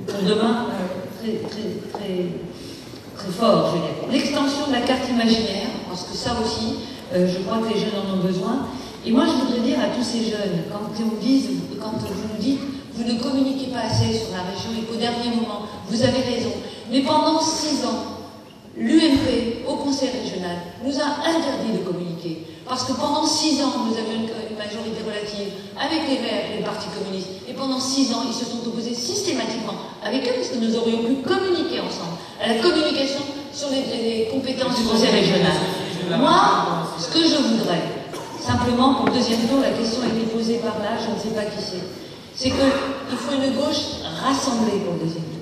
pour 0.07 0.23
demain, 0.23 0.67
euh, 0.71 1.09
très, 1.21 1.49
très, 1.49 1.69
très, 1.93 3.33
fort, 3.39 3.73
je 3.73 4.07
veux. 4.07 4.13
L'extension 4.13 4.67
de 4.69 4.73
la 4.73 4.81
carte 4.83 5.09
imaginaire, 5.09 5.69
parce 5.89 6.03
que 6.03 6.15
ça 6.15 6.37
aussi, 6.45 6.81
je 7.15 7.39
crois 7.43 7.59
que 7.59 7.73
les 7.73 7.81
jeunes 7.81 7.97
en 7.97 8.19
ont 8.19 8.23
besoin. 8.23 8.67
Et 9.07 9.11
moi, 9.11 9.25
je 9.25 9.47
voudrais 9.47 9.67
dire 9.67 9.79
à 9.81 9.97
tous 9.97 10.03
ces 10.03 10.25
jeunes, 10.25 10.69
quand, 10.71 10.91
on 11.01 11.25
dit, 11.25 11.47
quand 11.81 11.93
vous 11.97 12.35
nous 12.35 12.39
dites, 12.39 12.61
vous 12.95 13.05
ne 13.05 13.19
communiquez 13.19 13.73
pas 13.73 13.81
assez 13.91 14.13
sur 14.13 14.29
la 14.37 14.45
région 14.45 14.79
et 14.79 14.85
qu'au 14.85 14.99
dernier 14.99 15.35
moment, 15.35 15.63
vous 15.89 16.03
avez 16.03 16.21
raison, 16.21 16.53
mais 16.91 17.01
pendant 17.01 17.41
six 17.41 17.85
ans, 17.85 18.14
l'UMP, 18.77 19.67
au 19.69 19.77
Conseil 19.77 20.11
régional, 20.11 20.57
nous 20.85 20.99
a 20.99 21.23
interdit 21.29 21.73
de 21.73 21.85
communiquer. 21.85 22.47
Parce 22.67 22.85
que 22.85 22.93
pendant 22.93 23.25
six 23.25 23.63
ans, 23.63 23.87
nous 23.87 23.93
avions 23.93 24.27
une, 24.27 24.57
majorité 24.57 25.03
relative 25.05 25.53
avec 25.77 26.09
les 26.09 26.17
Verts 26.25 26.49
et 26.51 26.57
les 26.59 26.63
partis 26.63 26.89
communistes. 26.97 27.45
Et 27.49 27.53
pendant 27.53 27.79
six 27.79 28.13
ans, 28.15 28.23
ils 28.27 28.33
se 28.33 28.47
sont 28.47 28.67
opposés 28.67 28.95
systématiquement 28.95 29.75
avec 30.03 30.25
eux, 30.25 30.33
parce 30.37 30.49
que 30.49 30.59
nous 30.59 30.75
aurions 30.77 31.05
pu 31.05 31.21
communiquer 31.21 31.81
ensemble 31.81 32.17
à 32.41 32.49
la 32.49 32.63
communication 32.63 33.21
sur 33.53 33.69
les, 33.71 34.29
compétences 34.33 34.77
du 34.81 34.85
Conseil 34.85 35.11
régional. 35.11 35.53
Moi, 36.19 36.89
ce 36.99 37.09
que 37.09 37.21
je 37.21 37.37
voudrais, 37.37 37.83
simplement 38.41 38.95
pour 38.95 39.07
le 39.07 39.13
deuxième 39.13 39.41
tour, 39.49 39.61
la 39.61 39.71
question 39.77 40.03
a 40.03 40.07
été 40.07 40.27
posée 40.33 40.59
par 40.59 40.79
là, 40.79 40.97
je 40.97 41.13
ne 41.13 41.19
sais 41.19 41.35
pas 41.35 41.45
qui 41.45 41.61
c'est, 41.61 41.85
c'est 42.35 42.51
qu'il 42.51 43.19
faut 43.19 43.35
une 43.35 43.55
gauche 43.55 44.03
rassemblée 44.23 44.81
pour 44.85 44.95
le 44.95 45.01
deuxième 45.01 45.25
tour. 45.25 45.34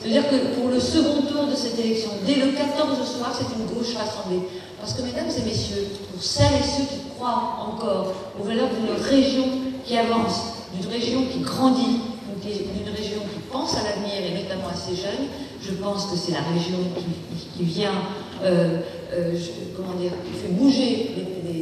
C'est-à-dire 0.00 0.30
que 0.30 0.54
pour 0.58 0.70
le 0.70 0.80
second 0.80 1.22
tour 1.22 1.46
de 1.46 1.54
cette 1.54 1.78
élection, 1.78 2.10
dès 2.26 2.36
le 2.36 2.52
14 2.52 2.96
soir, 3.06 3.36
c'est 3.36 3.54
une 3.54 3.66
gauche 3.66 3.94
rassemblée. 3.94 4.40
Parce 4.80 4.94
que, 4.94 5.02
mesdames 5.02 5.28
et 5.28 5.42
messieurs, 5.42 5.88
pour 6.10 6.22
celles 6.22 6.54
et 6.54 6.64
ceux 6.64 6.84
qui 6.84 7.00
croient 7.14 7.68
encore 7.68 8.14
aux 8.40 8.44
valeurs 8.44 8.70
d'une 8.70 8.96
région 9.04 9.44
qui 9.84 9.98
avance, 9.98 10.40
d'une 10.74 10.90
région 10.90 11.24
qui 11.30 11.40
grandit, 11.40 12.00
d'une 12.42 12.94
région 12.94 13.20
qui 13.20 13.40
pense 13.52 13.76
à 13.76 13.82
l'avenir 13.82 14.14
et 14.24 14.42
notamment 14.42 14.68
à 14.72 14.74
ses 14.74 14.96
jeunes, 14.96 15.28
je 15.62 15.72
pense 15.72 16.06
que 16.06 16.16
c'est 16.16 16.32
la 16.32 16.40
région 16.40 16.78
qui, 17.58 17.64
vient, 17.64 17.92
euh, 18.42 18.78
euh, 19.12 19.34
qui 19.34 20.40
fait 20.40 20.52
bouger 20.52 21.10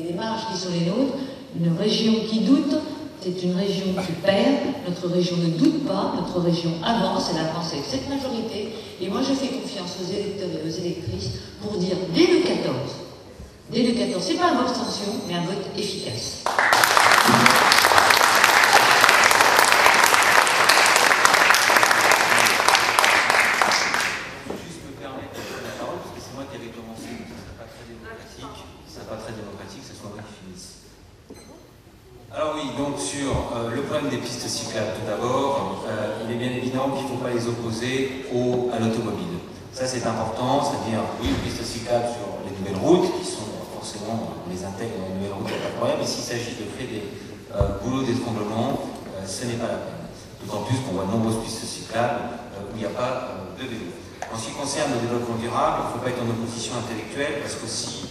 les 0.08 0.14
marges 0.14 0.42
qui 0.52 0.58
sont 0.58 0.70
les 0.70 0.86
nôtres, 0.86 1.16
une 1.58 1.76
région 1.76 2.12
qui 2.30 2.40
doute, 2.40 2.74
c'est 3.20 3.42
une 3.42 3.56
région 3.56 3.86
qui 4.06 4.12
perd, 4.24 4.56
notre 4.86 5.08
région 5.08 5.36
ne 5.36 5.48
doute 5.58 5.86
pas, 5.86 6.14
notre 6.16 6.40
région 6.40 6.70
avance, 6.84 7.30
elle 7.32 7.40
avance 7.40 7.72
avec 7.72 7.84
cette 7.84 8.08
majorité, 8.08 8.72
et 9.00 9.08
moi 9.08 9.20
je 9.22 9.34
fais 9.34 9.48
confiance 9.48 9.96
aux 10.00 10.12
électeurs 10.12 10.48
et 10.48 10.68
aux 10.68 10.72
électrices 10.72 11.30
pour 11.60 11.76
dire 11.78 11.96
dès 12.14 12.26
le 12.26 12.40
14, 12.40 12.74
dès 13.72 13.82
le 13.82 13.92
14, 13.92 14.22
c'est 14.24 14.34
pas 14.34 14.50
un 14.50 14.62
vote 14.62 14.68
abstention, 14.68 15.12
mais 15.28 15.34
un 15.34 15.42
vote 15.42 15.66
efficace. 15.76 16.44
des 34.06 34.18
pistes 34.18 34.46
cyclables, 34.48 34.94
tout 34.94 35.06
d'abord, 35.06 35.84
euh, 35.88 36.22
il 36.24 36.34
est 36.34 36.38
bien 36.38 36.50
évident 36.50 36.90
qu'il 36.94 37.04
ne 37.04 37.08
faut 37.08 37.22
pas 37.24 37.30
les 37.30 37.46
opposer 37.48 38.26
au, 38.32 38.70
à 38.72 38.78
l'automobile. 38.78 39.42
Ça, 39.72 39.86
c'est 39.86 40.06
important, 40.06 40.62
c'est-à-dire, 40.62 41.02
oui, 41.20 41.28
une 41.28 41.42
piste 41.42 41.62
cyclable 41.64 42.06
sur 42.06 42.38
les 42.46 42.54
nouvelles 42.54 42.78
routes, 42.78 43.10
qui 43.18 43.26
sont 43.26 43.50
forcément, 43.74 44.34
on 44.46 44.50
les 44.50 44.64
intègre 44.64 44.94
dans 45.02 45.08
les 45.10 45.14
nouvelles 45.18 45.34
routes, 45.34 45.50
il 45.50 45.58
n'y 45.58 45.60
a 45.60 45.64
pas 45.66 45.72
de 45.74 45.78
problème, 45.78 45.98
mais 46.00 46.06
s'il 46.06 46.24
s'agit 46.24 46.54
de 46.54 46.66
faire 46.70 46.86
des 46.86 47.04
euh, 47.58 47.82
boulots 47.82 48.06
d'étranglement, 48.06 48.86
euh, 49.18 49.26
ce 49.26 49.46
n'est 49.46 49.58
pas 49.58 49.68
la 49.68 49.82
peine. 49.82 50.06
D'autant 50.42 50.62
plus 50.62 50.78
qu'on 50.86 50.94
voit 50.94 51.06
de 51.06 51.12
nombreuses 51.12 51.42
pistes 51.42 51.66
cyclables 51.66 52.46
où 52.70 52.74
il 52.74 52.80
n'y 52.80 52.86
a 52.86 52.94
pas 52.94 53.34
de 53.58 53.66
vélo. 53.66 53.90
En 54.30 54.38
ce 54.38 54.46
qui 54.46 54.54
concerne 54.54 54.94
le 54.94 55.02
développement 55.02 55.34
durable, 55.34 55.82
il 55.82 55.86
ne 55.88 55.92
faut 55.98 56.02
pas 56.04 56.10
être 56.14 56.22
en 56.22 56.30
opposition 56.30 56.78
intellectuelle, 56.78 57.42
parce 57.42 57.58
que 57.58 57.66
si 57.66 58.06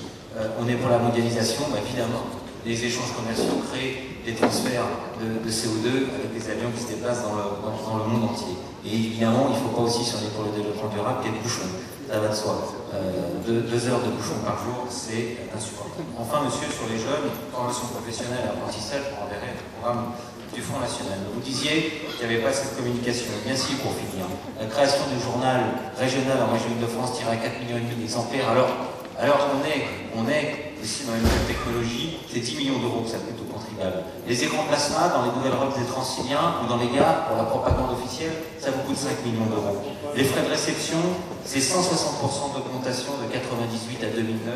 on 0.59 0.67
est 0.67 0.75
pour 0.75 0.89
la 0.89 0.99
mondialisation, 0.99 1.71
bah, 1.71 1.79
évidemment, 1.81 2.27
les 2.67 2.83
échanges 2.83 3.15
commerciaux 3.15 3.63
créent 3.71 4.19
des 4.25 4.35
transferts 4.35 4.91
de, 5.23 5.49
CO2 5.49 6.11
avec 6.11 6.35
des 6.35 6.43
avions 6.51 6.67
qui 6.75 6.83
se 6.83 6.89
déplacent 6.91 7.23
dans 7.23 7.39
le, 7.39 7.63
dans, 7.63 8.03
le 8.03 8.11
monde 8.11 8.35
entier. 8.35 8.59
Et 8.83 8.93
évidemment, 8.93 9.47
il 9.47 9.55
ne 9.55 9.63
faut 9.63 9.71
pas 9.73 9.87
aussi, 9.87 10.03
si 10.03 10.15
on 10.19 10.27
est 10.27 10.35
pour 10.35 10.43
le 10.43 10.51
développement 10.51 10.91
durable, 10.91 11.23
qu'il 11.23 11.31
y 11.31 11.35
ait 11.35 11.39
de 11.39 11.43
bouchons. 11.43 11.71
Ça 12.11 12.19
va 12.19 12.27
de 12.27 12.35
soi. 12.35 12.75
Euh, 12.93 13.39
deux, 13.47 13.81
heures 13.87 14.03
de 14.03 14.11
bouchons 14.11 14.43
par 14.43 14.59
jour, 14.59 14.83
c'est 14.91 15.47
insupportable. 15.55 16.11
Enfin, 16.19 16.43
monsieur, 16.43 16.67
sur 16.67 16.91
les 16.91 16.99
jeunes, 16.99 17.31
formation 17.51 17.87
professionnelle 17.87 18.43
et 18.43 18.51
apprentissage, 18.51 19.15
pour 19.15 19.23
enverrer 19.23 19.55
le 19.55 19.63
programme 19.79 20.11
du 20.51 20.59
Front 20.59 20.79
National. 20.79 21.23
Vous 21.31 21.43
disiez 21.43 22.03
qu'il 22.19 22.27
n'y 22.27 22.35
avait 22.35 22.43
pas 22.43 22.51
cette 22.51 22.75
communication. 22.75 23.31
Bien 23.47 23.55
si, 23.55 23.79
pour 23.79 23.95
finir. 23.95 24.27
La 24.59 24.67
création 24.67 25.07
du 25.07 25.19
journal 25.23 25.95
régional 25.95 26.43
en 26.43 26.51
région 26.51 26.75
de 26.75 26.87
France 26.87 27.15
tirait 27.15 27.39
4 27.39 27.63
millions 27.63 27.79
et 27.79 27.87
demi 27.87 27.95
d'exemplaires. 27.95 28.51
Alors, 28.51 28.71
alors 29.19 29.55
on 29.55 29.63
est, 29.67 29.87
on 30.15 30.27
est 30.27 30.66
aussi 30.81 31.05
dans 31.05 31.15
une 31.15 31.23
nouvelle 31.23 31.47
technologie, 31.47 32.17
c'est 32.31 32.39
10 32.39 32.57
millions 32.57 32.79
d'euros 32.79 33.01
que 33.01 33.09
ça 33.09 33.17
coûte 33.17 33.37
aux 33.41 33.51
contribuables. 33.51 34.03
Les 34.27 34.43
écrans 34.43 34.63
plasma 34.67 35.09
dans 35.09 35.23
les 35.25 35.33
nouvelles 35.33 35.57
robes 35.57 35.77
des 35.77 35.85
Transiliens 35.85 36.61
ou 36.63 36.67
dans 36.67 36.77
les 36.77 36.89
gares 36.89 37.27
pour 37.27 37.37
la 37.37 37.43
propagande 37.43 37.97
officielle, 37.97 38.33
ça 38.59 38.71
vous 38.71 38.81
coûte 38.83 38.97
5 38.97 39.25
millions 39.25 39.47
d'euros. 39.47 39.81
Les 40.15 40.23
frais 40.23 40.43
de 40.43 40.49
réception, 40.49 40.99
c'est 41.45 41.59
160% 41.59 42.53
d'augmentation 42.53 43.17
de 43.23 43.31
98 43.31 44.03
à 44.03 44.09
2009 44.15 44.53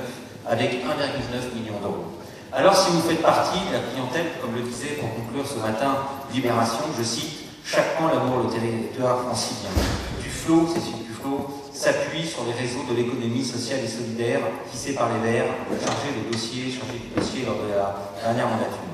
avec 0.48 0.84
1,9 0.84 1.56
million 1.56 1.80
d'euros. 1.82 2.18
Alors 2.52 2.76
si 2.76 2.92
vous 2.92 3.02
faites 3.02 3.22
partie 3.22 3.60
de 3.68 3.74
la 3.74 3.80
clientèle, 3.80 4.36
comme 4.42 4.56
le 4.56 4.62
disait 4.64 5.00
pour 5.00 5.16
conclure 5.16 5.48
ce 5.48 5.60
matin 5.60 6.04
Libération, 6.34 6.84
je 6.98 7.04
cite, 7.04 7.48
chaque 7.64 7.98
point 7.98 8.12
l'amour 8.12 8.44
le 8.44 8.50
territoire 8.50 9.22
francilien. 9.22 9.70
Duflo, 10.22 10.68
c'est 10.68 10.82
celui 10.82 11.06
Duflo, 11.08 11.61
s'appuie 11.82 12.28
sur 12.28 12.46
les 12.46 12.54
réseaux 12.54 12.86
de 12.86 12.94
l'économie 12.94 13.44
sociale 13.44 13.80
et 13.84 13.88
solidaire 13.88 14.42
tissés 14.70 14.94
par 14.94 15.10
les 15.10 15.18
Verts, 15.26 15.50
chargés 15.82 16.14
de 16.14 16.30
dossiers, 16.30 16.70
chargés 16.70 17.02
du 17.02 17.10
dossier 17.18 17.42
lors 17.42 17.58
de 17.58 17.74
la 17.74 17.90
dernière 18.22 18.54
mandature. 18.54 18.86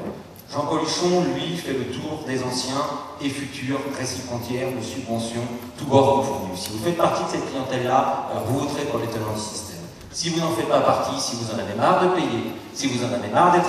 Jean 0.47 0.63
Coluchon, 0.63 1.27
lui, 1.35 1.57
fait 1.57 1.75
le 1.75 1.91
tour 1.91 2.23
des 2.23 2.39
anciens 2.39 2.79
et 3.19 3.27
futurs 3.27 3.83
récipiendaires 3.91 4.71
de 4.71 4.79
subventions, 4.79 5.43
tous 5.77 5.83
bords 5.83 6.23
confondus. 6.23 6.55
Si 6.55 6.69
vous 6.71 6.79
faites 6.79 6.95
partie 6.95 7.25
de 7.25 7.29
cette 7.35 7.51
clientèle-là, 7.51 8.31
vous 8.47 8.59
voterez 8.63 8.87
pour 8.87 9.03
l'étonnement 9.03 9.35
du 9.35 9.43
système. 9.43 9.83
Si 10.09 10.29
vous 10.29 10.39
n'en 10.39 10.55
faites 10.55 10.69
pas 10.69 10.79
partie, 10.79 11.19
si 11.19 11.35
vous 11.35 11.51
en 11.51 11.59
avez 11.59 11.75
marre 11.75 12.07
de 12.07 12.15
payer, 12.15 12.55
si 12.73 12.87
vous 12.87 13.03
en 13.03 13.11
avez 13.11 13.27
marre 13.27 13.51
d'être 13.51 13.67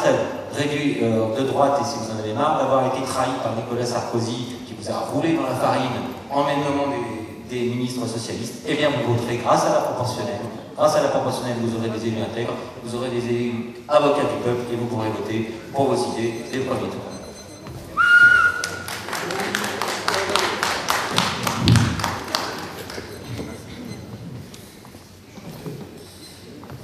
réduit 0.54 1.02
euh, 1.02 1.34
de 1.34 1.42
droite 1.42 1.82
et 1.82 1.84
si 1.84 1.98
vous 1.98 2.14
en 2.14 2.22
avez 2.22 2.32
marre 2.32 2.62
d'avoir 2.62 2.86
été 2.86 3.02
trahi 3.02 3.34
par 3.42 3.56
Nicolas 3.56 3.84
Sarkozy, 3.84 4.62
qui 4.64 4.76
vous 4.78 4.88
a 4.88 5.10
roulé 5.10 5.34
dans 5.34 5.42
la 5.42 5.56
farine 5.58 6.06
en 6.30 6.44
même 6.44 6.62
des, 6.62 7.17
des 7.48 7.60
ministres 7.60 8.06
socialistes, 8.06 8.62
eh 8.66 8.74
bien 8.74 8.90
vous 8.90 9.14
voterez 9.14 9.38
grâce 9.38 9.64
à 9.64 9.70
la 9.70 9.80
proportionnelle. 9.80 10.40
Grâce 10.76 10.94
à 10.96 11.02
la 11.02 11.08
proportionnelle, 11.08 11.56
vous 11.60 11.76
aurez 11.76 11.88
des 11.88 12.06
élus 12.06 12.22
intègres, 12.22 12.54
vous 12.84 12.94
aurez 12.94 13.08
des 13.10 13.24
élus 13.26 13.74
avocats 13.88 14.22
du 14.22 14.42
peuple 14.44 14.72
et 14.72 14.76
vous 14.76 14.86
pourrez 14.86 15.08
voter 15.10 15.52
pour 15.72 15.92
vos 15.92 16.12
idées 16.12 16.34
dès 16.52 16.58
le 16.58 16.64
premier 16.64 16.88
tour. 16.88 17.08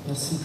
Merci. 0.06 0.38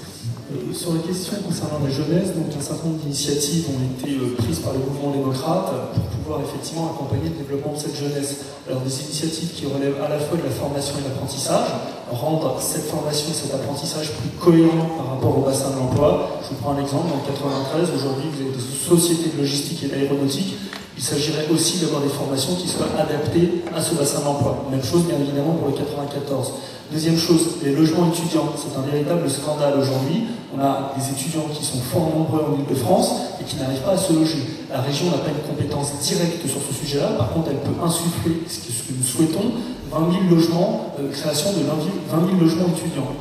Euh, 0.52 0.74
sur 0.74 0.94
la 0.94 1.02
question 1.02 1.38
concernant 1.44 1.80
la 1.84 1.89
donc 2.08 2.48
un 2.58 2.62
certain 2.62 2.88
nombre 2.88 3.00
d'initiatives 3.00 3.66
ont 3.68 3.84
été 3.84 4.16
euh, 4.16 4.36
prises 4.38 4.60
par 4.60 4.74
le 4.74 4.80
mouvement 4.80 5.12
démocrate 5.12 5.68
pour 5.94 6.04
pouvoir 6.16 6.40
effectivement 6.42 6.92
accompagner 6.96 7.30
le 7.30 7.44
développement 7.44 7.74
de 7.74 7.80
cette 7.80 7.96
jeunesse. 7.96 8.46
Alors 8.68 8.82
des 8.82 8.94
initiatives 9.04 9.52
qui 9.52 9.66
relèvent 9.66 10.00
à 10.00 10.08
la 10.08 10.20
fois 10.20 10.38
de 10.38 10.44
la 10.44 10.50
formation 10.50 10.96
et 11.00 11.04
de 11.04 11.10
l'apprentissage, 11.10 11.68
rendre 12.10 12.56
cette 12.62 12.86
formation 12.86 13.28
et 13.32 13.34
cet 13.34 13.54
apprentissage 13.54 14.12
plus 14.14 14.30
cohérents 14.40 14.96
par 14.98 15.16
rapport 15.16 15.38
au 15.38 15.42
bassin 15.42 15.72
de 15.72 15.76
l'emploi. 15.76 16.40
Je 16.44 16.50
vous 16.50 16.62
prends 16.62 16.74
un 16.74 16.82
exemple, 16.82 17.10
dans 17.10 17.20
le 17.20 17.28
93, 17.28 17.90
aujourd'hui 17.96 18.30
vous 18.32 18.42
avez 18.48 18.56
des 18.56 18.64
sociétés 18.64 19.36
de 19.36 19.42
logistique 19.42 19.84
et 19.84 19.88
d'aéronautique 19.88 20.56
il 21.00 21.06
s'agirait 21.06 21.48
aussi 21.50 21.80
d'avoir 21.80 22.02
des 22.02 22.10
formations 22.10 22.56
qui 22.56 22.68
soient 22.68 22.92
adaptées 23.00 23.64
à 23.74 23.82
ce 23.82 23.96
bassin 23.96 24.20
d'emploi. 24.20 24.66
Même 24.70 24.84
chose, 24.84 25.04
bien 25.06 25.16
évidemment, 25.16 25.54
pour 25.54 25.70
le 25.70 25.74
94. 25.74 26.52
Deuxième 26.92 27.20
chose, 27.20 27.62
les 27.64 27.72
logements 27.72 28.10
étudiants. 28.12 28.50
C'est 28.58 28.76
un 28.76 28.82
véritable 28.82 29.30
scandale 29.30 29.78
aujourd'hui. 29.78 30.24
On 30.58 30.60
a 30.60 30.92
des 30.98 31.12
étudiants 31.12 31.46
qui 31.54 31.64
sont 31.64 31.78
fort 31.78 32.10
nombreux 32.10 32.42
en 32.50 32.58
Ile-de-France 32.58 33.38
et 33.40 33.44
qui 33.44 33.58
n'arrivent 33.58 33.86
pas 33.86 33.92
à 33.92 33.98
se 33.98 34.12
loger. 34.12 34.42
La 34.72 34.82
région 34.82 35.06
n'a 35.12 35.20
pas 35.20 35.30
une 35.30 35.48
compétence 35.48 36.00
directe 36.02 36.42
sur 36.48 36.58
ce 36.58 36.74
sujet-là. 36.74 37.10
Par 37.10 37.32
contre, 37.32 37.50
elle 37.52 37.62
peut 37.62 37.78
insuffler, 37.86 38.42
ce 38.48 38.58
que 38.58 38.98
nous 38.98 39.06
souhaitons, 39.06 39.54
20 39.92 40.12
000 40.30 40.36
logements, 40.36 40.96
euh, 41.00 41.12
création 41.12 41.52
de 41.54 41.62
20 42.10 42.26
000 42.26 42.42
logements 42.42 42.74
étudiants. 42.76 43.14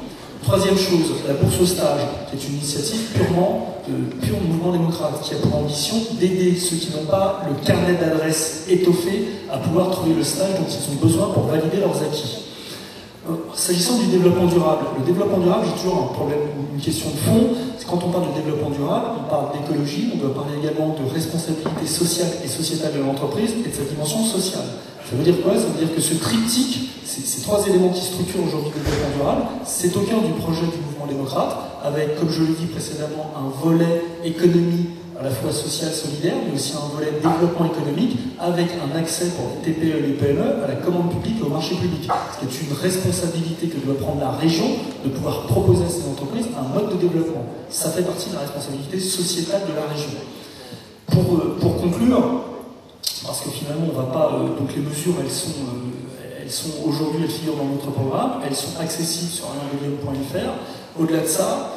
Troisième 0.43 0.79
chose, 0.79 1.21
la 1.27 1.35
bourse 1.35 1.61
au 1.61 1.66
stage, 1.66 2.01
qui 2.31 2.37
est 2.37 2.49
une 2.49 2.55
initiative 2.55 3.01
purement 3.12 3.83
de 3.87 4.27
pur 4.27 4.37
mouvement 4.41 4.73
démocrate, 4.73 5.21
qui 5.21 5.35
a 5.35 5.39
pour 5.39 5.57
ambition 5.57 5.97
d'aider 6.19 6.57
ceux 6.57 6.77
qui 6.77 6.89
n'ont 6.97 7.05
pas 7.05 7.43
le 7.47 7.66
carnet 7.66 7.99
d'adresse 8.01 8.64
étoffé 8.66 9.29
à 9.53 9.59
pouvoir 9.59 9.91
trouver 9.91 10.14
le 10.14 10.25
stage 10.25 10.55
dont 10.59 10.66
ils 10.66 10.91
ont 10.91 11.07
besoin 11.07 11.29
pour 11.35 11.43
valider 11.43 11.81
leurs 11.81 12.03
acquis. 12.03 12.47
Euh, 13.29 13.35
s'agissant 13.55 13.99
du 13.99 14.07
développement 14.07 14.47
durable, 14.47 14.87
le 14.99 15.05
développement 15.05 15.39
durable, 15.39 15.66
j'ai 15.66 15.83
toujours 15.83 16.11
un 16.11 16.14
problème, 16.14 16.39
une 16.74 16.81
question 16.81 17.11
de 17.11 17.16
fond. 17.16 17.49
Quand 17.89 18.01
on 18.05 18.11
parle 18.11 18.29
de 18.29 18.41
développement 18.41 18.70
durable, 18.70 19.07
on 19.24 19.31
parle 19.31 19.47
d'écologie, 19.53 20.11
on 20.14 20.18
doit 20.18 20.35
parler 20.35 20.59
également 20.61 20.95
de 20.95 21.09
responsabilité 21.12 21.87
sociale 21.87 22.29
et 22.45 22.49
sociétale 22.49 22.93
de 22.95 23.01
l'entreprise 23.01 23.53
et 23.64 23.68
de 23.68 23.74
sa 23.74 23.83
dimension 23.83 24.22
sociale. 24.24 24.64
Ça 25.09 25.16
veut 25.16 25.24
dire 25.24 25.41
quoi? 25.43 25.55
Ça 25.57 25.66
veut 25.66 25.87
dire 25.87 25.95
que 25.95 26.01
ce 26.01 26.14
triptyque, 26.14 26.91
ces, 27.05 27.43
trois 27.43 27.66
éléments 27.66 27.89
qui 27.89 28.03
structurent 28.03 28.45
aujourd'hui 28.47 28.72
le 28.76 28.85
développement 28.85 29.16
durable, 29.16 29.43
c'est 29.64 29.97
au 29.97 30.01
cœur 30.01 30.20
du 30.20 30.33
projet 30.33 30.66
du 30.66 30.81
mouvement 30.85 31.07
démocrate, 31.09 31.57
avec, 31.83 32.18
comme 32.18 32.31
je 32.31 32.43
l'ai 32.43 32.53
dit 32.53 32.66
précédemment, 32.66 33.33
un 33.37 33.49
volet 33.64 34.03
économie 34.24 34.97
à 35.19 35.25
la 35.25 35.31
fois 35.31 35.51
social, 35.51 35.93
solidaire, 35.93 36.37
mais 36.47 36.55
aussi 36.55 36.75
un 36.75 36.95
volet 36.95 37.11
développement 37.11 37.66
économique, 37.66 38.16
avec 38.39 38.69
un 38.79 38.97
accès 38.97 39.27
pour 39.31 39.47
les 39.51 39.73
TPE 39.73 39.99
et 39.99 40.07
les 40.07 40.12
PME 40.12 40.62
à 40.62 40.69
la 40.69 40.77
commande 40.77 41.11
publique 41.11 41.41
et 41.41 41.43
au 41.43 41.49
marché 41.49 41.75
public. 41.75 42.09
Ce 42.35 42.39
qui 42.39 42.45
est 42.47 42.69
une 42.69 42.77
responsabilité 42.77 43.66
que 43.66 43.79
doit 43.85 43.99
prendre 43.99 44.21
la 44.21 44.31
région 44.31 44.66
de 45.05 45.11
pouvoir 45.11 45.43
proposer 45.43 45.85
à 45.85 45.89
ces 45.89 46.09
entreprises 46.09 46.47
un 46.57 46.73
mode 46.73 46.91
de 46.91 46.97
développement. 46.97 47.47
Ça 47.69 47.91
fait 47.91 48.03
partie 48.03 48.31
de 48.31 48.35
la 48.35 48.43
responsabilité 48.43 49.01
sociétale 49.01 49.62
de 49.69 49.75
la 49.75 49.93
région. 49.93 50.11
Pour, 51.11 51.35
euh, 51.35 51.57
pour 51.61 51.81
conclure, 51.81 52.45
parce 53.27 53.41
que 53.41 53.51
finalement, 53.51 53.87
on 53.93 53.97
va 53.97 54.12
pas. 54.12 54.35
Euh, 54.35 54.57
donc 54.57 54.73
les 54.77 54.83
mesures, 54.83 55.14
elles 55.21 55.31
sont, 55.31 55.51
euh, 55.51 56.43
elles 56.43 56.51
sont 56.51 56.71
aujourd'hui, 56.87 57.23
elles 57.25 57.31
figurent 57.31 57.57
dans 57.57 57.64
notre 57.64 57.91
programme, 57.91 58.41
elles 58.47 58.55
sont 58.55 58.79
accessibles 58.81 59.33
sur 59.33 59.47
alainguillaume.fr. 59.47 61.01
Au-delà 61.01 61.23
de 61.23 61.27
ça, 61.27 61.73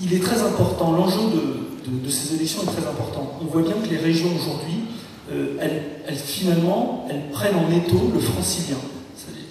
il 0.00 0.14
est 0.14 0.22
très 0.22 0.40
important, 0.42 0.92
l'enjeu 0.92 1.20
de, 1.34 1.67
ces 2.08 2.34
élections 2.34 2.62
est 2.62 2.66
très 2.66 2.88
important. 2.88 3.38
On 3.40 3.46
voit 3.46 3.62
bien 3.62 3.74
que 3.82 3.88
les 3.88 3.98
régions 3.98 4.28
aujourd'hui, 4.34 4.84
elles, 5.30 5.82
elles, 6.06 6.16
finalement, 6.16 7.06
elles 7.10 7.28
prennent 7.30 7.56
en 7.56 7.70
étau 7.70 8.10
le 8.12 8.20
francilien. 8.20 8.78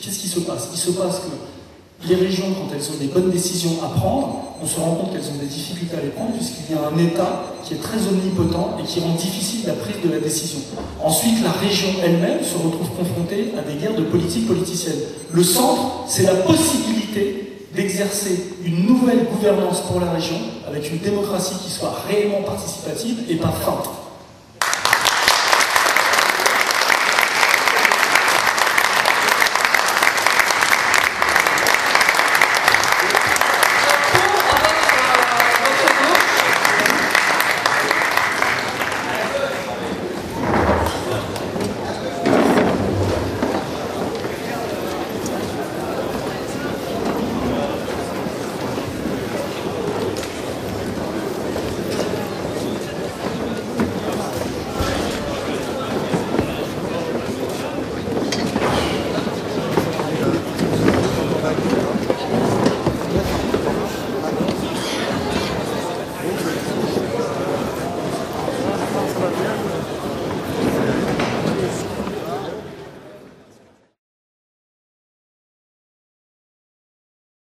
Qu'est-ce 0.02 0.20
qui 0.20 0.28
se 0.28 0.40
passe? 0.42 0.70
Il 0.74 0.78
se 0.78 0.92
passe 0.92 1.20
que 1.20 2.08
les 2.08 2.16
régions, 2.16 2.46
quand 2.54 2.74
elles 2.74 2.90
ont 2.92 2.98
des 3.00 3.08
bonnes 3.08 3.32
décisions 3.32 3.84
à 3.84 3.88
prendre, 3.88 4.44
on 4.62 4.66
se 4.66 4.80
rend 4.80 4.96
compte 4.96 5.14
qu'elles 5.14 5.30
ont 5.30 5.40
des 5.40 5.48
difficultés 5.48 5.98
à 5.98 6.02
les 6.02 6.10
prendre 6.10 6.32
puisqu'il 6.34 6.74
y 6.74 6.78
a 6.78 6.88
un 6.88 6.98
État 6.98 7.44
qui 7.64 7.74
est 7.74 7.82
très 7.82 7.98
omnipotent 8.08 8.78
et 8.80 8.84
qui 8.84 9.00
rend 9.00 9.16
difficile 9.16 9.66
la 9.68 9.74
prise 9.74 9.98
de 10.04 10.10
la 10.10 10.20
décision. 10.20 10.60
Ensuite, 11.04 11.44
la 11.44 11.52
région 11.52 11.90
elle-même 12.04 12.44
se 12.44 12.56
retrouve 12.56 12.90
confrontée 12.98 13.54
à 13.58 13.62
des 13.62 13.80
guerres 13.80 13.96
de 13.96 14.04
politique 14.04 14.48
politicienne. 14.48 14.98
Le 15.32 15.44
centre, 15.44 16.06
c'est 16.08 16.24
la 16.24 16.36
possibilité 16.36 17.66
d'exercer 17.76 18.54
une 18.64 18.86
nouvelle 18.86 19.26
gouvernance 19.32 19.82
pour 19.82 20.00
la 20.00 20.12
région 20.12 20.38
avec 20.78 20.92
une 20.92 21.00
démocratie 21.00 21.56
qui 21.64 21.72
soit 21.72 21.94
réellement 22.08 22.44
participative 22.44 23.24
et 23.30 23.36
pas 23.36 23.52
feinte. 23.52 23.90